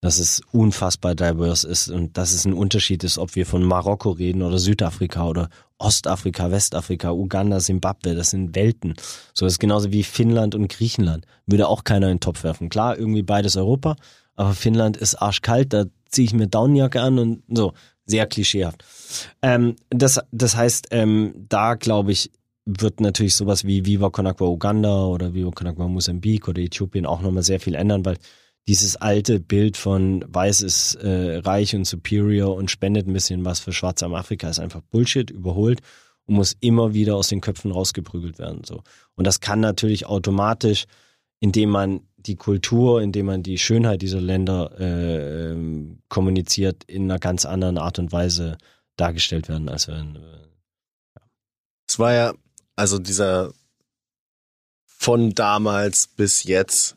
Dass 0.00 0.18
es 0.18 0.40
unfassbar 0.52 1.14
diverse 1.14 1.68
ist 1.68 1.90
und 1.90 2.16
dass 2.16 2.32
es 2.32 2.46
ein 2.46 2.54
Unterschied 2.54 3.04
ist, 3.04 3.18
ob 3.18 3.34
wir 3.34 3.44
von 3.44 3.62
Marokko 3.62 4.10
reden 4.10 4.42
oder 4.42 4.58
Südafrika 4.58 5.26
oder 5.26 5.50
Ostafrika, 5.78 6.50
Westafrika, 6.50 7.10
Uganda, 7.10 7.60
Simbabwe. 7.60 8.14
Das 8.14 8.30
sind 8.30 8.54
Welten. 8.54 8.94
So 9.34 9.44
ist 9.46 9.58
genauso 9.58 9.92
wie 9.92 10.02
Finnland 10.02 10.54
und 10.54 10.68
Griechenland. 10.68 11.26
Würde 11.46 11.68
auch 11.68 11.84
keiner 11.84 12.08
in 12.08 12.14
den 12.14 12.20
Topf 12.20 12.44
werfen. 12.44 12.70
Klar, 12.70 12.96
irgendwie 12.98 13.22
beides 13.22 13.56
Europa, 13.56 13.96
aber 14.36 14.54
Finnland 14.54 14.96
ist 14.96 15.16
arschkalt, 15.16 15.72
da 15.72 15.84
ziehe 16.08 16.26
ich 16.26 16.34
mir 16.34 16.46
Downjacke 16.46 17.00
an 17.00 17.18
und 17.18 17.42
so. 17.48 17.72
Sehr 18.06 18.26
klischeehaft. 18.26 18.82
Ähm, 19.42 19.76
das, 19.90 20.18
das 20.32 20.56
heißt, 20.56 20.88
ähm, 20.90 21.46
da 21.48 21.74
glaube 21.74 22.10
ich, 22.10 22.30
wird 22.78 23.00
natürlich 23.00 23.34
sowas 23.34 23.64
wie 23.64 23.84
Viva 23.86 24.10
Con 24.10 24.26
Agua 24.26 24.48
Uganda 24.48 25.06
oder 25.06 25.34
Viva 25.34 25.50
Con 25.50 25.66
Agua 25.66 25.88
Mosambik 25.88 26.48
oder 26.48 26.60
Äthiopien 26.60 27.06
auch 27.06 27.20
nochmal 27.22 27.42
sehr 27.42 27.60
viel 27.60 27.74
ändern, 27.74 28.04
weil 28.04 28.16
dieses 28.68 28.96
alte 28.96 29.40
Bild 29.40 29.76
von 29.76 30.24
Weiß 30.28 30.60
ist 30.60 30.94
äh, 30.96 31.38
reich 31.38 31.74
und 31.74 31.86
superior 31.86 32.54
und 32.54 32.70
spendet 32.70 33.06
ein 33.06 33.12
bisschen 33.12 33.44
was 33.44 33.60
für 33.60 33.72
Schwarze 33.72 34.04
am 34.04 34.14
Afrika 34.14 34.48
ist 34.48 34.60
einfach 34.60 34.82
Bullshit, 34.82 35.30
überholt 35.30 35.80
und 36.26 36.36
muss 36.36 36.56
immer 36.60 36.94
wieder 36.94 37.16
aus 37.16 37.28
den 37.28 37.40
Köpfen 37.40 37.72
rausgeprügelt 37.72 38.38
werden. 38.38 38.62
So. 38.64 38.82
Und 39.16 39.26
das 39.26 39.40
kann 39.40 39.60
natürlich 39.60 40.06
automatisch, 40.06 40.84
indem 41.40 41.70
man 41.70 42.00
die 42.16 42.36
Kultur, 42.36 43.02
indem 43.02 43.26
man 43.26 43.42
die 43.42 43.58
Schönheit 43.58 44.02
dieser 44.02 44.20
Länder 44.20 44.78
äh, 44.78 45.56
kommuniziert, 46.08 46.84
in 46.84 47.04
einer 47.04 47.18
ganz 47.18 47.46
anderen 47.46 47.78
Art 47.78 47.98
und 47.98 48.12
Weise 48.12 48.58
dargestellt 48.96 49.48
werden, 49.48 49.68
als 49.68 49.88
wenn. 49.88 50.16
Äh. 50.16 51.20
Es 51.88 51.98
war 51.98 52.12
ja 52.12 52.34
also 52.76 52.98
dieser 52.98 53.52
von 54.86 55.34
damals 55.34 56.06
bis 56.06 56.44
jetzt 56.44 56.96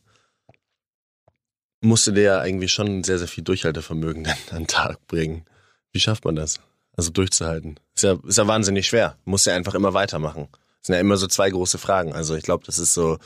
musste 1.81 2.13
der 2.13 2.23
ja 2.23 2.39
eigentlich 2.39 2.71
schon 2.71 3.03
sehr, 3.03 3.19
sehr 3.19 3.27
viel 3.27 3.43
Durchhaltevermögen 3.43 4.27
an 4.51 4.59
den 4.59 4.67
Tag 4.67 5.05
bringen. 5.07 5.45
Wie 5.91 5.99
schafft 5.99 6.25
man 6.25 6.35
das? 6.35 6.59
Also 6.95 7.11
durchzuhalten. 7.11 7.79
Ist 7.95 8.03
ja, 8.03 8.17
ist 8.25 8.37
ja 8.37 8.47
wahnsinnig 8.47 8.87
schwer. 8.87 9.17
Muss 9.25 9.45
ja 9.45 9.55
einfach 9.55 9.73
immer 9.73 9.93
weitermachen. 9.93 10.47
Das 10.51 10.87
sind 10.87 10.95
ja 10.95 11.01
immer 11.01 11.17
so 11.17 11.27
zwei 11.27 11.49
große 11.49 11.77
Fragen. 11.77 12.13
Also 12.13 12.35
ich 12.35 12.43
glaube, 12.43 12.65
das 12.65 12.77
ist 12.77 12.93
so, 12.93 13.19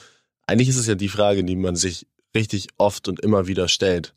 eigentlich 0.46 0.70
ist 0.70 0.78
es 0.78 0.88
ja 0.88 0.96
die 0.96 1.10
Frage, 1.10 1.44
die 1.44 1.56
man 1.56 1.76
sich 1.76 2.08
richtig 2.36 2.68
oft 2.78 3.08
und 3.08 3.20
immer 3.20 3.48
wieder 3.48 3.68
stellt. 3.68 4.14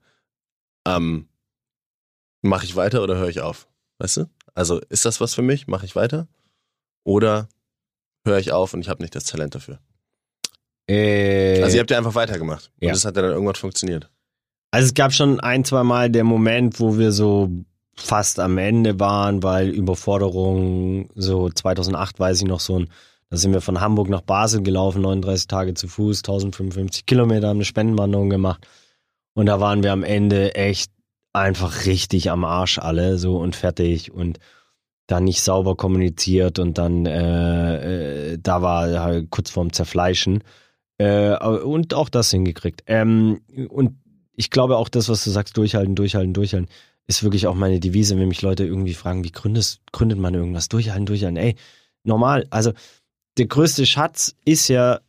Ähm, 0.86 1.28
Mache 2.42 2.64
ich 2.64 2.76
weiter 2.76 3.02
oder 3.02 3.16
höre 3.16 3.28
ich 3.28 3.40
auf? 3.40 3.68
Weißt 3.98 4.18
du? 4.18 4.30
Also 4.54 4.80
ist 4.88 5.04
das 5.04 5.20
was 5.20 5.34
für 5.34 5.42
mich? 5.42 5.66
Mache 5.66 5.84
ich 5.84 5.94
weiter? 5.94 6.26
Oder 7.04 7.48
höre 8.24 8.38
ich 8.38 8.52
auf 8.52 8.74
und 8.74 8.80
ich 8.80 8.88
habe 8.88 9.02
nicht 9.02 9.14
das 9.14 9.24
Talent 9.24 9.54
dafür. 9.54 9.78
Äh, 10.88 11.62
also 11.62 11.76
ihr 11.76 11.80
habt 11.80 11.90
ja 11.90 11.98
einfach 11.98 12.14
weitergemacht. 12.14 12.70
Und 12.80 12.88
ja. 12.88 12.92
das 12.92 13.04
hat 13.04 13.16
ja 13.16 13.22
dann 13.22 13.32
irgendwann 13.32 13.54
funktioniert. 13.54 14.10
Also 14.72 14.86
es 14.86 14.94
gab 14.94 15.12
schon 15.12 15.40
ein, 15.40 15.64
zwei 15.64 15.82
Mal 15.82 16.10
der 16.10 16.24
Moment, 16.24 16.80
wo 16.80 16.98
wir 16.98 17.12
so 17.12 17.50
fast 17.96 18.40
am 18.40 18.58
Ende 18.58 18.98
waren, 18.98 19.42
weil 19.42 19.68
Überforderung, 19.68 21.10
so 21.14 21.50
2008 21.50 22.18
weiß 22.18 22.38
ich 22.38 22.48
noch 22.48 22.60
so 22.60 22.80
ein, 22.80 22.90
da 23.30 23.36
sind 23.36 23.52
wir 23.52 23.60
von 23.60 23.80
Hamburg 23.80 24.08
nach 24.08 24.22
Basel 24.22 24.62
gelaufen, 24.62 25.02
39 25.02 25.46
Tage 25.46 25.74
zu 25.74 25.86
Fuß, 25.86 26.18
1055 26.18 27.06
Kilometer, 27.06 27.48
haben 27.48 27.58
eine 27.58 27.64
Spendenwanderung 27.64 28.30
gemacht. 28.30 28.66
Und 29.34 29.46
da 29.46 29.60
waren 29.60 29.82
wir 29.82 29.92
am 29.92 30.02
Ende 30.02 30.54
echt 30.54 30.90
einfach 31.32 31.86
richtig 31.86 32.30
am 32.30 32.44
Arsch 32.44 32.78
alle, 32.78 33.18
so 33.18 33.38
und 33.38 33.54
fertig 33.54 34.10
und 34.12 34.38
da 35.10 35.20
nicht 35.20 35.42
sauber 35.42 35.76
kommuniziert 35.76 36.58
und 36.58 36.78
dann 36.78 37.04
äh, 37.04 38.32
äh, 38.34 38.38
da 38.40 38.62
war 38.62 38.88
halt 39.00 39.30
kurz 39.30 39.50
vorm 39.50 39.72
Zerfleischen 39.72 40.44
äh, 40.98 41.36
und 41.36 41.94
auch 41.94 42.08
das 42.08 42.30
hingekriegt. 42.30 42.84
Ähm, 42.86 43.40
und 43.68 43.96
ich 44.36 44.50
glaube 44.50 44.76
auch 44.76 44.88
das, 44.88 45.08
was 45.08 45.24
du 45.24 45.30
sagst, 45.30 45.56
durchhalten, 45.56 45.96
durchhalten, 45.96 46.32
durchhalten, 46.32 46.68
ist 47.08 47.24
wirklich 47.24 47.48
auch 47.48 47.56
meine 47.56 47.80
Devise, 47.80 48.16
wenn 48.16 48.28
mich 48.28 48.42
Leute 48.42 48.64
irgendwie 48.64 48.94
fragen, 48.94 49.24
wie 49.24 49.32
gründest, 49.32 49.80
gründet 49.90 50.18
man 50.18 50.34
irgendwas? 50.34 50.68
Durchhalten, 50.68 51.06
durchhalten. 51.06 51.36
Ey, 51.36 51.56
normal. 52.04 52.46
Also 52.50 52.72
der 53.36 53.46
größte 53.46 53.86
Schatz 53.86 54.36
ist 54.44 54.68
ja 54.68 55.00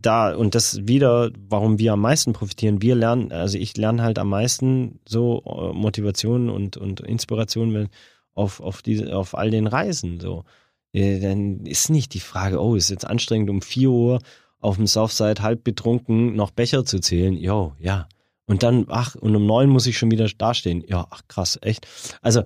da 0.00 0.34
und 0.34 0.54
das 0.54 0.86
wieder, 0.86 1.30
warum 1.50 1.78
wir 1.78 1.92
am 1.92 2.00
meisten 2.00 2.32
profitieren. 2.32 2.80
Wir 2.80 2.94
lernen, 2.94 3.30
also 3.30 3.58
ich 3.58 3.76
lerne 3.76 4.02
halt 4.02 4.18
am 4.18 4.30
meisten 4.30 5.00
so 5.06 5.42
äh, 5.44 5.74
Motivation 5.74 6.48
und, 6.48 6.78
und 6.78 7.00
Inspiration, 7.00 7.74
wenn 7.74 7.88
auf, 8.34 8.60
auf, 8.60 8.82
diese, 8.82 9.16
auf 9.16 9.36
all 9.36 9.50
den 9.50 9.66
Reisen. 9.66 10.20
So. 10.20 10.44
Äh, 10.92 11.20
dann 11.20 11.66
ist 11.66 11.90
nicht 11.90 12.14
die 12.14 12.20
Frage, 12.20 12.60
oh, 12.60 12.74
ist 12.74 12.90
jetzt 12.90 13.06
anstrengend, 13.06 13.50
um 13.50 13.62
4 13.62 13.90
Uhr 13.90 14.18
auf 14.60 14.76
dem 14.76 14.86
Southside 14.86 15.42
halb 15.42 15.64
betrunken 15.64 16.34
noch 16.34 16.50
Becher 16.50 16.84
zu 16.84 17.00
zählen. 17.00 17.34
Jo, 17.34 17.74
ja. 17.78 18.08
Und 18.46 18.62
dann, 18.62 18.86
ach, 18.88 19.14
und 19.14 19.34
um 19.36 19.46
neun 19.46 19.70
muss 19.70 19.86
ich 19.86 19.96
schon 19.96 20.10
wieder 20.10 20.26
dastehen. 20.26 20.84
Ja, 20.86 21.06
ach 21.10 21.22
krass, 21.28 21.58
echt. 21.62 21.86
Also 22.20 22.42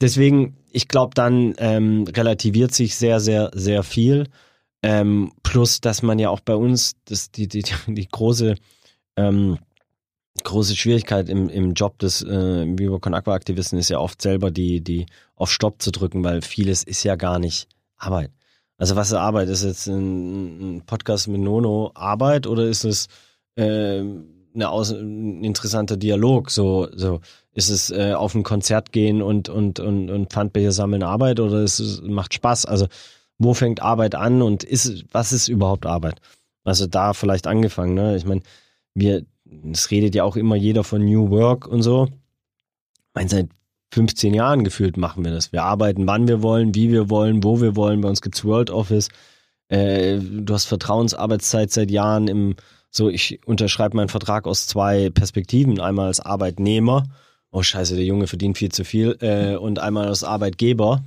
deswegen, 0.00 0.56
ich 0.70 0.88
glaube, 0.88 1.14
dann 1.14 1.54
ähm, 1.58 2.04
relativiert 2.04 2.72
sich 2.72 2.96
sehr, 2.96 3.20
sehr, 3.20 3.50
sehr 3.54 3.82
viel. 3.82 4.28
Ähm, 4.82 5.32
plus, 5.42 5.80
dass 5.80 6.02
man 6.02 6.20
ja 6.20 6.30
auch 6.30 6.40
bei 6.40 6.54
uns, 6.54 6.94
das, 7.04 7.32
die, 7.32 7.48
die, 7.48 7.64
die 7.88 8.08
große 8.08 8.54
ähm, 9.16 9.58
große 10.44 10.76
Schwierigkeit 10.76 11.28
im, 11.28 11.48
im 11.48 11.74
Job 11.74 11.98
des 11.98 12.22
äh, 12.22 12.66
Vivo 12.78 12.98
Con 12.98 13.14
Aqua 13.14 13.34
Aktivisten 13.34 13.78
ist 13.78 13.90
ja 13.90 13.98
oft 13.98 14.22
selber 14.22 14.50
die, 14.50 14.80
die 14.80 15.06
auf 15.38 15.50
Stopp 15.50 15.82
zu 15.82 15.90
drücken, 15.90 16.24
weil 16.24 16.42
vieles 16.42 16.82
ist 16.82 17.02
ja 17.04 17.16
gar 17.16 17.38
nicht 17.38 17.68
Arbeit. 17.96 18.30
Also 18.76 18.96
was 18.96 19.08
ist 19.08 19.14
Arbeit? 19.14 19.48
Ist 19.48 19.64
jetzt 19.64 19.86
ein, 19.86 20.82
Podcast 20.86 21.28
mit 21.28 21.40
Nono 21.40 21.90
Arbeit 21.94 22.46
oder 22.46 22.64
ist 22.64 22.84
es 22.84 23.08
äh, 23.56 24.02
eine 24.54 24.68
aus, 24.70 24.90
ein 24.90 25.42
interessanter 25.42 25.96
Dialog? 25.96 26.50
So, 26.50 26.88
so 26.94 27.20
ist 27.52 27.70
es 27.70 27.90
äh, 27.90 28.12
auf 28.14 28.34
ein 28.34 28.44
Konzert 28.44 28.92
gehen 28.92 29.20
und 29.20 29.48
und 29.48 29.80
und 29.80 30.10
und 30.10 30.32
Pfandbecher 30.32 30.72
sammeln 30.72 31.02
Arbeit 31.02 31.40
oder 31.40 31.62
ist 31.62 31.80
es 31.80 32.02
macht 32.02 32.34
Spaß? 32.34 32.66
Also 32.66 32.86
wo 33.38 33.54
fängt 33.54 33.80
Arbeit 33.82 34.14
an 34.14 34.42
und 34.42 34.64
ist, 34.64 35.04
was 35.12 35.32
ist 35.32 35.48
überhaupt 35.48 35.86
Arbeit? 35.86 36.20
Also 36.64 36.86
da 36.86 37.14
vielleicht 37.14 37.46
angefangen, 37.46 37.94
ne? 37.94 38.16
Ich 38.16 38.26
meine, 38.26 38.42
wir, 38.94 39.24
es 39.72 39.90
redet 39.90 40.14
ja 40.14 40.24
auch 40.24 40.36
immer 40.36 40.56
jeder 40.56 40.84
von 40.84 41.04
New 41.04 41.30
Work 41.30 41.66
und 41.66 41.82
so. 41.82 42.06
Ich 42.06 43.14
meine, 43.14 43.28
seit 43.28 43.48
15 43.90 44.34
Jahren 44.34 44.64
gefühlt 44.64 44.96
machen 44.96 45.24
wir 45.24 45.32
das. 45.32 45.52
Wir 45.52 45.64
arbeiten, 45.64 46.06
wann 46.06 46.28
wir 46.28 46.42
wollen, 46.42 46.74
wie 46.74 46.90
wir 46.90 47.08
wollen, 47.08 47.42
wo 47.42 47.60
wir 47.60 47.74
wollen. 47.74 48.00
Bei 48.00 48.08
uns 48.08 48.20
gibt's 48.20 48.44
World 48.44 48.70
Office. 48.70 49.08
Äh, 49.68 50.18
du 50.18 50.52
hast 50.52 50.66
Vertrauensarbeitszeit 50.66 51.70
seit 51.70 51.90
Jahren 51.90 52.28
im, 52.28 52.56
so 52.90 53.08
ich 53.08 53.40
unterschreibe 53.46 53.96
meinen 53.96 54.08
Vertrag 54.08 54.46
aus 54.46 54.66
zwei 54.66 55.10
Perspektiven. 55.10 55.80
Einmal 55.80 56.06
als 56.06 56.20
Arbeitnehmer, 56.20 57.06
oh 57.50 57.62
scheiße, 57.62 57.96
der 57.96 58.04
Junge 58.04 58.26
verdient 58.26 58.58
viel 58.58 58.70
zu 58.70 58.84
viel, 58.84 59.16
äh, 59.20 59.56
und 59.56 59.78
einmal 59.78 60.08
als 60.08 60.24
Arbeitgeber. 60.24 61.04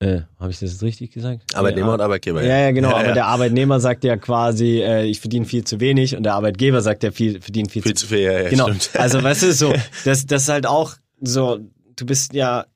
Äh, 0.00 0.20
Habe 0.38 0.52
ich 0.52 0.60
das 0.60 0.70
jetzt 0.72 0.82
richtig 0.84 1.12
gesagt? 1.12 1.56
Arbeitnehmer 1.56 1.88
ja, 1.88 1.94
und 1.94 2.00
Arbeitgeber. 2.00 2.44
Ja, 2.44 2.58
ja, 2.58 2.70
genau. 2.70 2.90
Ja, 2.90 2.96
aber 2.96 3.08
ja. 3.08 3.14
der 3.14 3.26
Arbeitnehmer 3.26 3.80
sagt 3.80 4.04
ja 4.04 4.16
quasi, 4.16 4.80
äh, 4.80 5.04
ich 5.04 5.18
verdiene 5.20 5.44
viel 5.44 5.64
zu 5.64 5.80
wenig 5.80 6.16
und 6.16 6.22
der 6.22 6.34
Arbeitgeber 6.34 6.80
sagt 6.82 7.02
ja, 7.02 7.10
viel, 7.10 7.40
verdient 7.40 7.72
viel, 7.72 7.82
viel 7.82 7.94
zu 7.94 8.06
viel. 8.06 8.20
Ja, 8.20 8.32
ja, 8.42 8.48
genau. 8.48 8.66
Stimmt. 8.66 8.90
Also 8.94 9.20
weißt 9.22 9.42
du, 9.42 9.52
so, 9.52 9.72
das, 10.04 10.26
das 10.26 10.42
ist 10.42 10.48
halt 10.48 10.66
auch 10.66 10.94
so, 11.20 11.58
du 12.00 12.06
bist 12.06 12.32
ja, 12.34 12.66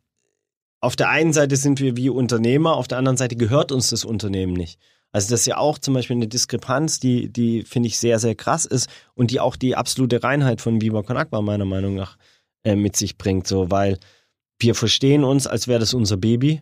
auf 0.80 0.96
der 0.96 1.08
einen 1.08 1.32
Seite 1.32 1.56
sind 1.56 1.80
wir 1.80 1.96
wie 1.96 2.10
Unternehmer, 2.10 2.76
auf 2.76 2.88
der 2.88 2.98
anderen 2.98 3.16
Seite 3.16 3.36
gehört 3.36 3.72
uns 3.72 3.90
das 3.90 4.04
Unternehmen 4.04 4.52
nicht. 4.52 4.78
Also 5.12 5.30
das 5.30 5.40
ist 5.40 5.46
ja 5.46 5.58
auch 5.58 5.78
zum 5.78 5.94
Beispiel 5.94 6.16
eine 6.16 6.26
Diskrepanz, 6.26 6.98
die, 6.98 7.30
die 7.30 7.62
finde 7.62 7.86
ich 7.86 7.98
sehr, 7.98 8.18
sehr 8.18 8.34
krass 8.34 8.64
ist 8.64 8.88
und 9.14 9.30
die 9.30 9.40
auch 9.40 9.56
die 9.56 9.76
absolute 9.76 10.22
Reinheit 10.22 10.60
von 10.60 10.80
Viva 10.80 11.02
Con 11.02 11.18
Agua 11.18 11.42
meiner 11.42 11.66
Meinung 11.66 11.94
nach 11.94 12.16
äh, 12.64 12.74
mit 12.74 12.96
sich 12.96 13.18
bringt, 13.18 13.46
so, 13.46 13.70
weil 13.70 13.98
wir 14.58 14.74
verstehen 14.74 15.22
uns, 15.22 15.46
als 15.46 15.68
wäre 15.68 15.80
das 15.80 15.92
unser 15.92 16.16
Baby, 16.16 16.60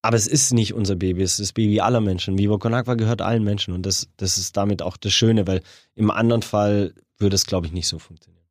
aber 0.00 0.16
es 0.16 0.28
ist 0.28 0.52
nicht 0.52 0.74
unser 0.74 0.94
Baby, 0.94 1.22
es 1.22 1.32
ist 1.32 1.40
das 1.40 1.52
Baby 1.52 1.80
aller 1.80 2.00
Menschen. 2.00 2.38
Viva 2.38 2.58
Con 2.58 2.74
Agua 2.74 2.94
gehört 2.94 3.20
allen 3.20 3.42
Menschen 3.42 3.74
und 3.74 3.84
das, 3.84 4.08
das 4.16 4.38
ist 4.38 4.56
damit 4.56 4.80
auch 4.80 4.96
das 4.96 5.12
Schöne, 5.12 5.46
weil 5.46 5.60
im 5.94 6.10
anderen 6.10 6.42
Fall 6.42 6.94
würde 7.18 7.34
es, 7.34 7.46
glaube 7.46 7.66
ich, 7.66 7.72
nicht 7.72 7.88
so 7.88 7.98
funktionieren. 7.98 8.41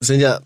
Sind 0.00 0.20
ja 0.20 0.40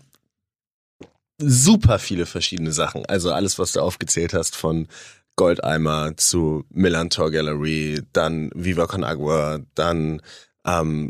super 1.37 1.99
viele 1.99 2.25
verschiedene 2.25 2.71
Sachen. 2.71 3.05
Also 3.05 3.31
alles, 3.31 3.59
was 3.59 3.73
du 3.73 3.81
aufgezählt 3.81 4.33
hast, 4.33 4.55
von 4.55 4.87
Goldeimer 5.35 6.15
zu 6.17 6.65
Millantor 6.69 7.31
Gallery, 7.31 8.01
dann 8.13 8.51
Viva 8.53 8.85
Con 8.85 9.03
Agua, 9.03 9.59
dann 9.75 10.21
ähm, 10.65 11.09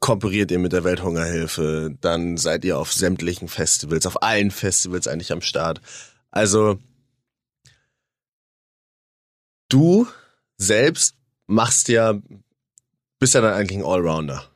kooperiert 0.00 0.50
ihr 0.50 0.58
mit 0.58 0.72
der 0.72 0.84
Welthungerhilfe, 0.84 1.94
dann 2.00 2.36
seid 2.36 2.64
ihr 2.64 2.78
auf 2.78 2.92
sämtlichen 2.92 3.48
Festivals, 3.48 4.06
auf 4.06 4.22
allen 4.22 4.50
Festivals 4.50 5.08
eigentlich 5.08 5.32
am 5.32 5.42
Start. 5.42 5.80
Also 6.30 6.78
du 9.68 10.06
selbst 10.56 11.16
machst 11.46 11.88
ja, 11.88 12.14
bist 13.18 13.34
ja 13.34 13.40
dann 13.40 13.54
eigentlich 13.54 13.78
ein 13.78 13.84
Allrounder 13.84 14.51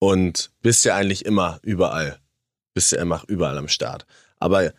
und 0.00 0.50
bist 0.62 0.84
ja 0.84 0.96
eigentlich 0.96 1.24
immer 1.24 1.60
überall 1.62 2.18
bist 2.74 2.92
du 2.92 2.96
immer 2.96 3.22
überall 3.28 3.58
am 3.58 3.68
Start. 3.68 4.06
Aber 4.38 4.72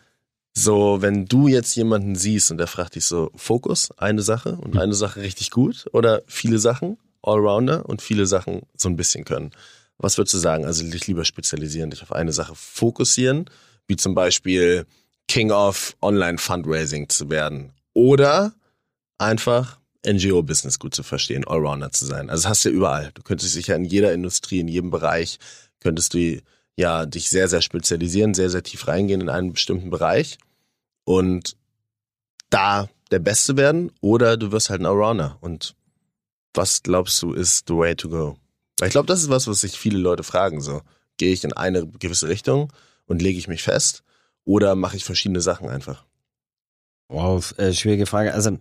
so, 0.54 1.00
wenn 1.00 1.26
du 1.26 1.48
jetzt 1.48 1.74
jemanden 1.76 2.14
siehst 2.14 2.50
und 2.50 2.58
der 2.58 2.66
fragt 2.66 2.94
dich 2.94 3.04
so, 3.04 3.30
Fokus, 3.36 3.90
eine 3.96 4.22
Sache 4.22 4.56
und 4.56 4.76
eine 4.76 4.94
Sache 4.94 5.22
richtig 5.22 5.50
gut 5.50 5.86
oder 5.92 6.22
viele 6.26 6.58
Sachen, 6.58 6.98
Allrounder 7.22 7.88
und 7.88 8.02
viele 8.02 8.26
Sachen 8.26 8.62
so 8.76 8.88
ein 8.88 8.96
bisschen 8.96 9.24
können. 9.24 9.52
Was 9.98 10.18
würdest 10.18 10.34
du 10.34 10.38
sagen? 10.38 10.64
Also 10.64 10.84
dich 10.84 11.06
lieber 11.06 11.24
spezialisieren, 11.24 11.90
dich 11.90 12.02
auf 12.02 12.12
eine 12.12 12.32
Sache 12.32 12.54
fokussieren, 12.54 13.46
wie 13.86 13.96
zum 13.96 14.14
Beispiel 14.14 14.84
King 15.28 15.52
of 15.52 15.96
Online 16.02 16.38
Fundraising 16.38 17.08
zu 17.08 17.30
werden 17.30 17.72
oder 17.94 18.52
einfach 19.18 19.78
NGO-Business 20.06 20.78
gut 20.78 20.94
zu 20.94 21.02
verstehen, 21.02 21.46
Allrounder 21.46 21.92
zu 21.92 22.06
sein. 22.06 22.30
Also 22.30 22.42
das 22.42 22.50
hast 22.50 22.64
du 22.64 22.70
ja 22.70 22.74
überall. 22.74 23.10
Du 23.14 23.22
könntest 23.22 23.54
dich 23.54 23.68
ja 23.68 23.76
in 23.76 23.84
jeder 23.84 24.12
Industrie, 24.12 24.60
in 24.60 24.68
jedem 24.68 24.90
Bereich, 24.90 25.38
könntest 25.80 26.14
du 26.14 26.40
ja 26.76 27.06
dich 27.06 27.30
sehr, 27.30 27.48
sehr 27.48 27.62
spezialisieren, 27.62 28.34
sehr, 28.34 28.50
sehr 28.50 28.62
tief 28.62 28.88
reingehen 28.88 29.20
in 29.20 29.28
einen 29.28 29.52
bestimmten 29.52 29.90
Bereich 29.90 30.38
und 31.04 31.56
da 32.50 32.88
der 33.10 33.18
Beste 33.18 33.56
werden 33.56 33.92
oder 34.00 34.36
du 34.36 34.52
wirst 34.52 34.70
halt 34.70 34.80
ein 34.80 34.86
Allrounder. 34.86 35.38
Und 35.40 35.74
was 36.54 36.82
glaubst 36.82 37.20
du 37.22 37.32
ist 37.32 37.68
the 37.68 37.74
way 37.74 37.94
to 37.94 38.08
go? 38.08 38.36
Ich 38.82 38.90
glaube, 38.90 39.06
das 39.06 39.22
ist 39.22 39.28
was, 39.28 39.46
was 39.46 39.60
sich 39.60 39.72
viele 39.72 39.98
Leute 39.98 40.22
fragen. 40.22 40.60
So, 40.60 40.82
gehe 41.18 41.32
ich 41.32 41.44
in 41.44 41.52
eine 41.52 41.86
gewisse 41.86 42.28
Richtung 42.28 42.72
und 43.06 43.22
lege 43.22 43.38
ich 43.38 43.48
mich 43.48 43.62
fest 43.62 44.02
oder 44.44 44.74
mache 44.74 44.96
ich 44.96 45.04
verschiedene 45.04 45.40
Sachen 45.40 45.68
einfach? 45.68 46.04
Wow, 47.08 47.54
äh, 47.58 47.72
schwierige 47.72 48.06
Frage. 48.06 48.34
Also 48.34 48.58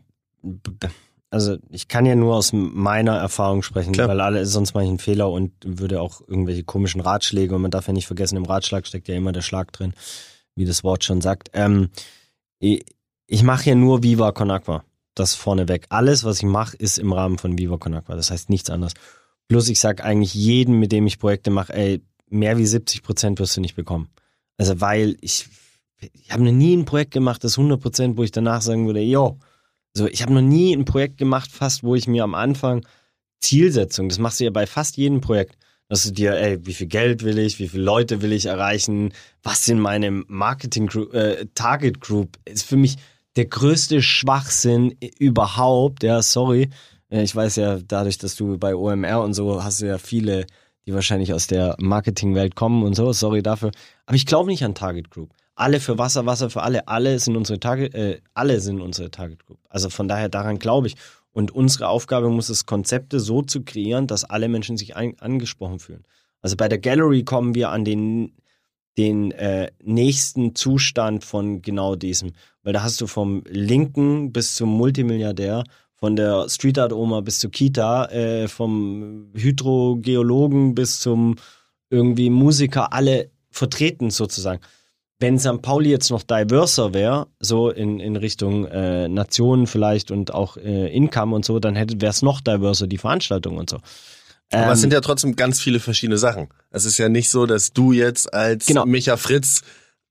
also 1.32 1.58
ich 1.70 1.88
kann 1.88 2.06
ja 2.06 2.16
nur 2.16 2.36
aus 2.36 2.52
meiner 2.54 3.18
Erfahrung 3.18 3.64
sprechen, 3.64 3.94
Klar. 3.94 4.10
weil 4.10 4.20
alle 4.20 4.46
sonst 4.46 4.74
mache 4.74 4.84
ich 4.84 4.90
einen 4.90 5.00
Fehler 5.00 5.32
und 5.32 5.54
würde 5.66 6.02
auch 6.02 6.22
irgendwelche 6.28 6.64
komischen 6.64 7.00
Ratschläge 7.00 7.56
und 7.56 7.62
man 7.62 7.72
darf 7.72 7.88
ja 7.88 7.94
nicht 7.94 8.06
vergessen, 8.06 8.36
im 8.36 8.46
Ratschlag 8.46 8.86
steckt 8.86 9.08
ja 9.08 9.16
immer 9.16 9.32
der 9.32 9.42
Schlag 9.42 9.72
drin, 9.72 9.94
wie 10.56 10.66
das 10.66 10.84
Wort 10.84 11.06
schon 11.06 11.22
sagt. 11.22 11.50
Ähm, 11.54 11.90
ich, 12.60 12.84
ich 13.28 13.44
mache 13.44 13.70
ja 13.70 13.76
nur 13.76 14.04
Viva 14.04 14.34
Con 14.34 14.52
Aqua. 14.52 14.84
Das 15.16 15.34
vorneweg. 15.34 15.86
Alles, 15.90 16.24
was 16.24 16.38
ich 16.38 16.44
mache, 16.44 16.76
ist 16.78 16.98
im 16.98 17.14
Rahmen 17.14 17.38
von 17.38 17.58
Viva 17.58 17.78
Con 17.78 17.94
Aqua. 17.94 18.16
Das 18.16 18.30
heißt 18.30 18.50
nichts 18.50 18.70
anderes. 18.70 18.94
Plus 19.48 19.70
ich 19.70 19.80
sag 19.80 20.04
eigentlich 20.04 20.34
jedem, 20.34 20.80
mit 20.80 20.92
dem 20.92 21.08
ich 21.08 21.18
Projekte 21.18 21.50
mache, 21.50 21.74
ey, 21.74 22.02
mehr 22.30 22.58
wie 22.58 22.66
70 22.66 23.04
Prozent 23.04 23.40
wirst 23.40 23.56
du 23.56 23.62
nicht 23.62 23.76
bekommen. 23.76 24.10
Also 24.58 24.82
weil 24.82 25.16
ich, 25.22 25.48
ich 26.00 26.32
habe 26.32 26.44
noch 26.44 26.52
nie 26.52 26.76
ein 26.76 26.86
Projekt 26.86 27.12
gemacht, 27.12 27.44
das 27.44 27.58
100 27.58 27.80
Prozent, 27.82 28.18
wo 28.18 28.24
ich 28.24 28.32
danach 28.32 28.62
sagen 28.62 28.86
würde, 28.86 29.02
yo, 29.02 29.40
so, 29.94 30.08
ich 30.08 30.22
habe 30.22 30.34
noch 30.34 30.42
nie 30.42 30.74
ein 30.74 30.86
Projekt 30.86 31.18
gemacht, 31.18 31.52
fast, 31.52 31.84
wo 31.84 31.96
ich 31.96 32.08
mir 32.08 32.24
am 32.24 32.36
Anfang 32.36 32.86
Zielsetzung, 33.40 34.10
das 34.10 34.20
machst 34.20 34.40
du 34.40 34.46
ja 34.46 34.52
bei 34.52 34.68
fast 34.68 34.98
jedem 34.98 35.20
Projekt, 35.20 35.58
dass 35.90 36.04
du 36.04 36.12
dir, 36.12 36.38
ey, 36.38 36.66
wie 36.66 36.74
viel 36.74 36.88
Geld 36.88 37.24
will 37.24 37.38
ich, 37.38 37.60
wie 37.60 37.68
viele 37.68 37.84
Leute 37.84 38.22
will 38.22 38.32
ich 38.32 38.46
erreichen, 38.46 39.14
was 39.44 39.68
in 39.68 39.80
meinem 39.80 40.24
Marketing 40.30 40.90
äh, 41.12 41.46
Target 41.54 42.00
Group 42.00 42.38
ist 42.46 42.64
für 42.64 42.78
mich 42.78 42.96
der 43.36 43.46
größte 43.46 44.02
Schwachsinn 44.02 44.96
überhaupt. 45.20 46.04
Ja, 46.04 46.22
sorry. 46.22 46.70
Äh, 47.10 47.24
ich 47.24 47.36
weiß 47.36 47.58
ja, 47.58 47.80
dadurch, 47.86 48.18
dass 48.18 48.36
du 48.36 48.58
bei 48.58 48.74
OMR 48.74 49.22
und 49.22 49.34
so 49.34 49.64
hast 49.64 49.82
du 49.82 49.88
ja 49.88 49.98
viele, 49.98 50.46
die 50.86 50.94
wahrscheinlich 50.94 51.34
aus 51.34 51.48
der 51.48 51.76
Marketingwelt 51.80 52.56
kommen 52.56 52.84
und 52.84 52.96
so. 52.96 53.12
Sorry 53.12 53.44
dafür. 53.44 53.72
Aber 54.06 54.16
ich 54.16 54.26
glaube 54.26 54.50
nicht 54.50 54.64
an 54.64 54.76
Target 54.76 55.10
Group 55.10 55.34
alle 55.62 55.80
für 55.80 55.98
Wasser, 55.98 56.26
Wasser 56.26 56.50
für 56.50 56.64
alle, 56.64 56.88
alle 56.88 57.20
sind 57.20 57.38
unsere 57.38 57.60
Target, 57.60 57.94
äh, 57.94 58.22
alle 58.34 58.60
sind 58.60 58.82
unsere 58.82 59.12
Target 59.12 59.46
Group. 59.46 59.60
Also 59.70 59.90
von 59.90 60.08
daher 60.08 60.28
daran 60.28 60.58
glaube 60.58 60.88
ich. 60.88 60.96
Und 61.34 61.52
unsere 61.52 61.88
Aufgabe 61.88 62.30
muss 62.30 62.50
es, 62.50 62.66
Konzepte 62.66 63.20
so 63.20 63.42
zu 63.42 63.64
kreieren, 63.64 64.08
dass 64.08 64.24
alle 64.24 64.50
Menschen 64.50 64.76
sich 64.76 64.96
ein, 64.96 65.18
angesprochen 65.20 65.80
fühlen. 65.80 66.04
Also 66.42 66.58
bei 66.58 66.68
der 66.68 66.80
Gallery 66.80 67.24
kommen 67.24 67.54
wir 67.56 67.70
an 67.70 67.86
den, 67.86 68.34
den 68.98 69.32
äh, 69.32 69.72
nächsten 69.84 70.56
Zustand 70.56 71.24
von 71.24 71.62
genau 71.62 71.96
diesem. 71.96 72.34
Weil 72.64 72.74
da 72.74 72.82
hast 72.82 73.00
du 73.00 73.08
vom 73.08 73.44
Linken 73.48 74.34
bis 74.34 74.56
zum 74.56 74.70
Multimilliardär, 74.70 75.64
von 75.94 76.16
der 76.16 76.50
Street 76.50 76.80
Art 76.80 76.92
Oma 76.92 77.22
bis 77.22 77.40
zur 77.40 77.52
Kita, 77.52 78.06
äh, 78.06 78.48
vom 78.48 79.30
Hydrogeologen 79.36 80.74
bis 80.74 81.00
zum 81.00 81.36
irgendwie 81.92 82.32
Musiker, 82.32 82.92
alle 82.92 83.30
vertreten 83.52 84.10
sozusagen 84.10 84.62
wenn 85.22 85.40
St. 85.40 85.62
Pauli 85.62 85.90
jetzt 85.90 86.10
noch 86.10 86.24
diverser 86.24 86.94
wäre, 86.94 87.28
so 87.40 87.70
in, 87.70 88.00
in 88.00 88.16
Richtung 88.16 88.66
äh, 88.66 89.08
Nationen 89.08 89.68
vielleicht 89.68 90.12
und 90.12 90.34
auch 90.34 90.58
äh, 90.58 90.88
Income 90.94 91.36
und 91.36 91.46
so, 91.46 91.60
dann 91.60 91.76
wäre 91.76 92.10
es 92.10 92.22
noch 92.22 92.42
diverser, 92.42 92.88
die 92.88 92.98
Veranstaltung 92.98 93.58
und 93.58 93.70
so. 93.70 93.78
Aber 94.52 94.66
ähm, 94.66 94.72
es 94.72 94.82
sind 94.82 94.92
ja 94.92 95.00
trotzdem 95.00 95.36
ganz 95.36 95.62
viele 95.62 95.80
verschiedene 95.80 96.18
Sachen. 96.18 96.50
Es 96.72 96.86
ist 96.86 96.98
ja 96.98 97.08
nicht 97.08 97.30
so, 97.30 97.46
dass 97.46 97.72
du 97.72 97.92
jetzt 97.92 98.34
als 98.34 98.66
genau. 98.66 98.86
Micha 98.86 99.16
Fritz 99.16 99.62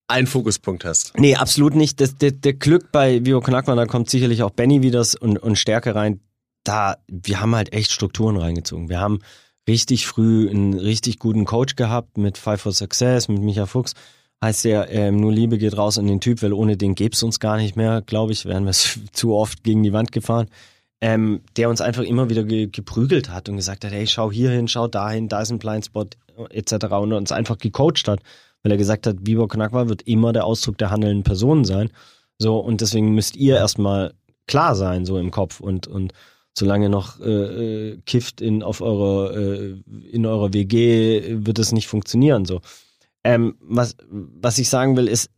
einen 0.07 0.27
Fokuspunkt 0.27 0.85
hast. 0.85 1.19
Nee, 1.19 1.37
absolut 1.37 1.75
nicht. 1.75 2.01
Das, 2.01 2.17
der, 2.17 2.31
der 2.31 2.55
Glück 2.55 2.91
bei 2.93 3.25
Vivo 3.25 3.41
Knackmann, 3.41 3.77
da 3.77 3.87
kommt 3.87 4.11
sicherlich 4.11 4.43
auch 4.43 4.51
Benny 4.51 4.83
wieder 4.83 5.05
und, 5.21 5.39
und 5.39 5.57
Stärke 5.57 5.95
rein. 5.95 6.21
Da, 6.65 6.97
wir 7.09 7.41
haben 7.41 7.55
halt 7.55 7.73
echt 7.73 7.93
Strukturen 7.93 8.37
reingezogen. 8.37 8.89
Wir 8.89 9.01
haben 9.01 9.21
richtig 9.69 10.07
früh 10.07 10.49
einen 10.49 10.75
richtig 10.75 11.19
guten 11.19 11.45
Coach 11.45 11.77
gehabt 11.77 12.17
mit 12.17 12.39
Five 12.39 12.61
for 12.61 12.73
Success, 12.73 13.29
mit 13.29 13.41
Micha 13.41 13.67
Fuchs 13.67 13.95
heißt 14.43 14.65
ja, 14.65 14.87
ähm, 14.89 15.21
nur 15.21 15.33
Liebe 15.33 15.59
geht 15.59 15.77
raus 15.77 15.99
an 15.99 16.07
den 16.07 16.21
Typ, 16.21 16.43
weil 16.43 16.53
ohne 16.53 16.77
den 16.77 16.95
gäbe 16.95 17.15
es 17.15 17.23
uns 17.23 17.41
gar 17.41 17.57
nicht 17.57 17.77
mehr, 17.77 18.03
glaube 18.03 18.33
ich, 18.33 18.47
wären 18.47 18.65
wir 18.65 18.73
zu 19.13 19.35
oft 19.35 19.63
gegen 19.65 19.83
die 19.83 19.93
Wand 19.93 20.13
gefahren. 20.13 20.49
Ähm, 21.03 21.41
der 21.57 21.71
uns 21.71 21.81
einfach 21.81 22.03
immer 22.03 22.29
wieder 22.29 22.45
ge 22.45 22.67
geprügelt 22.67 23.31
hat 23.31 23.49
und 23.49 23.57
gesagt 23.57 23.85
hat, 23.85 23.93
hey, 23.93 24.07
schau 24.07 24.31
hier 24.31 24.51
hin, 24.51 24.69
schau 24.69 24.87
dahin, 24.87 25.29
da 25.29 25.41
ist 25.41 25.51
ein 25.51 25.59
Blindspot 25.59 26.19
etc. 26.51 26.87
und 26.93 27.15
uns 27.15 27.33
einfach 27.33 27.57
gecoacht 27.57 28.07
hat, 28.07 28.21
weil 28.63 28.73
er 28.73 28.79
gesagt 28.79 29.07
hat, 29.07 29.25
Bibor 29.25 29.49
Knackwa 29.49 29.89
wird 29.89 30.03
immer 30.03 30.35
der 30.35 30.45
Ausdruck 30.45 30.77
der 30.77 30.91
handelnden 30.91 31.23
Person 31.25 31.65
sein. 31.65 31.91
So, 32.39 32.59
und 32.59 32.83
deswegen 32.83 33.15
müsst 33.15 33.37
ihr 33.37 33.57
erstmal 33.57 34.13
klar 34.47 34.75
sein, 34.75 35.07
so 35.07 35.19
im 35.19 35.31
Kopf 35.31 35.61
und, 35.61 35.87
und 35.87 36.13
solange 36.55 36.91
noch 36.91 37.19
äh, 37.21 37.93
äh 37.93 37.99
kifft 38.05 38.43
in 38.43 38.63
auf 38.63 38.81
eurer 38.83 39.37
äh, 39.37 39.77
in 40.11 40.27
eurer 40.27 40.53
WG 40.53 41.45
wird 41.47 41.59
es 41.59 41.73
nicht 41.73 41.87
funktionieren 41.87 42.45
so 42.45 42.61
ähm, 43.25 43.57
was, 43.61 43.97
was 44.09 44.59
ich 44.59 44.69
sagen 44.69 44.97
will, 44.97 45.09
ist, 45.09 45.31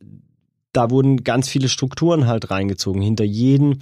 da 0.72 0.91
wurden 0.91 1.24
ganz 1.24 1.49
viele 1.49 1.68
Strukturen 1.68 2.26
halt 2.26 2.51
reingezogen. 2.51 3.03
Hinter 3.03 3.24
jedem 3.24 3.78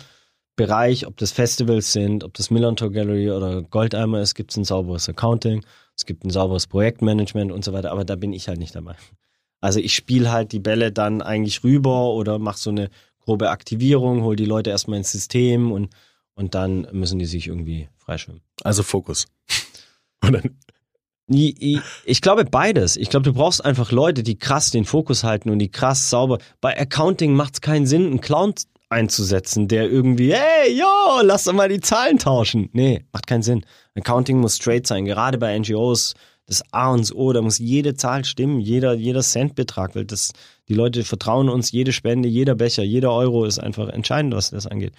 Bereich, 0.57 1.07
ob 1.07 1.16
das 1.16 1.32
Festivals 1.32 1.92
sind, 1.92 2.24
ob 2.24 2.34
das 2.34 2.51
Millantor 2.51 2.90
Gallery 2.90 3.30
oder 3.30 3.62
Goldeimer 3.62 4.20
ist, 4.20 4.34
gibt 4.34 4.51
es 4.51 4.57
ein 4.57 4.64
sauberes 4.64 5.09
Accounting, 5.09 5.64
es 5.96 6.05
gibt 6.05 6.24
ein 6.24 6.30
sauberes 6.30 6.66
Projektmanagement 6.66 7.53
und 7.53 7.64
so 7.64 7.72
weiter, 7.72 7.92
aber 7.92 8.05
da 8.05 8.16
bin 8.16 8.32
ich 8.32 8.48
halt 8.48 8.59
nicht 8.59 8.74
dabei. 8.74 8.96
Also 9.61 9.78
ich 9.78 9.94
spiele 9.94 10.32
halt 10.32 10.53
die 10.53 10.59
Bälle 10.59 10.90
dann 10.90 11.22
eigentlich 11.22 11.64
rüber 11.64 12.12
oder 12.14 12.38
mache 12.38 12.59
so 12.59 12.70
eine 12.70 12.90
grobe 13.20 13.51
Aktivierung, 13.51 14.22
hole 14.22 14.36
die 14.36 14.46
Leute 14.46 14.70
erstmal 14.70 14.98
ins 14.98 15.12
System 15.12 15.70
und, 15.70 15.90
und 16.34 16.55
dann 16.55 16.88
müssen 16.92 17.18
die 17.18 17.26
sich 17.26 17.46
irgendwie 17.46 17.88
freischwimmen. 17.96 18.42
Also 18.62 18.82
Fokus. 18.82 19.26
Ich 21.33 22.20
glaube 22.20 22.45
beides. 22.45 22.97
Ich 22.97 23.09
glaube, 23.09 23.24
du 23.24 23.33
brauchst 23.33 23.64
einfach 23.64 23.93
Leute, 23.93 24.22
die 24.24 24.39
krass 24.39 24.70
den 24.70 24.85
Fokus 24.85 25.22
halten 25.22 25.51
und 25.51 25.61
die 25.61 25.70
krass 25.70 26.11
sauber. 26.11 26.39
Bei 26.61 26.78
Accounting 26.78 27.35
macht 27.35 27.55
es 27.55 27.61
keinen 27.61 27.87
Sinn, 27.87 28.07
einen 28.07 28.20
Clown 28.20 28.55
einzusetzen, 28.89 29.68
der 29.68 29.89
irgendwie, 29.89 30.35
hey, 30.35 30.76
yo, 30.76 31.22
lass 31.22 31.45
doch 31.45 31.53
mal 31.53 31.68
die 31.68 31.81
Zahlen 31.81 32.18
tauschen. 32.18 32.68
Nee, 32.72 33.05
macht 33.12 33.28
keinen 33.28 33.43
Sinn. 33.43 33.64
Accounting 33.95 34.39
muss 34.39 34.57
straight 34.57 34.89
sein. 34.89 35.05
Gerade 35.05 35.39
bei 35.39 35.57
NGOs, 35.57 36.14
das 36.47 36.62
A 36.72 36.93
und 36.93 37.14
O, 37.14 37.33
da 37.33 37.41
muss 37.41 37.59
jede 37.59 37.95
Zahl 37.95 38.24
stimmen, 38.24 38.59
jeder, 38.59 38.95
jeder 38.95 39.22
Centbetrag, 39.22 39.95
weil 39.95 40.07
das, 40.07 40.33
die 40.68 40.74
Leute 40.74 41.05
vertrauen 41.05 41.49
uns, 41.49 41.70
jede 41.70 41.93
Spende, 41.93 42.28
jeder 42.28 42.57
Becher, 42.57 42.83
jeder 42.83 43.12
Euro 43.12 43.45
ist 43.45 43.61
einfach 43.61 43.89
entscheidend, 43.89 44.35
was 44.35 44.51
das 44.51 44.66
angeht. 44.66 44.95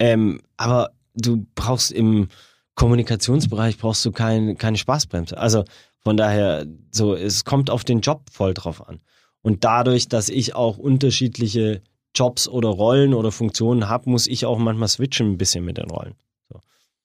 Ähm, 0.00 0.40
aber 0.56 0.90
du 1.14 1.46
brauchst 1.54 1.92
im 1.92 2.26
Kommunikationsbereich 2.74 3.78
brauchst 3.78 4.04
du 4.04 4.12
kein, 4.12 4.56
keine 4.56 4.78
Spaßbremse. 4.78 5.36
Also 5.36 5.64
von 6.00 6.16
daher, 6.16 6.66
so, 6.90 7.14
es 7.14 7.44
kommt 7.44 7.70
auf 7.70 7.84
den 7.84 8.00
Job 8.00 8.30
voll 8.30 8.54
drauf 8.54 8.86
an. 8.88 9.00
Und 9.42 9.64
dadurch, 9.64 10.08
dass 10.08 10.28
ich 10.28 10.54
auch 10.54 10.78
unterschiedliche 10.78 11.82
Jobs 12.14 12.48
oder 12.48 12.68
Rollen 12.68 13.14
oder 13.14 13.32
Funktionen 13.32 13.88
habe, 13.88 14.10
muss 14.10 14.26
ich 14.26 14.46
auch 14.46 14.58
manchmal 14.58 14.88
switchen 14.88 15.32
ein 15.32 15.38
bisschen 15.38 15.64
mit 15.64 15.78
den 15.78 15.90
Rollen. 15.90 16.14
So. 16.48 16.60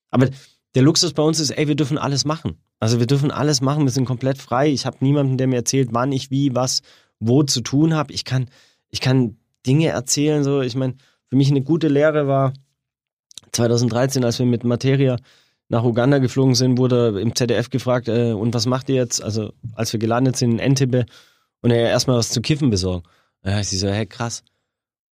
Aber 0.10 0.30
der 0.76 0.84
Luxus 0.84 1.14
bei 1.14 1.24
uns 1.24 1.40
ist, 1.40 1.52
ey, 1.52 1.68
wir 1.68 1.76
dürfen 1.76 1.98
alles 1.98 2.26
machen. 2.26 2.58
Also 2.80 3.00
wir 3.00 3.08
dürfen 3.08 3.32
alles 3.32 3.62
machen, 3.62 3.86
wir 3.86 3.92
sind 3.92 4.06
komplett 4.06 4.38
frei. 4.38 4.70
Ich 4.70 4.86
habe 4.86 4.98
niemanden, 5.02 5.38
der 5.38 5.48
mir 5.48 5.56
erzählt, 5.56 5.90
wann 5.92 6.12
ich 6.12 6.30
wie, 6.30 6.54
was, 6.54 6.82
wo 7.20 7.44
zu 7.44 7.62
tun 7.62 7.96
habe. 7.96 8.14
Ich 8.14 8.26
kann, 8.26 8.50
ich 8.90 9.02
kann 9.02 9.38
Dinge 9.66 9.88
erzählen. 9.88 10.44
So, 10.44 10.62
ich 10.62 10.76
meine, 10.76 10.96
für 11.30 11.36
mich 11.36 11.50
eine 11.50 11.62
gute 11.62 11.88
Lehre 11.88 12.28
war 12.28 12.54
2013, 13.54 14.24
als 14.24 14.40
wir 14.40 14.46
mit 14.46 14.64
Materia 14.64 15.18
nach 15.70 15.84
Uganda 15.84 16.20
geflogen 16.20 16.56
sind, 16.56 16.78
wurde 16.78 17.20
im 17.20 17.36
ZDF 17.36 17.70
gefragt, 17.70 18.08
äh, 18.08 18.32
und 18.32 18.54
was 18.54 18.66
macht 18.66 18.90
ihr 18.90 18.96
jetzt? 18.96 19.22
Also 19.22 19.54
als 19.74 19.92
wir 19.92 20.00
gelandet 20.00 20.38
sind 20.38 20.52
in 20.52 20.60
Entebbe 20.60 21.06
und 21.62 21.72
er 21.72 21.90
erstmal 21.90 22.18
was 22.18 22.30
zu 22.30 22.42
kiffen 22.42 22.70
besorgen. 22.70 23.04
Ja, 23.44 23.60
ich 23.60 23.70
so, 23.70 23.88
hey, 23.88 24.06
krass. 24.06 24.44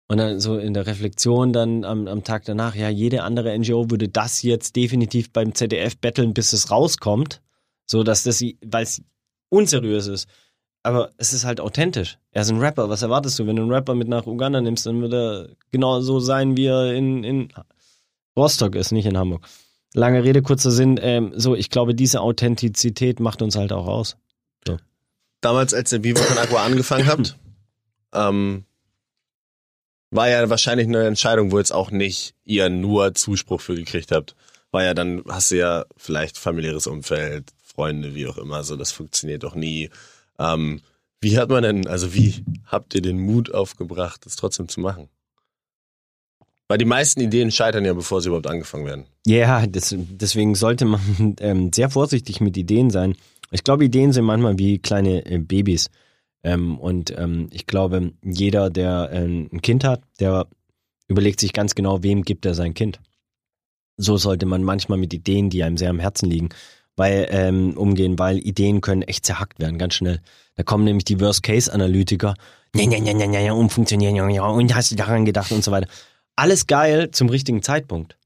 Und 0.06 0.18
dann 0.18 0.38
so 0.38 0.58
in 0.58 0.74
der 0.74 0.86
Reflexion 0.86 1.52
dann 1.52 1.84
am, 1.84 2.06
am 2.06 2.24
Tag 2.24 2.44
danach, 2.44 2.74
ja, 2.74 2.88
jede 2.88 3.22
andere 3.22 3.58
NGO 3.58 3.90
würde 3.90 4.08
das 4.08 4.42
jetzt 4.42 4.76
definitiv 4.76 5.32
beim 5.32 5.54
ZDF 5.54 5.96
betteln, 5.96 6.34
bis 6.34 6.52
es 6.52 6.70
rauskommt. 6.70 7.40
So 7.86 8.02
dass 8.02 8.22
das, 8.22 8.42
weil 8.64 8.82
es 8.82 9.02
unseriös 9.48 10.06
ist. 10.06 10.28
Aber 10.82 11.10
es 11.16 11.32
ist 11.32 11.44
halt 11.44 11.60
authentisch. 11.60 12.18
Er 12.30 12.42
ist 12.42 12.50
ein 12.50 12.58
Rapper. 12.58 12.90
Was 12.90 13.02
erwartest 13.02 13.38
du, 13.38 13.46
wenn 13.46 13.56
du 13.56 13.62
einen 13.62 13.72
Rapper 13.72 13.94
mit 13.94 14.08
nach 14.08 14.26
Uganda 14.26 14.60
nimmst, 14.60 14.84
dann 14.84 15.00
wird 15.00 15.14
er 15.14 15.48
genau 15.70 16.00
so 16.00 16.20
sein, 16.20 16.56
wie 16.56 16.66
er 16.66 16.92
in, 16.92 17.24
in 17.24 17.48
Rostock 18.36 18.74
ist, 18.74 18.92
nicht 18.92 19.06
in 19.06 19.16
Hamburg. 19.16 19.46
Lange 19.94 20.24
Rede, 20.24 20.42
kurzer 20.42 20.72
Sinn. 20.72 20.98
Ähm, 21.00 21.32
so, 21.36 21.54
ich 21.54 21.70
glaube, 21.70 21.94
diese 21.94 22.20
Authentizität 22.20 23.20
macht 23.20 23.42
uns 23.42 23.54
halt 23.54 23.72
auch 23.72 23.86
aus. 23.86 24.16
So. 24.66 24.76
Damals, 25.40 25.72
als 25.72 25.92
ihr 25.92 26.02
Vivo 26.02 26.22
con 26.24 26.36
Aqua 26.36 26.64
angefangen 26.64 27.06
habt, 27.06 27.38
ähm, 28.12 28.64
war 30.10 30.28
ja 30.28 30.50
wahrscheinlich 30.50 30.88
eine 30.88 31.06
Entscheidung, 31.06 31.52
wo 31.52 31.58
jetzt 31.58 31.72
auch 31.72 31.92
nicht 31.92 32.34
ihr 32.44 32.68
nur 32.70 33.14
Zuspruch 33.14 33.60
für 33.60 33.76
gekriegt 33.76 34.10
habt. 34.10 34.34
War 34.72 34.82
ja 34.82 34.94
dann, 34.94 35.22
hast 35.28 35.52
du 35.52 35.58
ja 35.58 35.84
vielleicht 35.96 36.38
familiäres 36.38 36.88
Umfeld, 36.88 37.52
Freunde, 37.62 38.16
wie 38.16 38.26
auch 38.26 38.38
immer, 38.38 38.64
so 38.64 38.76
das 38.76 38.90
funktioniert 38.90 39.44
doch 39.44 39.54
nie. 39.54 39.90
Ähm, 40.40 40.80
wie 41.20 41.38
hat 41.38 41.48
man 41.48 41.62
denn, 41.62 41.86
also 41.86 42.14
wie 42.14 42.44
habt 42.66 42.94
ihr 42.94 43.00
den 43.00 43.20
Mut 43.20 43.54
aufgebracht, 43.54 44.26
das 44.26 44.34
trotzdem 44.34 44.68
zu 44.68 44.80
machen? 44.80 45.08
Weil 46.68 46.78
die 46.78 46.84
meisten 46.84 47.20
Ideen 47.20 47.50
scheitern 47.50 47.84
ja, 47.84 47.92
bevor 47.92 48.20
sie 48.20 48.28
überhaupt 48.28 48.46
angefangen 48.46 48.86
werden. 48.86 49.04
Ja, 49.26 49.66
das, 49.66 49.94
deswegen 49.98 50.54
sollte 50.54 50.86
man 50.86 51.36
ähm, 51.40 51.72
sehr 51.72 51.90
vorsichtig 51.90 52.40
mit 52.40 52.56
Ideen 52.56 52.90
sein. 52.90 53.16
Ich 53.50 53.64
glaube, 53.64 53.84
Ideen 53.84 54.12
sind 54.12 54.24
manchmal 54.24 54.58
wie 54.58 54.78
kleine 54.78 55.24
äh, 55.26 55.38
Babys. 55.38 55.90
Ähm, 56.42 56.78
und 56.78 57.16
ähm, 57.18 57.48
ich 57.52 57.66
glaube, 57.66 58.12
jeder, 58.22 58.70
der 58.70 59.10
äh, 59.12 59.24
ein 59.24 59.60
Kind 59.62 59.84
hat, 59.84 60.02
der 60.20 60.46
überlegt 61.08 61.40
sich 61.40 61.52
ganz 61.52 61.74
genau, 61.74 62.02
wem 62.02 62.22
gibt 62.22 62.46
er 62.46 62.54
sein 62.54 62.74
Kind. 62.74 63.00
So 63.96 64.16
sollte 64.16 64.46
man 64.46 64.62
manchmal 64.62 64.98
mit 64.98 65.14
Ideen, 65.14 65.50
die 65.50 65.62
einem 65.62 65.76
sehr 65.76 65.90
am 65.90 66.00
Herzen 66.00 66.28
liegen, 66.28 66.48
weil, 66.96 67.26
ähm, 67.30 67.76
umgehen, 67.76 68.18
weil 68.18 68.38
Ideen 68.38 68.80
können 68.80 69.02
echt 69.02 69.26
zerhackt 69.26 69.58
werden, 69.60 69.78
ganz 69.78 69.94
schnell. 69.94 70.20
Da 70.56 70.62
kommen 70.62 70.84
nämlich 70.84 71.04
die 71.04 71.20
Worst-Case-Analytiker, 71.20 72.34
ja, 72.74 72.82
ja, 72.82 72.98
ja, 72.98 73.32
ja, 73.32 73.40
ja, 73.40 73.52
umfunktionieren, 73.52 74.16
ja, 74.16 74.28
ja, 74.28 74.44
und 74.46 74.74
hast 74.74 74.90
du 74.90 74.96
daran 74.96 75.24
gedacht 75.24 75.52
und 75.52 75.62
so 75.62 75.70
weiter. 75.70 75.88
Alles 76.36 76.66
geil 76.66 77.10
zum 77.10 77.28
richtigen 77.28 77.62
Zeitpunkt. 77.62 78.16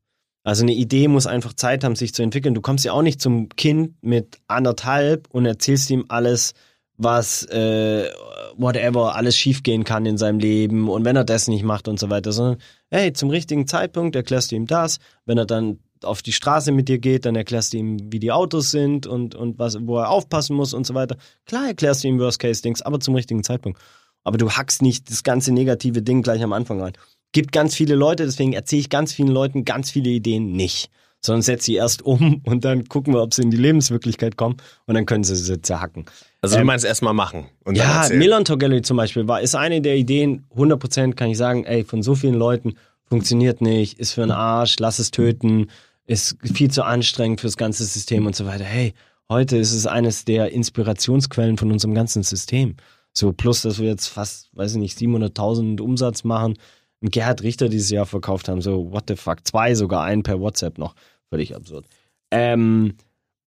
Also 0.45 0.63
eine 0.63 0.73
Idee 0.73 1.09
muss 1.09 1.27
einfach 1.27 1.53
Zeit 1.53 1.85
haben, 1.85 1.95
sich 1.95 2.15
zu 2.15 2.23
entwickeln. 2.23 2.55
Du 2.55 2.63
kommst 2.63 2.85
ja 2.85 2.93
auch 2.93 3.03
nicht 3.03 3.21
zum 3.21 3.51
Kind 3.51 4.03
mit 4.03 4.39
anderthalb 4.47 5.29
und 5.31 5.45
erzählst 5.45 5.91
ihm 5.91 6.07
alles, 6.09 6.55
was 6.97 7.45
äh, 7.47 8.09
whatever 8.57 9.15
alles 9.15 9.37
schiefgehen 9.37 9.85
kann 9.85 10.07
in 10.07 10.19
seinem 10.19 10.39
Leben 10.39 10.89
und 10.89 11.05
wenn 11.05 11.17
er 11.17 11.25
das 11.25 11.49
nicht 11.49 11.65
macht 11.65 11.87
und 11.87 11.99
so 11.99 12.11
weiter, 12.11 12.33
sondern 12.33 12.59
hey, 12.91 13.13
zum 13.13 13.31
richtigen 13.31 13.67
Zeitpunkt 13.67 14.17
erklärst 14.17 14.51
du 14.51 14.57
ihm 14.57 14.67
das. 14.67 14.99
Wenn 15.27 15.39
er 15.39 15.47
dann 15.47 15.79
auf 16.03 16.23
die 16.23 16.33
Straße 16.33 16.73
mit 16.73 16.89
dir 16.89 16.99
geht, 16.99 17.25
dann 17.25 17.37
erklärst 17.37 17.73
du 17.73 17.79
ihm, 17.79 18.13
wie 18.13 18.19
die 18.19 18.33
Autos 18.33 18.71
sind 18.71 19.07
und, 19.07 19.35
und 19.35 19.59
was, 19.59 19.77
wo 19.81 19.99
er 19.99 20.11
aufpassen 20.11 20.57
muss 20.57 20.75
und 20.75 20.87
so 20.87 20.95
weiter. 20.95 21.17
Klar 21.45 21.69
erklärst 21.69 22.05
du 22.05 22.09
ihm 22.09 22.19
Worst-Case-Dings, 22.19 22.83
aber 22.83 23.01
zum 23.01 23.15
richtigen 23.15 23.45
Zeitpunkt. 23.45 23.81
Aber 24.25 24.39
du 24.39 24.51
hackst 24.51 24.83
nicht 24.83 25.11
das 25.11 25.23
ganze 25.23 25.53
negative 25.53 26.03
Ding 26.03 26.23
gleich 26.23 26.43
am 26.43 26.53
Anfang 26.53 26.81
rein. 26.81 26.93
Gibt 27.33 27.53
ganz 27.53 27.75
viele 27.75 27.95
Leute, 27.95 28.25
deswegen 28.25 28.53
erzähle 28.53 28.81
ich 28.81 28.91
ganz 28.91 29.13
vielen 29.13 29.29
Leuten 29.29 29.65
ganz 29.65 29.91
viele 29.91 30.11
Ideen 30.11 30.53
nicht 30.53 30.91
sondern 31.21 31.43
setze 31.43 31.67
sie 31.67 31.75
erst 31.75 32.03
um 32.03 32.43
und 32.47 32.65
dann 32.65 32.89
gucken 32.89 33.15
wir, 33.15 33.23
ob 33.23 33.35
sie 33.35 33.43
in 33.43 33.51
die 33.51 33.57
Lebenswirklichkeit 33.57 34.37
kommen 34.37 34.57
und 34.87 34.95
dann 34.95 35.07
können 35.07 35.25
sie 35.25 35.37
sie 35.37 35.61
zerhacken. 35.61 36.07
Also 36.41 36.57
du 36.57 36.61
ähm, 36.61 36.67
meinst 36.67 36.85
erstmal 36.85 37.15
machen 37.15 37.47
und 37.65 37.77
Ja, 37.77 38.09
Milan 38.13 38.45
Gallery 38.45 38.83
zum 38.83 38.97
Beispiel 38.97 39.27
war, 39.27 39.41
ist 39.41 39.55
eine 39.55 39.81
der 39.81 39.97
Ideen, 39.97 40.47
100% 40.57 41.15
kann 41.15 41.31
ich 41.31 41.39
sagen, 41.39 41.65
ey, 41.65 41.85
von 41.85 42.03
so 42.03 42.15
vielen 42.15 42.35
Leuten 42.35 42.75
funktioniert 43.07 43.61
nicht, 43.61 43.99
ist 43.99 44.13
für 44.13 44.23
einen 44.23 44.33
Arsch, 44.33 44.77
lass 44.79 44.99
es 44.99 45.11
töten, 45.11 45.69
ist 46.07 46.37
viel 46.43 46.71
zu 46.71 46.85
anstrengend 46.85 47.41
fürs 47.41 47.57
ganze 47.57 47.85
System 47.85 48.27
und 48.27 48.37
so 48.37 48.47
weiter. 48.47 48.65
Hey, 48.65 48.95
heute 49.29 49.57
ist 49.57 49.75
es 49.75 49.87
eines 49.87 50.25
der 50.25 50.53
Inspirationsquellen 50.53 51.59
von 51.59 51.73
unserem 51.73 51.95
ganzen 51.95 52.23
System. 52.23 52.77
So 53.13 53.33
plus, 53.33 53.63
dass 53.63 53.79
wir 53.79 53.89
jetzt 53.89 54.07
fast, 54.07 54.51
weiß 54.53 54.73
ich 54.73 54.79
nicht, 54.79 54.99
700.000 54.99 55.81
Umsatz 55.81 56.23
machen, 56.23 56.55
und 57.01 57.13
Gerhard 57.13 57.43
Richter 57.43 57.69
dieses 57.69 57.91
Jahr 57.91 58.07
verkauft 58.07 58.49
haben. 58.49 58.61
So, 58.61 58.93
what 58.93 59.05
the 59.09 59.17
fuck, 59.17 59.47
zwei 59.47 59.75
sogar, 59.75 60.05
einen 60.05 60.23
per 60.23 60.41
WhatsApp 60.41 60.79
noch. 60.79 60.95
Völlig 61.31 61.55
absurd. 61.55 61.87
Ähm, 62.31 62.95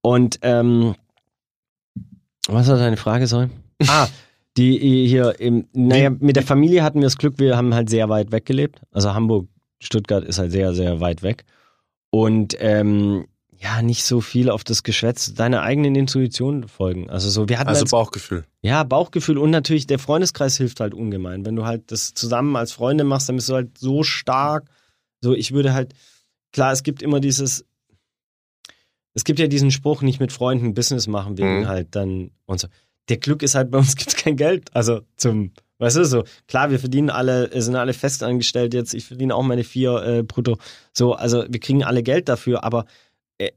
und 0.02 0.40
ähm, 0.42 0.96
was 2.48 2.68
war 2.68 2.78
deine 2.78 2.98
Frage, 2.98 3.28
soll? 3.28 3.50
ah, 3.88 4.08
die 4.58 5.08
hier 5.08 5.40
im, 5.40 5.68
naja, 5.74 6.10
mit 6.10 6.36
der 6.36 6.44
Familie 6.44 6.84
hatten 6.84 7.00
wir 7.00 7.06
das 7.06 7.18
Glück, 7.18 7.40
wir 7.40 7.56
haben 7.56 7.74
halt 7.74 7.90
sehr 7.90 8.10
weit 8.10 8.32
weg 8.32 8.46
gelebt. 8.46 8.82
Also 8.92 9.14
Hamburg, 9.14 9.48
Stuttgart 9.80 10.24
ist 10.24 10.40
halt 10.40 10.52
sehr, 10.52 10.74
sehr 10.74 11.00
weit 11.00 11.24
weg. 11.24 11.46
Und 12.10 12.56
ähm, 12.60 13.26
ja, 13.62 13.84
nicht 13.84 14.04
so 14.04 14.22
viel 14.22 14.50
auf 14.50 14.64
das 14.64 14.82
Geschwätz 14.82 15.36
deiner 15.36 15.62
eigenen 15.62 15.94
Intuition 15.94 16.68
folgen. 16.68 17.12
Also 17.12 17.30
so, 17.30 17.48
wir 17.48 17.60
hatten 17.60 17.70
also 17.70 17.84
als, 17.84 17.92
Bauchgefühl. 17.92 18.46
Ja, 18.64 18.84
Bauchgefühl 18.84 19.38
und 19.38 19.52
natürlich 19.52 19.86
der 19.86 20.00
Freundeskreis 20.00 20.58
hilft 20.58 20.80
halt 20.80 20.96
ungemein. 20.96 21.46
Wenn 21.46 21.56
du 21.56 21.66
halt 21.66 21.92
das 21.92 22.16
zusammen 22.16 22.56
als 22.56 22.72
Freunde 22.72 23.04
machst, 23.04 23.30
dann 23.30 23.36
bist 23.36 23.50
du 23.50 23.54
halt 23.54 23.78
so 23.78 24.02
stark. 24.02 24.68
So, 25.22 25.36
ich 25.36 25.52
würde 25.52 25.74
halt, 25.74 25.94
klar, 26.52 26.72
es 26.72 26.82
gibt 26.82 27.04
immer 27.04 27.20
dieses, 27.20 27.64
es 29.14 29.24
gibt 29.24 29.38
ja 29.38 29.46
diesen 29.46 29.70
Spruch, 29.70 30.02
nicht 30.02 30.20
mit 30.20 30.32
Freunden 30.32 30.74
Business 30.74 31.06
machen 31.06 31.38
wegen 31.38 31.60
mhm. 31.60 31.68
halt 31.68 31.96
dann 31.96 32.32
und 32.48 32.60
so. 32.60 32.68
Der 33.10 33.18
Glück 33.18 33.44
ist 33.44 33.54
halt, 33.54 33.70
bei 33.70 33.78
uns 33.78 33.96
gibt 33.96 34.10
es 34.10 34.16
kein 34.16 34.38
Geld. 34.38 34.76
Also 34.76 35.02
zum, 35.18 35.52
weißt 35.78 35.98
du, 35.98 36.06
so, 36.06 36.24
klar, 36.48 36.72
wir 36.72 36.80
verdienen 36.80 37.12
alle, 37.12 37.62
sind 37.62 37.76
alle 37.76 37.94
festangestellt 37.94 38.74
jetzt, 38.74 38.96
ich 38.96 39.06
verdiene 39.06 39.36
auch 39.36 39.44
meine 39.44 39.64
vier 39.64 40.02
äh, 40.02 40.24
brutto. 40.24 40.58
So, 40.94 41.14
also 41.14 41.46
wir 41.48 41.60
kriegen 41.60 41.84
alle 41.84 42.02
Geld 42.02 42.28
dafür, 42.28 42.64
aber 42.64 42.86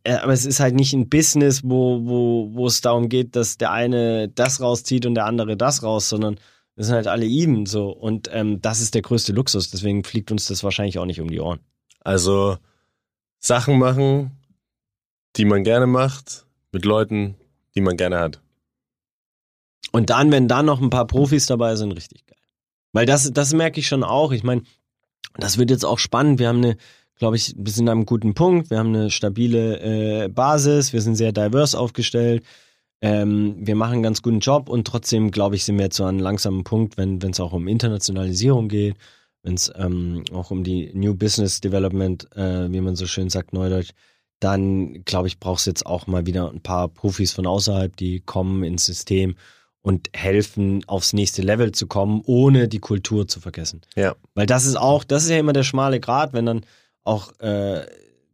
aber 0.05 0.33
es 0.33 0.45
ist 0.47 0.61
halt 0.61 0.75
nicht 0.75 0.93
ein 0.93 1.09
Business, 1.09 1.63
wo, 1.65 2.01
wo, 2.05 2.51
wo 2.53 2.67
es 2.67 2.81
darum 2.81 3.09
geht, 3.09 3.37
dass 3.37 3.59
der 3.59 3.73
eine 3.73 4.29
das 4.29 4.61
rauszieht 4.61 5.07
und 5.07 5.15
der 5.15 5.27
andere 5.27 5.57
das 5.57 5.83
raus, 5.83 6.09
sondern 6.09 6.39
wir 6.77 6.85
sind 6.85 6.95
halt 6.95 7.07
alle 7.07 7.27
eben 7.27 7.67
so. 7.67 7.91
Und 7.91 8.29
ähm, 8.33 8.61
das 8.61 8.81
ist 8.81 8.95
der 8.95 9.03
größte 9.03 9.33
Luxus. 9.33 9.71
Deswegen 9.71 10.05
fliegt 10.05 10.31
uns 10.31 10.47
das 10.47 10.65
wahrscheinlich 10.65 10.99
auch 10.99 11.07
nicht 11.07 11.21
um 11.21 11.29
die 11.29 11.41
Ohren. 11.41 11.61
Also 12.01 12.57
Sachen 13.39 13.79
machen, 13.79 14.33
die 15.37 15.45
man 15.45 15.65
gerne 15.65 15.87
macht, 15.87 16.47
mit 16.73 16.85
Leuten, 16.85 17.37
die 17.75 17.81
man 17.81 17.97
gerne 17.97 18.19
hat. 18.19 18.41
Und 19.93 20.11
dann, 20.11 20.33
wenn 20.33 20.49
da 20.49 20.63
noch 20.63 20.81
ein 20.81 20.91
paar 20.91 21.07
Profis 21.07 21.47
dabei 21.47 21.77
sind, 21.77 21.93
richtig 21.93 22.27
geil. 22.27 22.39
Weil 22.93 23.07
das, 23.07 23.33
das 23.33 23.53
merke 23.53 23.81
ich 23.81 23.87
schon 23.87 24.03
auch. 24.03 24.33
Ich 24.33 24.43
meine, 24.43 24.63
das 25.37 25.59
wird 25.59 25.71
jetzt 25.71 25.85
auch 25.85 25.99
spannend. 25.99 26.39
Wir 26.39 26.49
haben 26.49 26.59
eine, 26.59 26.77
glaube 27.17 27.37
ich, 27.37 27.55
wir 27.57 27.73
sind 27.73 27.89
an 27.89 27.99
einem 27.99 28.07
guten 28.07 28.35
Punkt. 28.35 28.71
Wir 28.71 28.79
haben 28.79 28.95
eine 28.95 29.11
stabile 29.11 30.25
äh, 30.25 30.29
Basis. 30.29 30.93
Wir 30.93 31.01
sind 31.01 31.17
sehr 31.17 31.33
divers 31.33 31.75
aufgestellt. 31.75 32.45
Ähm, 33.01 33.57
wir 33.59 33.75
machen 33.75 33.95
einen 33.95 34.03
ganz 34.03 34.23
guten 34.23 34.41
Job 34.41 34.69
und 34.69 34.87
trotzdem, 34.87 35.31
glaube 35.31 35.57
ich, 35.57 35.65
sind 35.65 35.77
wir 35.77 35.85
jetzt 35.85 35.97
so 35.97 36.05
an 36.05 36.17
einem 36.17 36.21
langsamen 36.21 36.65
Punkt, 36.65 36.97
wenn 36.97 37.19
es 37.19 37.41
auch 37.41 37.53
um 37.53 37.69
Internationalisierung 37.69 38.69
geht, 38.69 38.97
wenn 39.43 39.55
es 39.55 39.71
ähm, 39.77 40.25
auch 40.33 40.51
um 40.51 40.65
die 40.65 40.91
New 40.95 41.15
Business 41.15 41.61
Development, 41.61 42.27
äh, 42.35 42.73
wie 42.73 42.81
man 42.81 42.97
so 42.97 43.07
schön 43.07 43.29
sagt, 43.29 43.53
Neudeutsch, 43.53 43.91
dann 44.41 45.05
glaube 45.05 45.29
ich, 45.29 45.39
brauchst 45.39 45.67
du 45.67 45.71
jetzt 45.71 45.85
auch 45.87 46.07
mal 46.07 46.27
wieder 46.27 46.51
ein 46.51 46.63
paar 46.63 46.89
Profis 46.89 47.33
von 47.33 47.47
außerhalb, 47.47 47.95
die 47.97 48.21
kommen 48.21 48.65
ins 48.65 48.87
System 48.87 49.37
und 49.83 50.09
helfen, 50.15 50.83
aufs 50.87 51.13
nächste 51.13 51.43
Level 51.43 51.73
zu 51.73 51.87
kommen, 51.87 52.23
ohne 52.25 52.69
die 52.69 52.79
Kultur 52.79 53.29
zu 53.29 53.39
vergessen. 53.39 53.83
Ja. 53.97 54.15
Weil 54.35 54.47
das 54.47 54.65
ist 54.65 54.77
auch, 54.77 55.05
das 55.05 55.25
ist 55.25 55.31
ja 55.31 55.39
immer 55.39 55.53
der 55.53 55.63
schmale 55.63 56.01
Grat, 56.01 56.33
wenn 56.33 56.47
dann 56.47 56.65
auch, 57.05 57.39
äh, 57.41 57.87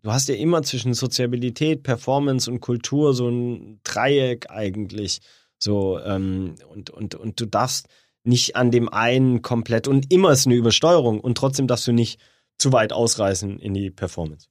du 0.03 0.13
hast 0.13 0.29
ja 0.29 0.35
immer 0.35 0.63
zwischen 0.63 0.95
Soziabilität, 0.95 1.83
Performance 1.83 2.51
und 2.51 2.61
Kultur 2.61 3.15
so 3.15 3.29
ein 3.29 3.81
Dreieck 3.85 4.51
eigentlich. 4.51 5.21
So, 5.59 5.99
ähm, 6.01 6.55
und, 6.69 6.91
und, 6.91 7.15
und 7.15 7.41
du 7.41 7.47
darfst 7.47 7.89
nicht 8.25 8.57
an 8.57 8.71
dem 8.71 8.89
einen 8.89 9.43
komplett 9.43 9.89
und 9.89 10.13
immer 10.13 10.33
ist 10.33 10.47
eine 10.47 10.55
Übersteuerung 10.55 11.21
und 11.21 11.37
trotzdem 11.37 11.67
darfst 11.67 11.87
du 11.87 11.93
nicht 11.93 12.21
zu 12.59 12.73
weit 12.73 12.93
ausreißen 12.93 13.59
in 13.59 13.75
die 13.75 13.91
Performance. 13.91 14.49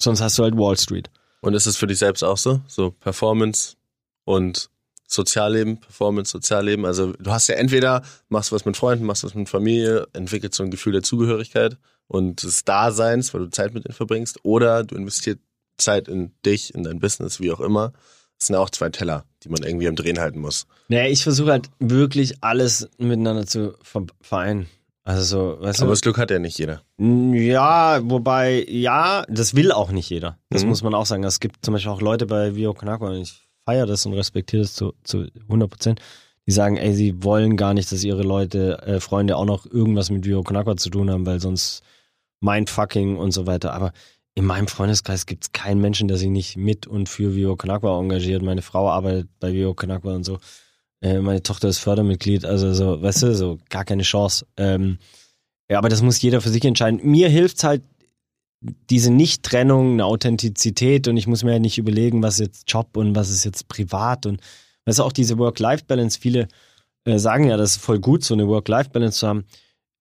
Sonst 0.00 0.20
hast 0.20 0.38
du 0.38 0.42
halt 0.42 0.56
Wall 0.56 0.76
Street. 0.76 1.10
Und 1.40 1.54
ist 1.54 1.66
es 1.66 1.76
für 1.76 1.86
dich 1.86 1.98
selbst 1.98 2.22
auch 2.22 2.36
so? 2.36 2.60
So 2.66 2.90
Performance 2.90 3.76
und 4.24 4.70
Sozialleben, 5.06 5.78
Performance, 5.80 6.32
Sozialleben. 6.32 6.84
Also 6.84 7.12
du 7.12 7.30
hast 7.30 7.46
ja 7.48 7.54
entweder 7.56 8.02
machst 8.28 8.52
was 8.52 8.64
mit 8.64 8.76
Freunden, 8.76 9.04
machst 9.06 9.24
was 9.24 9.34
mit 9.34 9.48
Familie, 9.48 10.06
entwickelst 10.12 10.56
so 10.56 10.64
ein 10.64 10.70
Gefühl 10.70 10.92
der 10.94 11.02
Zugehörigkeit 11.02 11.78
und 12.08 12.42
des 12.42 12.64
Daseins, 12.64 13.32
weil 13.34 13.42
du 13.42 13.50
Zeit 13.50 13.74
mit 13.74 13.84
ihnen 13.84 13.94
verbringst, 13.94 14.40
oder 14.44 14.84
du 14.84 14.94
investierst 14.96 15.40
Zeit 15.78 16.08
in 16.08 16.32
dich, 16.44 16.74
in 16.74 16.82
dein 16.84 16.98
Business, 17.00 17.40
wie 17.40 17.52
auch 17.52 17.60
immer. 17.60 17.92
Das 18.38 18.48
sind 18.48 18.54
ja 18.54 18.60
auch 18.60 18.70
zwei 18.70 18.88
Teller, 18.90 19.24
die 19.44 19.48
man 19.48 19.62
irgendwie 19.62 19.88
am 19.88 19.96
Drehen 19.96 20.18
halten 20.18 20.40
muss. 20.40 20.66
Naja, 20.88 21.08
ich 21.10 21.22
versuche 21.22 21.52
halt 21.52 21.70
wirklich 21.78 22.42
alles 22.42 22.88
miteinander 22.98 23.46
zu 23.46 23.74
vereinen. 24.20 24.68
Also 25.04 25.22
so, 25.22 25.60
weißt 25.62 25.80
Aber 25.80 25.86
du? 25.88 25.92
das 25.92 26.00
Glück 26.00 26.18
hat 26.18 26.30
ja 26.32 26.38
nicht 26.40 26.58
jeder. 26.58 26.82
Ja, 26.98 28.00
wobei, 28.02 28.64
ja, 28.68 29.24
das 29.28 29.54
will 29.54 29.70
auch 29.70 29.90
nicht 29.92 30.10
jeder. 30.10 30.38
Das 30.50 30.64
Mhm. 30.64 30.70
muss 30.70 30.82
man 30.82 30.94
auch 30.94 31.06
sagen. 31.06 31.22
Es 31.24 31.38
gibt 31.40 31.64
zum 31.64 31.74
Beispiel 31.74 31.92
auch 31.92 32.00
Leute 32.00 32.26
bei 32.26 32.56
Vio 32.56 32.72
und 32.72 33.14
ich 33.22 33.45
feiere 33.66 33.86
das 33.86 34.06
und 34.06 34.14
respektiere 34.14 34.62
das 34.62 34.74
zu, 34.74 34.94
zu 35.02 35.26
100 35.42 35.70
Prozent, 35.70 36.00
die 36.46 36.52
sagen, 36.52 36.76
ey, 36.76 36.94
sie 36.94 37.22
wollen 37.22 37.56
gar 37.56 37.74
nicht, 37.74 37.90
dass 37.90 38.04
ihre 38.04 38.22
Leute, 38.22 38.80
äh, 38.86 39.00
Freunde 39.00 39.36
auch 39.36 39.44
noch 39.44 39.66
irgendwas 39.66 40.10
mit 40.10 40.24
Vio 40.24 40.42
Konako 40.42 40.76
zu 40.76 40.90
tun 40.90 41.10
haben, 41.10 41.26
weil 41.26 41.40
sonst 41.40 41.82
Mindfucking 42.40 43.16
und 43.16 43.32
so 43.32 43.46
weiter. 43.46 43.72
Aber 43.72 43.92
in 44.34 44.44
meinem 44.44 44.68
Freundeskreis 44.68 45.26
gibt 45.26 45.44
es 45.44 45.52
keinen 45.52 45.80
Menschen, 45.80 46.08
der 46.08 46.18
sich 46.18 46.28
nicht 46.28 46.56
mit 46.56 46.86
und 46.86 47.08
für 47.08 47.34
Vio 47.34 47.56
Konakwa 47.56 47.98
engagiert. 47.98 48.42
Meine 48.42 48.62
Frau 48.62 48.88
arbeitet 48.88 49.28
bei 49.40 49.52
Vio 49.52 49.74
Konakwa 49.74 50.14
und 50.14 50.24
so. 50.24 50.38
Äh, 51.00 51.18
meine 51.20 51.42
Tochter 51.42 51.68
ist 51.68 51.78
Fördermitglied, 51.78 52.44
also 52.44 52.72
so, 52.72 53.02
weißt 53.02 53.22
du, 53.24 53.34
so 53.34 53.58
gar 53.68 53.84
keine 53.84 54.02
Chance. 54.02 54.46
Ähm, 54.56 54.98
ja, 55.68 55.78
aber 55.78 55.88
das 55.88 56.02
muss 56.02 56.22
jeder 56.22 56.40
für 56.40 56.50
sich 56.50 56.64
entscheiden. 56.64 57.00
Mir 57.02 57.28
hilft 57.28 57.64
halt 57.64 57.82
diese 58.90 59.10
Nicht-Trennung, 59.10 59.92
eine 59.92 60.04
Authentizität 60.04 61.08
und 61.08 61.16
ich 61.16 61.26
muss 61.26 61.44
mir 61.44 61.52
ja 61.52 61.58
nicht 61.58 61.78
überlegen, 61.78 62.22
was 62.22 62.34
ist 62.34 62.46
jetzt 62.46 62.72
Job 62.72 62.96
und 62.96 63.14
was 63.14 63.30
ist 63.30 63.44
jetzt 63.44 63.68
privat 63.68 64.26
und 64.26 64.40
weißt 64.84 64.98
du, 64.98 65.02
auch 65.02 65.12
diese 65.12 65.38
Work-Life-Balance, 65.38 66.18
viele 66.20 66.48
äh, 67.04 67.18
sagen 67.18 67.48
ja, 67.48 67.56
das 67.56 67.72
ist 67.72 67.82
voll 67.82 68.00
gut, 68.00 68.24
so 68.24 68.34
eine 68.34 68.48
Work-Life-Balance 68.48 69.18
zu 69.18 69.28
haben. 69.28 69.44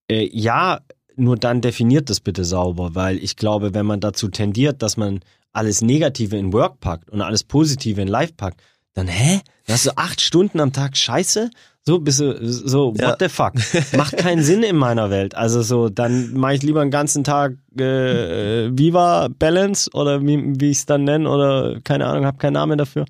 Äh, 0.10 0.30
ja, 0.32 0.82
nur 1.16 1.38
dann 1.38 1.62
definiert 1.62 2.10
das 2.10 2.20
bitte 2.20 2.44
sauber, 2.44 2.96
weil 2.96 3.18
ich 3.18 3.36
glaube, 3.36 3.74
wenn 3.74 3.86
man 3.86 4.00
dazu 4.00 4.28
tendiert, 4.28 4.82
dass 4.82 4.98
man 4.98 5.22
alles 5.54 5.82
Negative 5.82 6.36
in 6.36 6.52
Work 6.52 6.80
packt 6.82 7.10
und 7.10 7.22
alles 7.22 7.44
Positive 7.44 8.02
in 8.02 8.08
Life 8.08 8.34
packt, 8.34 8.62
dann 8.94 9.08
hä? 9.08 9.42
Dann 9.66 9.74
hast 9.74 9.86
du 9.86 9.98
acht 9.98 10.22
Stunden 10.22 10.60
am 10.60 10.74
Tag 10.74 10.98
Scheiße? 10.98 11.50
So 11.88 12.00
bist 12.00 12.20
du 12.20 12.36
so 12.48 12.94
what 12.94 13.00
Ja. 13.02 13.16
the 13.20 13.30
fuck? 13.30 13.54
Macht 13.96 14.18
keinen 14.18 14.42
Sinn 14.42 14.64
in 14.64 14.76
meiner 14.76 15.12
Welt. 15.12 15.36
Also 15.36 15.62
so, 15.62 15.90
dann 15.90 16.34
mache 16.34 16.56
ich 16.56 16.64
lieber 16.64 16.82
einen 16.82 16.90
ganzen 16.90 17.24
Tag 17.24 17.58
äh, 17.78 18.70
Viva 18.76 19.28
Balance 19.28 19.92
oder 19.94 20.22
wie, 20.24 20.60
wie 20.60 20.72
ich 20.72 20.80
es 20.80 20.86
dann 20.88 21.04
nenne 21.04 21.30
oder 21.30 21.80
keine 21.82 22.08
Ahnung, 22.08 22.26
habe 22.26 22.40
keinen 22.40 22.54
Namen 22.54 22.78
dafür 22.80 23.06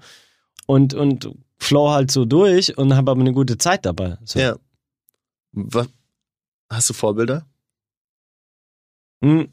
und 0.66 0.94
und 0.94 1.30
flow 1.58 1.90
halt 1.92 2.12
so 2.12 2.26
durch 2.26 2.78
und 2.78 2.96
habe 2.96 3.12
aber 3.12 3.22
eine 3.22 3.32
gute 3.32 3.58
Zeit 3.58 3.86
dabei. 3.86 4.18
So. 4.26 4.40
Ja. 4.40 4.56
Was, 5.54 5.88
hast 6.70 6.90
du 6.90 6.94
Vorbilder? 6.94 7.46
Hm. 9.24 9.48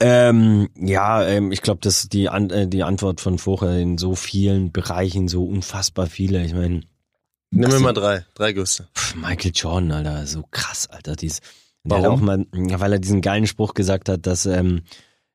Ähm, 0.00 0.68
ja, 0.76 1.24
ähm, 1.24 1.50
ich 1.52 1.62
glaube, 1.62 1.80
dass 1.80 2.08
die, 2.08 2.28
An 2.28 2.50
äh, 2.50 2.68
die 2.68 2.82
Antwort 2.82 3.20
von 3.20 3.38
vorher 3.38 3.78
in 3.78 3.98
so 3.98 4.14
vielen 4.14 4.70
Bereichen, 4.72 5.28
so 5.28 5.44
unfassbar 5.44 6.06
viele. 6.06 6.44
Ich 6.44 6.54
meine, 6.54 6.82
Nimm 7.50 7.70
mir 7.70 7.80
mal 7.80 7.92
drei. 7.92 8.26
Drei 8.34 8.52
Größte. 8.52 8.88
Michael 9.16 9.52
Jordan, 9.54 9.92
Alter, 9.92 10.26
so 10.26 10.44
krass, 10.50 10.86
Alter. 10.88 11.16
Dies, 11.16 11.40
der 11.84 12.02
Warum? 12.02 12.14
auch 12.14 12.20
mal, 12.20 12.46
weil 12.52 12.92
er 12.92 12.98
diesen 12.98 13.22
geilen 13.22 13.46
Spruch 13.46 13.74
gesagt 13.74 14.08
hat, 14.08 14.26
dass 14.26 14.44
ähm, 14.46 14.82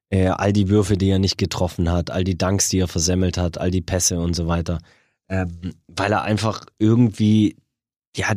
äh, 0.09 0.28
all 0.28 0.53
die 0.53 0.70
Würfe, 0.70 0.97
die 0.97 1.09
er 1.09 1.20
nicht 1.20 1.38
getroffen 1.38 1.91
hat, 1.91 2.11
all 2.11 2.24
die 2.24 2.38
Dunks, 2.38 2.70
die 2.70 2.80
er 2.80 2.88
versemmelt 2.88 3.38
hat, 3.38 3.57
all 3.57 3.72
die 3.72 3.82
Pässe 3.82 4.20
und 4.20 4.36
so 4.36 4.47
weiter, 4.47 4.80
ähm, 5.28 5.74
weil 5.88 6.11
er 6.11 6.22
einfach 6.22 6.66
irgendwie, 6.78 7.57
ja, 8.16 8.34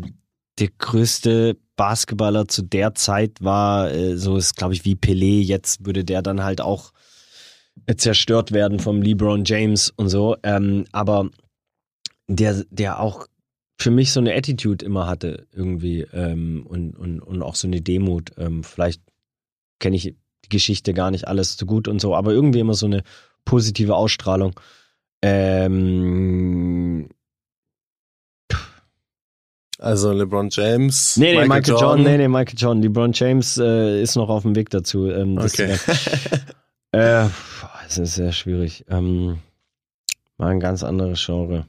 der 0.58 0.68
größte 0.78 1.58
Basketballer 1.76 2.48
zu 2.48 2.62
der 2.62 2.94
Zeit 2.94 3.42
war, 3.42 3.90
äh, 3.90 4.16
so 4.16 4.38
ist, 4.38 4.56
glaube 4.56 4.72
ich, 4.72 4.86
wie 4.86 4.94
Pelé. 4.94 5.42
Jetzt 5.42 5.84
würde 5.84 6.04
der 6.04 6.22
dann 6.22 6.42
halt 6.42 6.62
auch 6.62 6.92
äh, 7.84 7.94
zerstört 7.96 8.52
werden 8.52 8.80
vom 8.80 9.02
LeBron 9.02 9.44
James 9.44 9.92
und 9.96 10.08
so. 10.08 10.36
Ähm, 10.42 10.86
aber 10.92 11.28
der, 12.26 12.64
der 12.70 13.00
auch 13.00 13.26
für 13.78 13.90
mich 13.90 14.12
so 14.12 14.20
eine 14.20 14.34
Attitude 14.34 14.84
immer 14.84 15.06
hatte 15.06 15.46
irgendwie 15.52 16.00
ähm, 16.12 16.66
und, 16.66 16.96
und, 16.96 17.20
und 17.20 17.42
auch 17.42 17.54
so 17.54 17.66
eine 17.68 17.80
Demut. 17.80 18.32
Ähm, 18.38 18.64
vielleicht 18.64 19.02
kenne 19.78 19.96
ich 19.96 20.14
die 20.44 20.48
Geschichte 20.48 20.94
gar 20.94 21.10
nicht 21.10 21.28
alles 21.28 21.56
so 21.56 21.66
gut 21.66 21.88
und 21.88 22.00
so, 22.00 22.14
aber 22.14 22.32
irgendwie 22.32 22.60
immer 22.60 22.74
so 22.74 22.86
eine 22.86 23.02
positive 23.44 23.94
Ausstrahlung. 23.94 24.58
Ähm, 25.22 27.08
Also 29.78 30.12
LeBron 30.12 30.48
James. 30.50 31.16
nee, 31.16 31.34
nee, 31.34 31.46
Michael, 31.46 31.74
Jordan. 31.78 32.02
nee, 32.02 32.16
nee, 32.16 32.28
Michael 32.28 32.56
Jordan. 32.58 32.82
LeBron 32.82 33.12
James 33.12 33.58
äh, 33.58 34.00
ist 34.02 34.16
noch 34.16 34.30
auf 34.30 34.42
dem 34.42 34.56
Weg 34.56 34.70
dazu. 34.70 35.10
Ähm, 35.10 35.36
das 35.36 35.52
Okay. 35.54 35.76
Äh, 36.92 37.28
es 37.86 37.98
ist 37.98 38.14
sehr 38.14 38.32
schwierig. 38.32 38.86
Ähm, 38.88 39.40
mal 40.38 40.52
ein 40.52 40.60
ganz 40.60 40.82
anderes 40.82 41.22
Genre. 41.26 41.66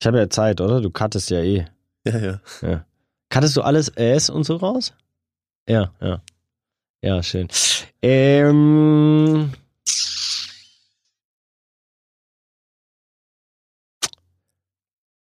Ich 0.00 0.06
habe 0.06 0.18
ja 0.18 0.30
Zeit, 0.30 0.60
oder? 0.60 0.80
Du 0.80 0.90
cuttest 0.90 1.30
ja 1.30 1.40
eh. 1.40 1.66
ja, 2.04 2.40
ja. 2.62 2.86
Cuttest 3.30 3.56
du 3.56 3.62
alles 3.62 3.96
AS 3.96 4.30
und 4.30 4.44
so 4.44 4.56
raus? 4.56 4.94
Ja, 5.68 5.92
ja. 6.00 6.22
Ja, 7.02 7.22
schön. 7.22 7.48
Ähm, 8.02 9.52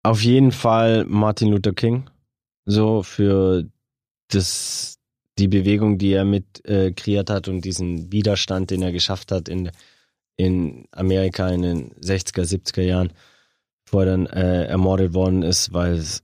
auf 0.04 0.22
jeden 0.22 0.52
Fall 0.52 1.06
Martin 1.06 1.52
Luther 1.52 1.74
King. 1.74 2.10
So 2.66 3.04
für 3.04 3.66
das, 4.30 5.00
die 5.38 5.48
Bewegung, 5.48 5.98
die 5.98 6.14
er 6.14 6.26
mit 6.26 6.66
äh, 6.66 6.92
kreiert 6.92 7.30
hat 7.30 7.48
und 7.48 7.62
diesen 7.62 8.12
Widerstand, 8.12 8.72
den 8.72 8.82
er 8.82 8.92
geschafft 8.92 9.32
hat 9.32 9.50
in, 9.50 9.72
in 10.36 10.88
Amerika 10.92 11.50
in 11.50 11.62
den 11.62 11.92
60er, 11.96 12.44
70er 12.44 12.82
Jahren, 12.82 13.14
bevor 13.88 14.04
er 14.04 14.12
dann 14.12 14.26
äh, 14.26 14.66
ermordet 14.66 15.14
worden 15.14 15.44
ist, 15.44 15.72
weil 15.72 15.94
es 15.94 16.22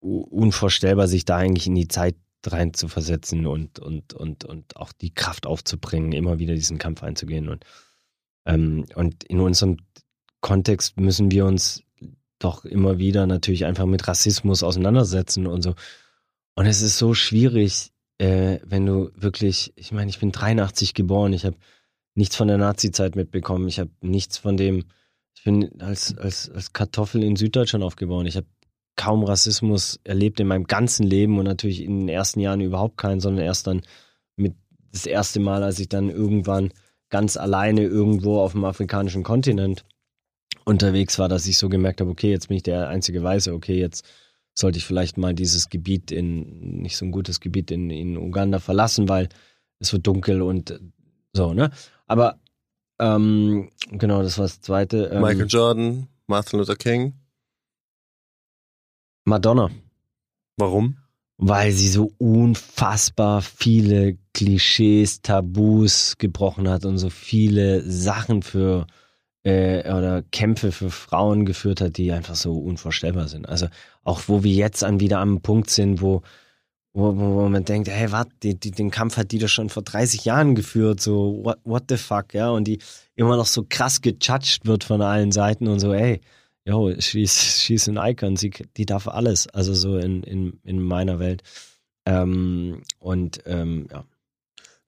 unvorstellbar, 0.00 1.06
sich 1.06 1.24
da 1.24 1.36
eigentlich 1.36 1.68
in 1.68 1.76
die 1.76 1.86
Zeit 1.86 2.16
rein 2.44 2.74
zu 2.74 2.88
versetzen 2.88 3.46
und, 3.46 3.78
und, 3.78 4.14
und, 4.14 4.44
und 4.44 4.76
auch 4.76 4.92
die 4.92 5.14
Kraft 5.14 5.46
aufzubringen, 5.46 6.10
immer 6.10 6.40
wieder 6.40 6.54
diesen 6.54 6.78
Kampf 6.78 7.04
einzugehen. 7.04 7.48
Und, 7.48 7.64
ähm, 8.46 8.84
und 8.96 9.22
in 9.24 9.38
unserem 9.38 9.76
Kontext 10.40 10.98
müssen 10.98 11.30
wir 11.30 11.46
uns 11.46 11.84
doch 12.40 12.64
immer 12.64 12.98
wieder 12.98 13.28
natürlich 13.28 13.64
einfach 13.64 13.86
mit 13.86 14.08
Rassismus 14.08 14.64
auseinandersetzen 14.64 15.46
und 15.46 15.62
so. 15.62 15.76
Und 16.56 16.66
es 16.66 16.82
ist 16.82 16.98
so 16.98 17.14
schwierig, 17.14 17.92
äh, 18.18 18.58
wenn 18.64 18.86
du 18.86 19.12
wirklich, 19.14 19.72
ich 19.76 19.92
meine, 19.92 20.10
ich 20.10 20.18
bin 20.18 20.32
83 20.32 20.94
geboren, 20.94 21.32
ich 21.32 21.44
habe 21.44 21.56
nichts 22.16 22.34
von 22.34 22.48
der 22.48 22.58
Nazi-Zeit 22.58 23.14
mitbekommen, 23.14 23.68
ich 23.68 23.78
habe 23.78 23.90
nichts 24.00 24.36
von 24.36 24.56
dem, 24.56 24.86
ich 25.40 25.44
bin 25.44 25.80
als, 25.80 26.18
als, 26.18 26.50
als 26.50 26.74
Kartoffel 26.74 27.22
in 27.22 27.34
Süddeutschland 27.34 27.82
aufgeboren, 27.82 28.26
ich 28.26 28.36
habe 28.36 28.46
kaum 28.94 29.24
Rassismus 29.24 29.98
erlebt 30.04 30.38
in 30.38 30.46
meinem 30.46 30.64
ganzen 30.64 31.06
Leben 31.06 31.38
und 31.38 31.46
natürlich 31.46 31.82
in 31.82 32.00
den 32.00 32.08
ersten 32.10 32.40
Jahren 32.40 32.60
überhaupt 32.60 32.98
keinen, 32.98 33.20
sondern 33.20 33.46
erst 33.46 33.66
dann 33.66 33.80
mit 34.36 34.54
das 34.92 35.06
erste 35.06 35.40
Mal, 35.40 35.62
als 35.62 35.78
ich 35.78 35.88
dann 35.88 36.10
irgendwann 36.10 36.72
ganz 37.08 37.38
alleine 37.38 37.84
irgendwo 37.84 38.38
auf 38.38 38.52
dem 38.52 38.66
afrikanischen 38.66 39.22
Kontinent 39.22 39.86
unterwegs 40.66 41.18
war, 41.18 41.30
dass 41.30 41.46
ich 41.46 41.56
so 41.56 41.70
gemerkt 41.70 42.02
habe, 42.02 42.10
okay, 42.10 42.30
jetzt 42.30 42.48
bin 42.48 42.58
ich 42.58 42.62
der 42.62 42.88
einzige 42.88 43.22
Weiße, 43.22 43.54
okay, 43.54 43.80
jetzt 43.80 44.04
sollte 44.52 44.76
ich 44.76 44.84
vielleicht 44.84 45.16
mal 45.16 45.32
dieses 45.32 45.70
Gebiet 45.70 46.10
in, 46.10 46.82
nicht 46.82 46.98
so 46.98 47.06
ein 47.06 47.12
gutes 47.12 47.40
Gebiet 47.40 47.70
in, 47.70 47.88
in 47.88 48.18
Uganda 48.18 48.58
verlassen, 48.58 49.08
weil 49.08 49.30
es 49.78 49.90
wird 49.90 50.06
dunkel 50.06 50.42
und 50.42 50.78
so, 51.32 51.54
ne? 51.54 51.70
Aber 52.06 52.38
ähm, 53.00 53.70
genau, 53.90 54.22
das 54.22 54.38
war 54.38 54.44
das 54.44 54.60
zweite. 54.60 55.06
Ähm, 55.06 55.22
Michael 55.22 55.46
Jordan, 55.48 56.08
Martin 56.26 56.58
Luther 56.58 56.76
King. 56.76 57.14
Madonna. 59.24 59.70
Warum? 60.56 60.98
Weil 61.36 61.72
sie 61.72 61.88
so 61.88 62.12
unfassbar 62.18 63.40
viele 63.42 64.18
Klischees, 64.34 65.22
Tabus 65.22 66.18
gebrochen 66.18 66.68
hat 66.68 66.84
und 66.84 66.98
so 66.98 67.08
viele 67.08 67.82
Sachen 67.82 68.42
für 68.42 68.86
äh, 69.42 69.90
oder 69.90 70.22
Kämpfe 70.22 70.70
für 70.70 70.90
Frauen 70.90 71.46
geführt 71.46 71.80
hat, 71.80 71.96
die 71.96 72.12
einfach 72.12 72.34
so 72.34 72.58
unvorstellbar 72.58 73.28
sind. 73.28 73.48
Also 73.48 73.68
auch 74.04 74.22
wo 74.26 74.42
wir 74.42 74.52
jetzt 74.52 74.84
an 74.84 75.00
wieder 75.00 75.18
am 75.18 75.40
Punkt 75.40 75.70
sind, 75.70 76.02
wo 76.02 76.22
wo, 76.92 77.16
wo 77.16 77.48
man 77.48 77.64
denkt, 77.64 77.88
hey, 77.88 78.10
warte, 78.10 78.54
den 78.54 78.90
Kampf 78.90 79.16
hat 79.16 79.30
die 79.32 79.38
doch 79.38 79.48
schon 79.48 79.68
vor 79.68 79.82
30 79.82 80.24
Jahren 80.24 80.54
geführt, 80.54 81.00
so 81.00 81.40
what, 81.44 81.58
what 81.64 81.84
the 81.88 81.96
fuck, 81.96 82.34
ja, 82.34 82.50
und 82.50 82.64
die 82.64 82.78
immer 83.14 83.36
noch 83.36 83.46
so 83.46 83.64
krass 83.68 84.00
gejudged 84.00 84.66
wird 84.66 84.84
von 84.84 85.00
allen 85.00 85.30
Seiten 85.32 85.68
und 85.68 85.78
so, 85.78 85.92
ey, 85.92 86.20
yo, 86.64 86.92
she's, 86.98 87.60
she's 87.60 87.88
an 87.88 87.96
Icon, 87.96 88.36
sie, 88.36 88.50
die 88.76 88.86
darf 88.86 89.06
alles, 89.06 89.46
also 89.48 89.72
so 89.74 89.98
in, 89.98 90.22
in, 90.24 90.60
in 90.64 90.82
meiner 90.82 91.18
Welt. 91.18 91.42
Ähm, 92.06 92.82
und 92.98 93.40
ähm, 93.46 93.88
ja. 93.90 94.04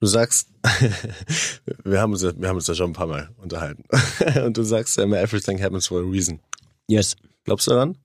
Du 0.01 0.07
sagst, 0.07 0.49
wir 1.85 2.01
haben, 2.01 2.13
uns, 2.13 2.23
wir 2.23 2.49
haben 2.49 2.57
uns 2.57 2.67
da 2.67 2.75
schon 2.75 2.91
ein 2.91 2.95
paar 2.95 3.07
Mal 3.07 3.31
unterhalten. 3.37 3.85
und 4.45 4.57
du 4.57 4.65
sagst 4.65 4.99
immer, 4.99 5.19
everything 5.19 5.63
happens 5.63 5.87
for 5.87 6.01
a 6.01 6.05
reason. 6.05 6.41
Yes. 6.89 7.15
Glaubst 7.45 7.69
du 7.69 7.71
daran? 7.71 7.97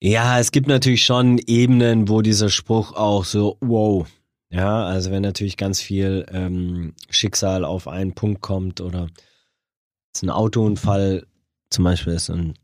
Ja, 0.00 0.38
es 0.38 0.52
gibt 0.52 0.68
natürlich 0.68 1.04
schon 1.04 1.38
Ebenen, 1.38 2.08
wo 2.08 2.22
dieser 2.22 2.50
Spruch 2.50 2.92
auch 2.92 3.24
so, 3.24 3.56
wow. 3.60 4.06
Ja, 4.50 4.84
also 4.84 5.10
wenn 5.10 5.22
natürlich 5.22 5.56
ganz 5.56 5.80
viel 5.80 6.26
ähm, 6.30 6.94
Schicksal 7.10 7.64
auf 7.64 7.88
einen 7.88 8.14
Punkt 8.14 8.42
kommt 8.42 8.80
oder 8.80 9.08
es 10.14 10.22
ein 10.22 10.30
Autounfall, 10.30 11.26
zum 11.70 11.84
Beispiel 11.84 12.12
ist 12.12 12.30
ein, 12.30 12.54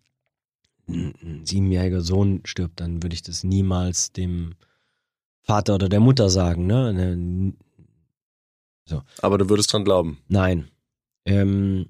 ein, 0.89 1.15
ein 1.23 1.47
siebenjähriger 1.47 2.03
Sohn 2.03 2.41
stirbt, 2.45 2.81
dann 2.81 3.03
würde 3.03 3.15
ich 3.15 3.23
das 3.23 3.45
niemals 3.45 4.13
dem 4.13 4.55
Vater 5.43 5.75
oder 5.75 5.89
der 5.89 6.01
Mutter 6.01 6.31
sagen, 6.31 6.67
ne? 6.67 6.93
ne 6.93 7.55
so. 8.85 9.03
Aber 9.21 9.39
du 9.39 9.49
würdest 9.49 9.73
dran 9.73 9.85
glauben? 9.85 10.19
Nein. 10.29 10.69
Ähm, 11.25 11.89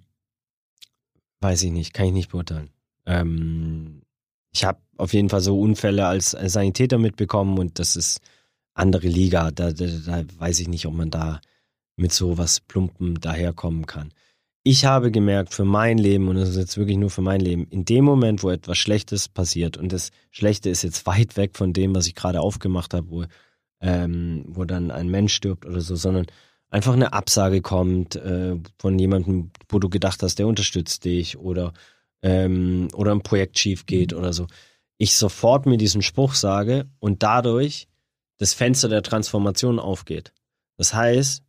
weiß 1.40 1.62
ich 1.64 1.72
nicht, 1.72 1.92
kann 1.92 2.06
ich 2.06 2.12
nicht 2.12 2.30
beurteilen. 2.30 2.70
Ähm, 3.06 4.01
ich 4.52 4.64
habe 4.64 4.78
auf 4.96 5.12
jeden 5.12 5.28
Fall 5.28 5.40
so 5.40 5.58
Unfälle 5.58 6.06
als 6.06 6.30
Sanitäter 6.30 6.98
mitbekommen 6.98 7.58
und 7.58 7.78
das 7.78 7.96
ist 7.96 8.20
andere 8.74 9.08
Liga. 9.08 9.50
Da, 9.50 9.72
da, 9.72 9.86
da 9.86 10.24
weiß 10.38 10.60
ich 10.60 10.68
nicht, 10.68 10.86
ob 10.86 10.94
man 10.94 11.10
da 11.10 11.40
mit 11.96 12.12
so 12.12 12.38
was 12.38 12.60
Plumpen 12.60 13.20
daherkommen 13.20 13.86
kann. 13.86 14.12
Ich 14.64 14.84
habe 14.84 15.10
gemerkt 15.10 15.54
für 15.54 15.64
mein 15.64 15.98
Leben, 15.98 16.28
und 16.28 16.36
das 16.36 16.50
ist 16.50 16.56
jetzt 16.56 16.78
wirklich 16.78 16.96
nur 16.96 17.10
für 17.10 17.20
mein 17.20 17.40
Leben, 17.40 17.66
in 17.70 17.84
dem 17.84 18.04
Moment, 18.04 18.44
wo 18.44 18.50
etwas 18.50 18.78
Schlechtes 18.78 19.28
passiert, 19.28 19.76
und 19.76 19.92
das 19.92 20.10
Schlechte 20.30 20.70
ist 20.70 20.82
jetzt 20.82 21.04
weit 21.04 21.36
weg 21.36 21.56
von 21.56 21.72
dem, 21.72 21.94
was 21.96 22.06
ich 22.06 22.14
gerade 22.14 22.40
aufgemacht 22.40 22.94
habe, 22.94 23.10
wo, 23.10 23.24
ähm, 23.80 24.44
wo 24.46 24.64
dann 24.64 24.92
ein 24.92 25.08
Mensch 25.08 25.34
stirbt 25.34 25.66
oder 25.66 25.80
so, 25.80 25.96
sondern 25.96 26.26
einfach 26.70 26.92
eine 26.92 27.12
Absage 27.12 27.60
kommt 27.60 28.14
äh, 28.14 28.56
von 28.78 28.98
jemandem, 29.00 29.50
wo 29.68 29.80
du 29.80 29.88
gedacht 29.88 30.22
hast, 30.22 30.38
der 30.38 30.46
unterstützt 30.46 31.04
dich 31.04 31.38
oder 31.38 31.72
ähm, 32.22 32.88
oder 32.94 33.12
ein 33.12 33.22
Projekt 33.22 33.58
schief 33.58 33.86
geht 33.86 34.12
mhm. 34.12 34.18
oder 34.18 34.32
so, 34.32 34.46
ich 34.98 35.14
sofort 35.14 35.66
mir 35.66 35.76
diesen 35.76 36.02
Spruch 36.02 36.34
sage 36.34 36.86
und 37.00 37.22
dadurch 37.22 37.88
das 38.38 38.54
Fenster 38.54 38.88
der 38.88 39.02
Transformation 39.02 39.78
aufgeht. 39.78 40.32
Das 40.76 40.94
heißt, 40.94 41.42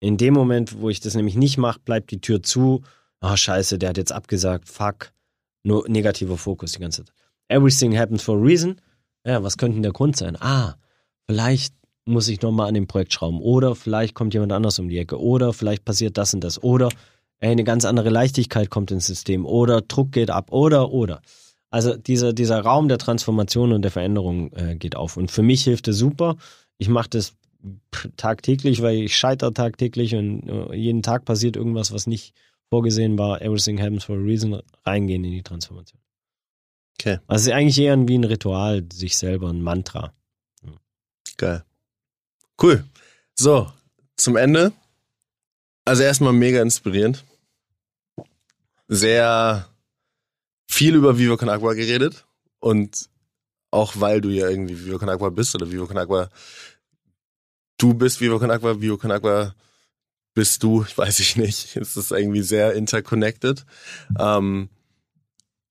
in 0.00 0.16
dem 0.16 0.34
Moment, 0.34 0.80
wo 0.80 0.88
ich 0.88 1.00
das 1.00 1.14
nämlich 1.14 1.36
nicht 1.36 1.58
mache, 1.58 1.80
bleibt 1.80 2.10
die 2.10 2.20
Tür 2.20 2.42
zu. 2.42 2.82
Ah, 3.20 3.34
oh, 3.34 3.36
scheiße, 3.36 3.78
der 3.78 3.90
hat 3.90 3.98
jetzt 3.98 4.12
abgesagt, 4.12 4.68
fuck. 4.68 5.12
Nur 5.62 5.86
negativer 5.88 6.38
Fokus 6.38 6.72
die 6.72 6.80
ganze 6.80 7.04
Zeit. 7.04 7.14
Everything 7.48 7.96
happens 7.96 8.22
for 8.22 8.38
a 8.38 8.40
reason. 8.40 8.80
Ja, 9.26 9.42
was 9.42 9.58
könnte 9.58 9.74
denn 9.74 9.82
der 9.82 9.92
Grund 9.92 10.16
sein? 10.16 10.36
Ah, 10.40 10.76
vielleicht 11.28 11.74
muss 12.06 12.28
ich 12.28 12.40
nochmal 12.40 12.68
an 12.68 12.74
dem 12.74 12.86
Projekt 12.86 13.12
schrauben. 13.12 13.40
Oder 13.40 13.74
vielleicht 13.74 14.14
kommt 14.14 14.32
jemand 14.32 14.52
anders 14.52 14.78
um 14.78 14.88
die 14.88 14.98
Ecke. 14.98 15.20
Oder 15.20 15.52
vielleicht 15.52 15.84
passiert 15.84 16.16
das 16.16 16.32
und 16.32 16.42
das. 16.42 16.62
Oder 16.62 16.88
ey, 17.40 17.50
eine 17.50 17.64
ganz 17.64 17.84
andere 17.84 18.10
Leichtigkeit 18.10 18.70
kommt 18.70 18.90
ins 18.90 19.06
System 19.06 19.44
oder 19.44 19.80
Druck 19.82 20.12
geht 20.12 20.30
ab 20.30 20.52
oder 20.52 20.90
oder. 20.90 21.22
Also 21.70 21.96
dieser, 21.96 22.32
dieser 22.32 22.60
Raum 22.60 22.88
der 22.88 22.98
Transformation 22.98 23.72
und 23.72 23.82
der 23.82 23.90
Veränderung 23.90 24.52
äh, 24.52 24.76
geht 24.76 24.96
auf. 24.96 25.16
Und 25.16 25.30
für 25.30 25.42
mich 25.42 25.62
hilft 25.64 25.88
es 25.88 25.98
super. 25.98 26.36
Ich 26.78 26.88
mache 26.88 27.08
das 27.10 27.34
tagtäglich, 28.16 28.82
weil 28.82 28.96
ich 28.96 29.16
scheitere 29.16 29.52
tagtäglich 29.52 30.14
und 30.14 30.48
äh, 30.48 30.74
jeden 30.74 31.02
Tag 31.02 31.24
passiert 31.24 31.56
irgendwas, 31.56 31.92
was 31.92 32.06
nicht 32.06 32.34
vorgesehen 32.70 33.18
war. 33.18 33.40
Everything 33.40 33.80
happens 33.80 34.04
for 34.04 34.16
a 34.16 34.20
reason. 34.20 34.60
Reingehen 34.84 35.24
in 35.24 35.32
die 35.32 35.42
Transformation. 35.42 36.00
Okay. 36.98 37.18
Also 37.26 37.42
es 37.42 37.46
ist 37.46 37.52
eigentlich 37.52 37.78
eher 37.78 38.08
wie 38.08 38.18
ein 38.18 38.24
Ritual, 38.24 38.84
sich 38.92 39.16
selber 39.16 39.48
ein 39.48 39.62
Mantra. 39.62 40.12
Geil. 41.36 41.64
Cool. 42.60 42.84
So, 43.34 43.68
zum 44.16 44.36
Ende. 44.36 44.72
Also 45.90 46.04
erstmal 46.04 46.32
mega 46.32 46.62
inspirierend 46.62 47.24
sehr 48.86 49.68
viel 50.68 50.94
über 50.94 51.18
Vivo 51.18 51.36
Con 51.36 51.48
Agua 51.48 51.74
geredet 51.74 52.26
und 52.60 53.10
auch 53.72 53.94
weil 53.96 54.20
du 54.20 54.28
ja 54.28 54.48
irgendwie 54.48 54.84
Vivo 54.86 55.00
Con 55.00 55.08
Agua 55.08 55.30
bist 55.30 55.52
oder 55.56 55.68
Vivo 55.72 55.88
Con 55.88 55.98
Agua, 55.98 56.28
du 57.76 57.92
bist 57.92 58.20
Vivo 58.20 58.38
Con 58.38 58.52
Agua, 58.52 58.80
Vivo 58.80 58.98
Con 58.98 59.10
Agua 59.10 59.56
bist 60.32 60.62
du, 60.62 60.84
weiß 60.94 61.18
ich 61.18 61.34
nicht. 61.34 61.74
Es 61.74 61.96
ist 61.96 62.12
irgendwie 62.12 62.42
sehr 62.42 62.74
interconnected. 62.74 63.66
Ähm, 64.16 64.68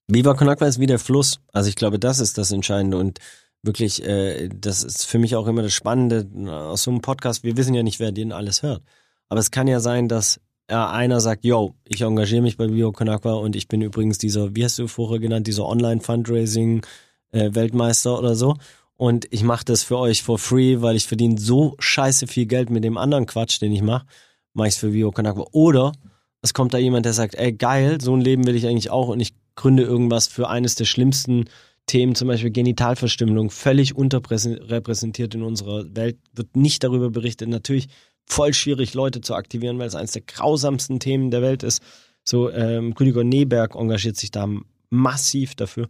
Viva 0.06 0.34
Con 0.34 0.50
Agua 0.50 0.68
ist 0.68 0.80
wie 0.80 0.86
der 0.86 0.98
Fluss. 0.98 1.40
Also 1.50 1.70
ich 1.70 1.76
glaube, 1.76 1.98
das 1.98 2.20
ist 2.20 2.36
das 2.36 2.52
Entscheidende 2.52 2.98
und 2.98 3.20
wirklich, 3.62 4.04
äh, 4.04 4.50
das 4.50 4.82
ist 4.82 5.06
für 5.06 5.18
mich 5.18 5.34
auch 5.34 5.46
immer 5.46 5.62
das 5.62 5.72
Spannende 5.72 6.28
aus 6.46 6.82
so 6.82 6.90
einem 6.90 7.00
Podcast. 7.00 7.42
Wir 7.42 7.56
wissen 7.56 7.72
ja 7.72 7.82
nicht, 7.82 8.00
wer 8.00 8.12
den 8.12 8.32
alles 8.32 8.62
hört. 8.62 8.82
Aber 9.30 9.40
es 9.40 9.50
kann 9.50 9.66
ja 9.68 9.80
sein, 9.80 10.08
dass 10.08 10.38
ja, 10.68 10.90
einer 10.90 11.20
sagt, 11.20 11.44
yo, 11.44 11.74
ich 11.84 12.02
engagiere 12.02 12.42
mich 12.42 12.58
bei 12.58 12.66
Bio 12.66 12.92
Konakwa 12.92 13.32
und 13.34 13.54
ich 13.56 13.68
bin 13.68 13.80
übrigens 13.80 14.18
dieser, 14.18 14.54
wie 14.54 14.64
hast 14.64 14.78
du 14.78 14.86
vorher 14.86 15.18
genannt, 15.18 15.46
dieser 15.46 15.64
Online-Fundraising-Weltmeister 15.66 18.10
äh, 18.10 18.18
oder 18.18 18.34
so. 18.34 18.56
Und 18.96 19.26
ich 19.30 19.44
mache 19.44 19.64
das 19.64 19.82
für 19.82 19.96
euch 19.98 20.22
for 20.22 20.38
free, 20.38 20.82
weil 20.82 20.96
ich 20.96 21.06
verdiene 21.06 21.38
so 21.38 21.74
scheiße 21.78 22.26
viel 22.26 22.44
Geld 22.46 22.68
mit 22.70 22.84
dem 22.84 22.98
anderen 22.98 23.24
Quatsch, 23.26 23.62
den 23.62 23.72
ich 23.72 23.80
mache, 23.82 24.04
mache 24.52 24.68
ich 24.68 24.74
es 24.74 24.80
für 24.80 24.90
Bio 24.90 25.10
Konakwa. 25.10 25.46
Oder 25.52 25.92
es 26.42 26.52
kommt 26.52 26.74
da 26.74 26.78
jemand, 26.78 27.06
der 27.06 27.12
sagt, 27.12 27.36
ey 27.36 27.52
geil, 27.52 28.00
so 28.00 28.12
ein 28.14 28.20
Leben 28.20 28.44
will 28.46 28.56
ich 28.56 28.66
eigentlich 28.66 28.90
auch 28.90 29.06
und 29.08 29.20
ich 29.20 29.34
gründe 29.54 29.84
irgendwas 29.84 30.26
für 30.26 30.48
eines 30.48 30.74
der 30.74 30.86
schlimmsten 30.86 31.44
Themen, 31.86 32.14
zum 32.14 32.28
Beispiel 32.28 32.50
Genitalverstümmelung, 32.50 33.48
völlig 33.50 33.96
unterrepräsentiert 33.96 35.34
in 35.34 35.42
unserer 35.42 35.96
Welt, 35.96 36.18
wird 36.34 36.54
nicht 36.56 36.84
darüber 36.84 37.10
berichtet. 37.10 37.48
Natürlich 37.48 37.88
voll 38.30 38.54
schwierig, 38.54 38.94
Leute 38.94 39.20
zu 39.20 39.34
aktivieren, 39.34 39.78
weil 39.78 39.88
es 39.88 39.94
eines 39.94 40.12
der 40.12 40.22
grausamsten 40.22 41.00
Themen 41.00 41.30
der 41.30 41.42
Welt 41.42 41.62
ist. 41.62 41.82
So, 42.24 42.50
ähm, 42.50 42.92
Rüdiger 42.98 43.24
Neberg 43.24 43.74
engagiert 43.74 44.16
sich 44.16 44.30
da 44.30 44.48
massiv 44.90 45.54
dafür. 45.54 45.86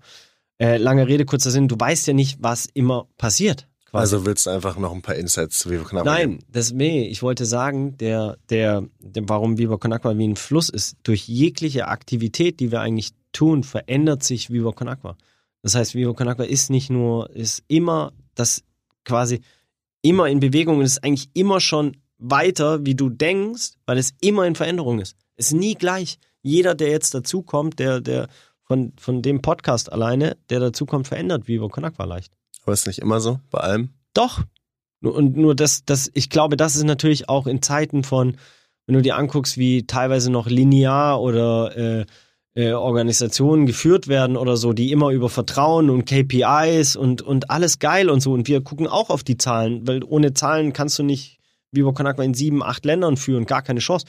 Äh, 0.59 0.77
lange 0.77 1.07
Rede, 1.09 1.25
kurzer 1.25 1.51
Sinn, 1.51 1.69
du 1.69 1.77
weißt 1.79 2.07
ja 2.07 2.13
nicht, 2.13 2.39
was 2.41 2.67
immer 2.67 3.09
passiert. 3.19 3.67
Quasi. 3.91 4.15
Also 4.15 4.27
willst 4.27 4.47
du 4.47 4.51
einfach 4.51 4.79
noch 4.79 4.93
ein 4.93 5.03
paar 5.03 5.17
Insights 5.17 5.59
zu 5.59 5.71
Viva 5.71 5.83
Con 5.83 6.05
Nein, 6.05 6.39
das 6.49 6.73
nee, 6.73 7.09
ich 7.09 7.23
wollte 7.23 7.45
sagen, 7.45 7.97
der, 7.97 8.37
der, 8.49 8.85
der, 9.01 9.29
warum 9.29 9.59
Viva 9.59 9.79
Con 9.79 9.93
Agua 9.93 10.17
wie 10.17 10.29
ein 10.29 10.37
Fluss 10.37 10.69
ist, 10.69 10.97
durch 11.03 11.27
jegliche 11.27 11.89
Aktivität, 11.89 12.61
die 12.61 12.71
wir 12.71 12.81
eigentlich 12.81 13.11
tun, 13.33 13.65
verändert 13.65 14.23
sich 14.23 14.51
Viva 14.51 14.71
Con 14.71 14.89
Agua. 14.89 15.17
Das 15.63 15.75
heißt, 15.75 15.95
Viva 15.95 16.13
Con 16.13 16.29
Agua 16.29 16.45
ist 16.45 16.71
nicht 16.71 16.89
nur, 16.89 17.31
ist 17.31 17.65
immer 17.67 18.13
das 18.35 18.63
quasi 19.05 19.41
immer 20.03 20.29
in 20.29 20.41
Bewegung 20.41 20.79
und 20.79 20.85
ist 20.85 21.03
eigentlich 21.03 21.31
immer 21.35 21.61
schon 21.61 21.97
weiter, 22.21 22.85
wie 22.85 22.95
du 22.95 23.11
denkst, 23.11 23.73
weil 23.87 23.99
es 23.99 24.13
immer 24.21 24.47
in 24.47 24.55
Veränderung 24.55 25.01
ist. 25.01 25.17
Es 25.37 25.47
ist 25.47 25.55
nie 25.55 25.75
gleich. 25.75 26.19
Jeder, 26.43 26.75
der 26.75 26.91
jetzt 26.91 27.15
dazukommt, 27.15 27.79
der, 27.79 28.01
der 28.01 28.29
von, 28.63 28.93
von 28.99 29.23
dem 29.23 29.43
Podcast 29.43 29.93
alleine, 29.93 30.37
der 30.49 30.61
dazukommt, 30.61 31.09
verändert 31.09 31.49
Vivo 31.49 31.69
Con 31.69 31.85
Aqua 31.85 32.05
leicht. 32.05 32.33
Aber 32.63 32.73
ist 32.73 32.87
nicht 32.87 33.01
immer 33.01 33.21
so, 33.21 33.41
bei 33.51 33.59
allem? 33.59 33.91
Doch. 34.15 34.43
Und 35.03 35.37
nur 35.37 35.55
das, 35.55 35.85
das, 35.85 36.11
ich 36.15 36.29
glaube, 36.31 36.57
das 36.57 36.77
ist 36.77 36.85
natürlich 36.85 37.29
auch 37.29 37.47
in 37.47 37.63
Zeiten 37.63 38.05
von, 38.05 38.37
wenn 38.87 38.95
du 38.95 39.03
dir 39.03 39.17
anguckst, 39.17 39.57
wie 39.57 39.87
teilweise 39.87 40.31
noch 40.31 40.47
linear 40.47 41.21
oder 41.21 41.77
äh, 41.77 42.07
äh, 42.55 42.73
Organisationen 42.73 43.67
geführt 43.67 44.09
werden 44.09 44.37
oder 44.37 44.57
so, 44.57 44.73
die 44.73 44.93
immer 44.93 45.11
über 45.11 45.29
Vertrauen 45.29 45.89
und 45.89 46.05
KPIs 46.05 46.97
und, 46.97 47.23
und 47.23 47.51
alles 47.51 47.79
geil 47.79 48.11
und 48.11 48.21
so. 48.21 48.33
Und 48.33 48.47
wir 48.47 48.63
gucken 48.63 48.87
auch 48.87 49.11
auf 49.11 49.25
die 49.25 49.39
Zahlen, 49.39 49.87
weil 49.89 50.05
ohne 50.05 50.35
Zahlen 50.35 50.73
kannst 50.73 50.99
du 50.99 51.03
nicht 51.03 51.40
Vivo 51.73 51.93
Con 51.93 52.07
Agua 52.07 52.25
in 52.25 52.35
sieben, 52.35 52.63
acht 52.63 52.85
Ländern 52.85 53.17
führen, 53.17 53.47
gar 53.47 53.63
keine 53.63 53.81
Chance. 53.81 54.07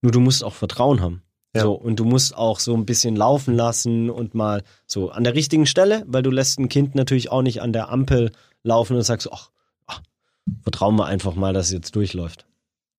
Nur 0.00 0.12
du 0.12 0.20
musst 0.20 0.42
auch 0.42 0.54
Vertrauen 0.54 1.00
haben. 1.00 1.22
Ja. 1.54 1.62
So, 1.62 1.72
und 1.74 1.96
du 1.96 2.04
musst 2.04 2.34
auch 2.34 2.58
so 2.58 2.74
ein 2.74 2.86
bisschen 2.86 3.14
laufen 3.14 3.54
lassen 3.54 4.08
und 4.08 4.34
mal 4.34 4.62
so 4.86 5.10
an 5.10 5.22
der 5.22 5.34
richtigen 5.34 5.66
Stelle, 5.66 6.02
weil 6.06 6.22
du 6.22 6.30
lässt 6.30 6.58
ein 6.58 6.70
Kind 6.70 6.94
natürlich 6.94 7.30
auch 7.30 7.42
nicht 7.42 7.60
an 7.60 7.74
der 7.74 7.90
Ampel 7.90 8.32
laufen 8.62 8.96
und 8.96 9.02
sagst, 9.02 9.28
ach, 9.30 9.50
ach 9.86 10.00
vertrauen 10.62 10.96
wir 10.96 11.06
einfach 11.06 11.34
mal, 11.34 11.52
dass 11.52 11.66
es 11.66 11.72
jetzt 11.72 11.94
durchläuft. 11.94 12.46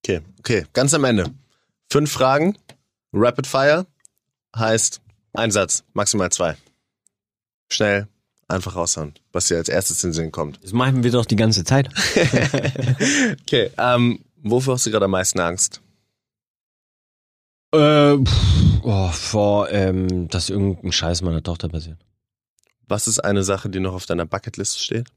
Okay, 0.04 0.20
okay, 0.38 0.66
ganz 0.72 0.94
am 0.94 1.04
Ende. 1.04 1.24
Fünf 1.90 2.12
Fragen, 2.12 2.56
Rapid 3.12 3.46
Fire 3.46 3.86
heißt 4.56 5.00
ein 5.32 5.50
Satz, 5.50 5.82
maximal 5.92 6.30
zwei. 6.30 6.56
Schnell, 7.72 8.06
einfach 8.54 8.76
raushauen, 8.76 9.14
was 9.32 9.48
dir 9.48 9.56
als 9.56 9.68
erstes 9.68 10.02
in 10.04 10.10
den 10.10 10.14
Sinn 10.14 10.32
kommt. 10.32 10.62
Das 10.62 10.72
machen 10.72 11.02
wir 11.02 11.10
doch 11.10 11.26
die 11.26 11.36
ganze 11.36 11.64
Zeit. 11.64 11.88
Okay, 13.42 13.70
ähm, 13.76 14.20
wofür 14.42 14.74
hast 14.74 14.86
du 14.86 14.90
gerade 14.90 15.04
am 15.04 15.10
meisten 15.10 15.38
Angst? 15.40 15.80
äh, 17.74 18.16
pff, 18.16 18.84
oh, 18.84 19.08
vor, 19.08 19.70
ähm, 19.70 20.28
dass 20.28 20.50
irgendein 20.50 20.92
Scheiß 20.92 21.22
meiner 21.22 21.42
Tochter 21.42 21.68
passiert. 21.68 21.98
Was 22.86 23.08
ist 23.08 23.20
eine 23.20 23.42
Sache, 23.42 23.68
die 23.68 23.80
noch 23.80 23.94
auf 23.94 24.06
deiner 24.06 24.26
Bucketlist 24.26 24.80
steht? 24.80 25.08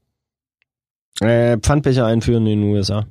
Äh, 1.20 1.58
Pfandbecher 1.58 2.06
einführen 2.06 2.46
in 2.46 2.60
den 2.60 2.70
USA. 2.70 3.06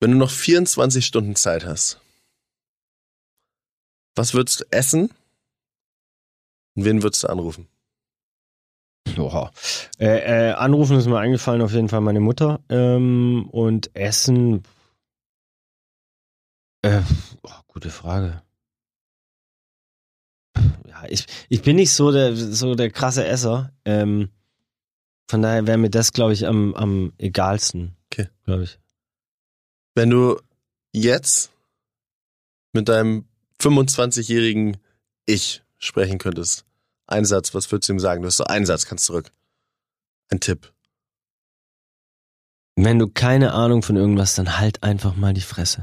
Wenn 0.00 0.12
du 0.12 0.16
noch 0.16 0.30
24 0.30 1.04
Stunden 1.04 1.36
Zeit 1.36 1.66
hast, 1.66 2.00
was 4.14 4.34
würdest 4.34 4.60
du 4.60 4.64
essen 4.70 5.10
wen 6.74 7.02
würdest 7.02 7.24
du 7.24 7.28
anrufen? 7.28 7.68
Oha. 9.18 9.50
Äh, 9.98 10.50
äh, 10.50 10.52
anrufen 10.52 10.96
ist 10.96 11.06
mir 11.06 11.18
eingefallen, 11.18 11.62
auf 11.62 11.72
jeden 11.72 11.88
Fall 11.88 12.00
meine 12.00 12.20
Mutter. 12.20 12.60
Ähm, 12.68 13.48
und 13.50 13.94
Essen. 13.94 14.62
Äh, 16.82 17.02
oh, 17.42 17.50
gute 17.68 17.90
Frage. 17.90 18.42
Ja, 20.88 21.04
ich, 21.08 21.26
ich 21.48 21.62
bin 21.62 21.76
nicht 21.76 21.92
so 21.92 22.12
der, 22.12 22.34
so 22.36 22.74
der 22.74 22.90
krasse 22.90 23.26
Esser. 23.26 23.72
Ähm, 23.84 24.30
von 25.30 25.42
daher 25.42 25.66
wäre 25.66 25.78
mir 25.78 25.90
das, 25.90 26.12
glaube 26.12 26.32
ich, 26.32 26.46
am, 26.46 26.74
am 26.74 27.12
egalsten. 27.18 27.96
Okay. 28.06 28.28
Glaube 28.44 28.64
ich. 28.64 28.78
Wenn 29.94 30.10
du 30.10 30.40
jetzt 30.92 31.52
mit 32.72 32.88
deinem 32.88 33.26
25-jährigen 33.60 34.76
Ich 35.26 35.62
sprechen 35.80 36.18
könntest, 36.18 36.64
ein 37.08 37.24
Satz, 37.24 37.52
was 37.54 37.70
würdest 37.72 37.88
du 37.88 37.94
ihm 37.94 37.98
sagen? 37.98 38.22
Du 38.22 38.28
hast 38.28 38.36
so 38.36 38.44
einen 38.44 38.66
Satz, 38.66 38.86
kannst 38.86 39.06
zurück. 39.06 39.32
Ein 40.30 40.38
Tipp. 40.38 40.72
Wenn 42.76 43.00
du 43.00 43.08
keine 43.08 43.52
Ahnung 43.52 43.82
von 43.82 43.96
irgendwas, 43.96 44.36
dann 44.36 44.58
halt 44.58 44.84
einfach 44.84 45.16
mal 45.16 45.34
die 45.34 45.40
Fresse. 45.40 45.82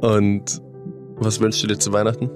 Und 0.00 0.60
was 1.16 1.38
wünschst 1.40 1.62
du 1.62 1.68
dir 1.68 1.78
zu 1.78 1.92
Weihnachten? 1.92 2.28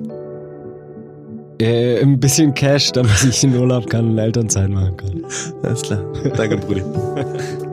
Äh, 1.58 2.00
ein 2.00 2.20
bisschen 2.20 2.54
Cash, 2.54 2.92
damit 2.92 3.24
ich 3.24 3.42
in 3.42 3.56
Urlaub 3.56 3.88
kann 3.88 4.10
und 4.10 4.18
Elternzeit 4.18 4.68
machen 4.68 4.96
kann. 4.96 5.24
Alles 5.62 5.82
klar. 5.82 6.04
Danke, 6.36 6.58
Brudi. 6.58 6.82